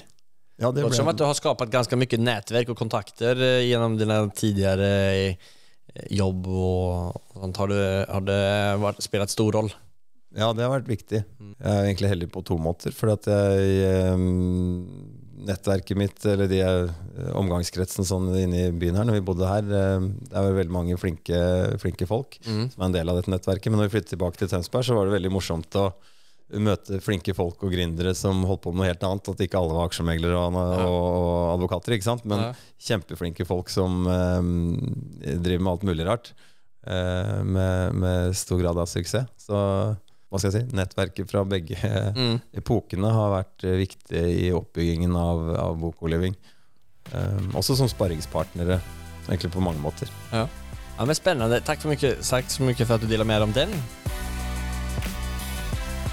Ja, 0.61 0.70
Det 0.70 0.84
ble... 0.84 0.92
som 0.94 1.08
at 1.08 1.16
du 1.16 1.24
har 1.24 1.34
skapat 1.34 1.70
ganske 1.72 1.96
mye 1.96 2.18
nettverk 2.20 2.68
og 2.68 2.76
kontakter 2.76 3.34
gjennom 3.64 3.96
dine 3.98 4.18
tidligere 4.36 4.90
eh, 5.30 5.36
jobb 6.11 6.46
och 6.46 7.16
och 7.16 7.40
sånt. 7.40 7.56
Har, 7.56 7.68
du, 7.68 8.04
har 8.08 8.20
det 8.20 8.42
vært, 8.82 9.00
spilt 9.02 9.30
stor 9.32 9.52
roll? 9.52 9.70
Ja, 10.36 10.52
det 10.52 10.62
har 10.62 10.70
vært 10.80 10.86
viktig. 10.86 11.24
Mm. 11.40 11.54
Jeg 11.58 11.72
er 11.72 11.86
egentlig 11.88 12.08
heldig 12.12 12.28
på 12.30 12.44
to 12.46 12.58
måter. 12.62 12.92
For 12.94 13.11
at 13.11 13.24
jeg 13.26 13.80
eh, 13.88 14.14
Nettverket 15.47 15.97
mitt, 15.97 16.24
eller 16.28 16.49
de 16.51 16.59
eh, 16.61 17.30
omgangskretsen 17.38 18.05
sånn 18.07 18.28
inne 18.36 18.66
i 18.68 18.70
byen 18.76 18.97
her, 18.99 19.07
når 19.09 19.18
vi 19.20 19.24
bodde 19.30 19.49
her, 19.49 19.64
eh, 19.64 20.07
det 20.28 20.36
er 20.36 20.49
jo 20.51 20.57
veldig 20.59 20.74
mange 20.74 20.99
flinke, 21.01 21.41
flinke 21.80 22.07
folk 22.11 22.38
Mm. 22.47 22.70
som 22.72 22.82
er 22.82 22.86
en 22.91 22.97
del 22.99 23.09
av 23.09 23.16
dette 23.20 23.30
nettverket. 23.32 23.70
Men 23.70 23.80
når 23.80 23.88
vi 23.91 23.95
flyttet 23.99 24.14
tilbake 24.16 24.36
til 24.41 24.49
Tønsberg, 24.53 24.84
så 24.84 24.95
var 24.99 25.07
det 25.09 25.16
veldig 25.18 25.32
morsomt 25.32 25.70
å 25.80 25.93
møte 26.59 26.99
flinke 27.01 27.30
folk 27.32 27.62
og 27.62 27.70
gründere 27.70 28.11
som 28.18 28.43
holdt 28.45 28.62
på 28.64 28.72
med 28.74 28.80
noe 28.82 28.88
helt 28.91 29.05
annet. 29.07 29.28
At 29.30 29.38
ikke 29.45 29.59
alle 29.61 29.76
var 29.76 29.86
aksjemeglere 29.88 30.34
og, 30.34 30.57
og 30.59 31.55
advokater, 31.55 31.95
ikke 31.95 32.09
sant. 32.09 32.24
Men 32.26 32.38
Ja. 32.41 32.53
kjempeflinke 32.80 33.47
folk 33.47 33.68
som 33.70 34.05
um, 34.07 34.78
driver 35.22 35.61
med 35.62 35.72
alt 35.72 35.82
mulig 35.86 36.07
rart. 36.09 36.32
Uh, 36.82 37.45
med, 37.45 37.95
med 37.95 38.34
stor 38.34 38.59
grad 38.59 38.78
av 38.82 38.86
suksess. 38.91 39.28
Så 39.38 39.61
hva 40.31 40.39
skal 40.39 40.53
jeg 40.53 40.62
si, 40.62 40.76
nettverket 40.78 41.31
fra 41.31 41.43
begge 41.45 41.76
Mm. 42.14 42.41
epokene 42.55 43.11
har 43.11 43.33
vært 43.35 43.64
eh, 43.66 43.78
viktig 43.81 44.22
i 44.47 44.51
oppbyggingen 44.55 45.14
av, 45.18 45.43
av 45.59 45.78
Bokoliving. 45.81 46.37
Um, 47.11 47.51
også 47.59 47.74
som 47.74 47.89
sparringspartnere, 47.91 48.76
egentlig 49.26 49.51
på 49.51 49.62
mange 49.64 49.83
måter. 49.83 50.11
Ja. 50.31 50.45
ja, 50.47 51.05
men 51.05 51.16
Spennende. 51.18 51.59
Takk 51.66 51.83
så 51.83 51.91
mye, 51.91 52.85
for 52.85 52.95
at 52.95 53.03
du 53.03 53.09
deler 53.11 53.26
med 53.26 53.43
om 53.43 53.53
den. 53.57 53.74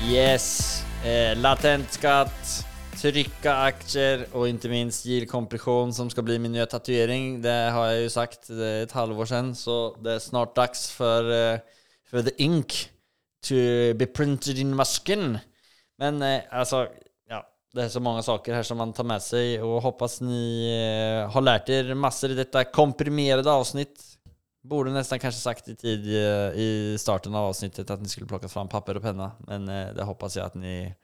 Yes, 0.07 0.83
eh, 1.05 1.35
latent 1.37 1.93
skatt, 1.93 2.55
trykka 2.97 3.53
aktier 3.67 4.25
og 4.33 4.47
ikke 4.49 4.71
minst 4.73 5.05
yield-kompression 5.05 5.93
som 5.93 6.09
skal 6.09 6.25
bli 6.25 6.39
min 6.41 6.55
nye 6.57 6.65
tatuering. 6.65 7.41
Det 7.43 7.57
har 7.75 7.91
jeg 7.91 8.07
jo 8.07 8.13
sagt 8.17 8.49
ett 8.49 8.97
halvår 8.97 9.29
siden, 9.29 9.53
så 9.53 9.93
det 10.01 10.15
er 10.17 10.23
snart 10.25 10.55
dags 10.57 10.89
for, 10.89 11.29
eh, 11.29 11.59
för 12.09 12.23
the 12.23 12.33
ink 12.41 12.89
to 13.47 13.55
be 13.97 14.05
printed 14.05 14.57
in 14.57 14.75
my 14.75 14.85
skin. 14.85 15.37
Men 15.97 16.21
eh, 16.21 16.41
alltså, 16.49 16.87
ja, 17.29 17.45
det 17.73 17.83
är 17.83 17.89
så 17.89 17.99
många 17.99 18.23
saker 18.23 18.53
här 18.53 18.63
som 18.63 18.77
man 18.77 18.93
tar 18.93 19.03
med 19.03 19.21
sig 19.21 19.61
och 19.61 19.81
hoppas 19.81 20.21
ni 20.21 20.69
eh, 21.23 21.31
har 21.31 21.41
lärt 21.41 21.69
er 21.69 21.93
massor 21.93 22.31
i 22.31 22.33
detta 22.33 22.63
komprimerade 22.63 23.51
avsnitt. 23.51 24.03
Borde 24.63 24.91
nästan 24.91 25.19
kanske 25.19 25.41
sagt 25.41 25.67
i 25.67 25.75
tid 25.75 26.07
eh, 26.07 26.59
i 26.59 26.97
starten 26.99 27.35
av 27.35 27.45
avsnittet 27.45 27.89
att 27.89 28.01
ni 28.01 28.09
skulle 28.09 28.27
plocka 28.27 28.47
fram 28.47 28.67
papper 28.67 28.95
och 28.95 29.01
penna. 29.01 29.31
Men 29.39 29.69
eh, 29.69 29.93
det 29.93 30.03
hoppas 30.03 30.37
jag 30.37 30.45
att 30.45 30.55
ni 30.55 30.95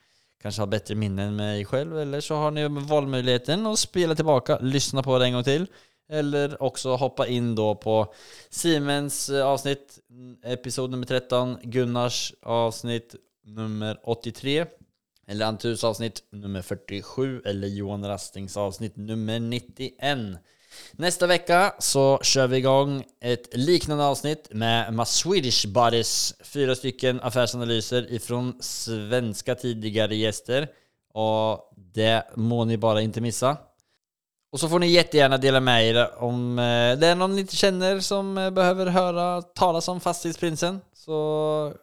kanske 0.41 0.61
har 0.61 0.67
bättre 0.67 0.95
minnen 0.95 1.27
enn 1.27 1.35
mig 1.35 1.65
själv. 1.65 1.99
Eller 1.99 2.21
så 2.21 2.35
har 2.35 2.51
ni 2.51 2.67
valmöjligheten 2.67 3.67
att 3.67 3.79
spela 3.79 4.15
tillbaka, 4.15 4.57
lyssna 4.61 5.03
på 5.03 5.19
det 5.19 5.25
en 5.25 5.33
gång 5.33 5.43
till. 5.43 5.67
Eller 6.09 6.63
också 6.63 6.95
hoppa 6.95 7.27
in 7.27 7.55
då 7.55 7.75
på 7.75 8.13
Siemens 8.49 9.29
eh, 9.29 9.45
avsnitt, 9.45 9.99
episod 10.43 10.91
nummer 10.91 11.05
13, 11.05 11.57
Gunnars 11.63 12.33
avsnitt 12.41 13.15
nummer 13.45 13.99
83, 14.03 14.65
eller 15.27 15.45
Antus 15.45 15.83
avsnitt 15.83 16.23
nummer 16.31 16.61
47, 16.61 17.41
eller 17.45 17.67
Johan 17.67 18.05
Rastings 18.07 18.57
avsnitt 18.57 18.95
nummer 18.95 19.39
91. 19.39 20.17
Nästa 20.91 21.27
vecka 21.27 21.73
så 21.79 22.19
kör 22.23 22.47
vi 22.47 22.57
igång 22.57 23.03
ett 23.21 23.57
liknande 23.57 24.03
avsnitt 24.03 24.47
med 24.51 24.93
My 24.93 25.05
Swedish 25.05 25.67
Buddies. 25.67 26.35
Fyra 26.43 26.75
stycken 26.75 27.19
affärsanalyser 27.21 28.13
ifrån 28.13 28.57
svenska 28.59 29.55
tidigare 29.55 30.15
gäster. 30.15 30.67
Och 31.13 31.73
det 31.75 32.23
må 32.35 32.65
ni 32.65 32.77
bara 32.77 33.01
inte 33.01 33.21
missa. 33.21 33.57
Och 34.53 34.59
så 34.59 34.69
får 34.69 34.79
ni 34.79 34.87
jättegärna 34.87 35.37
dela 35.37 35.59
med 35.59 35.87
er 35.87 36.09
om 36.17 36.59
eh, 36.59 36.99
det 36.99 37.07
är 37.07 37.15
någon 37.15 37.35
ni 37.35 37.41
inte 37.41 37.55
känner 37.55 37.99
som 37.99 38.37
eh, 38.37 38.49
behöver 38.49 38.85
höra 38.85 39.41
talas 39.41 39.87
om 39.87 39.99
Fastighetsprinsen. 39.99 40.81
Så 40.93 41.73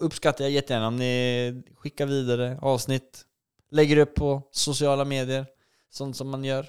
uppskattar 0.00 0.44
jag 0.44 0.50
jättegärna 0.50 0.86
om 0.86 0.96
ni 0.96 1.62
skickar 1.76 2.06
vidare 2.06 2.58
avsnitt, 2.62 3.24
lägger 3.70 3.96
upp 3.96 4.14
på 4.14 4.42
sociala 4.52 5.04
medier, 5.04 5.46
sånt 5.90 6.16
som 6.16 6.30
man 6.30 6.44
gör. 6.44 6.66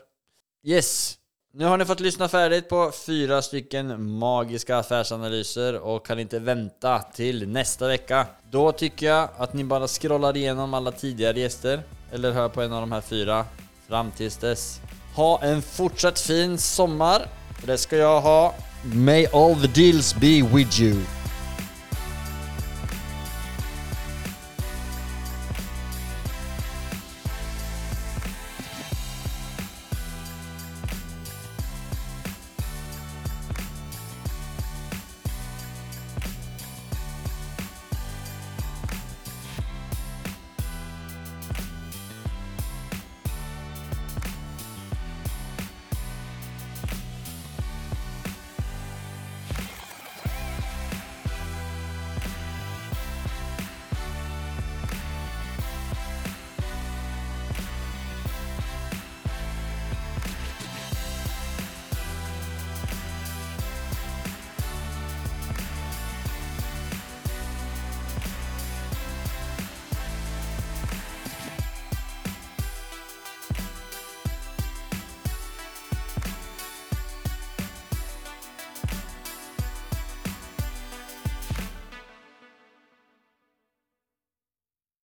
Yes! 0.64 1.18
Nu 1.54 1.66
har 1.66 1.78
ni 1.78 1.86
fått 1.86 2.00
lyssna 2.00 2.28
färdigt 2.28 2.70
på 2.70 2.92
fyra 3.06 3.42
stycken 3.42 4.12
magiska 4.12 4.78
affärsanalyser 4.78 5.80
och 5.80 6.06
kan 6.06 6.20
inte 6.20 6.40
vänta 6.40 7.00
till 7.00 7.50
nästa 7.50 7.88
vecka. 7.88 8.28
Då 8.52 8.72
tycker 8.72 9.06
jag 9.06 9.30
att 9.38 9.54
ni 9.54 9.64
bara 9.64 9.88
scrollar 9.88 10.38
igenom 10.38 10.74
alla 10.74 10.92
tidigare 10.92 11.40
gäster 11.40 11.82
eller 12.12 12.32
hör 12.32 12.50
på 12.50 12.62
en 12.62 12.74
av 12.74 12.82
de 12.82 12.92
här 12.92 13.02
fyra 13.02 13.46
fram 13.88 14.12
tills 14.12 14.38
dess. 14.38 14.82
Ha 15.16 15.30
en 15.44 15.62
fortsatt 15.62 16.20
fin 16.20 16.58
sommar. 16.58 17.28
Det 17.66 17.80
skal 17.80 18.04
jeg 18.04 18.22
ha. 18.28 18.42
May 18.84 19.26
all 19.34 19.56
the 19.56 19.68
deals 19.68 20.14
be 20.14 20.42
with 20.42 20.80
you. 20.80 21.19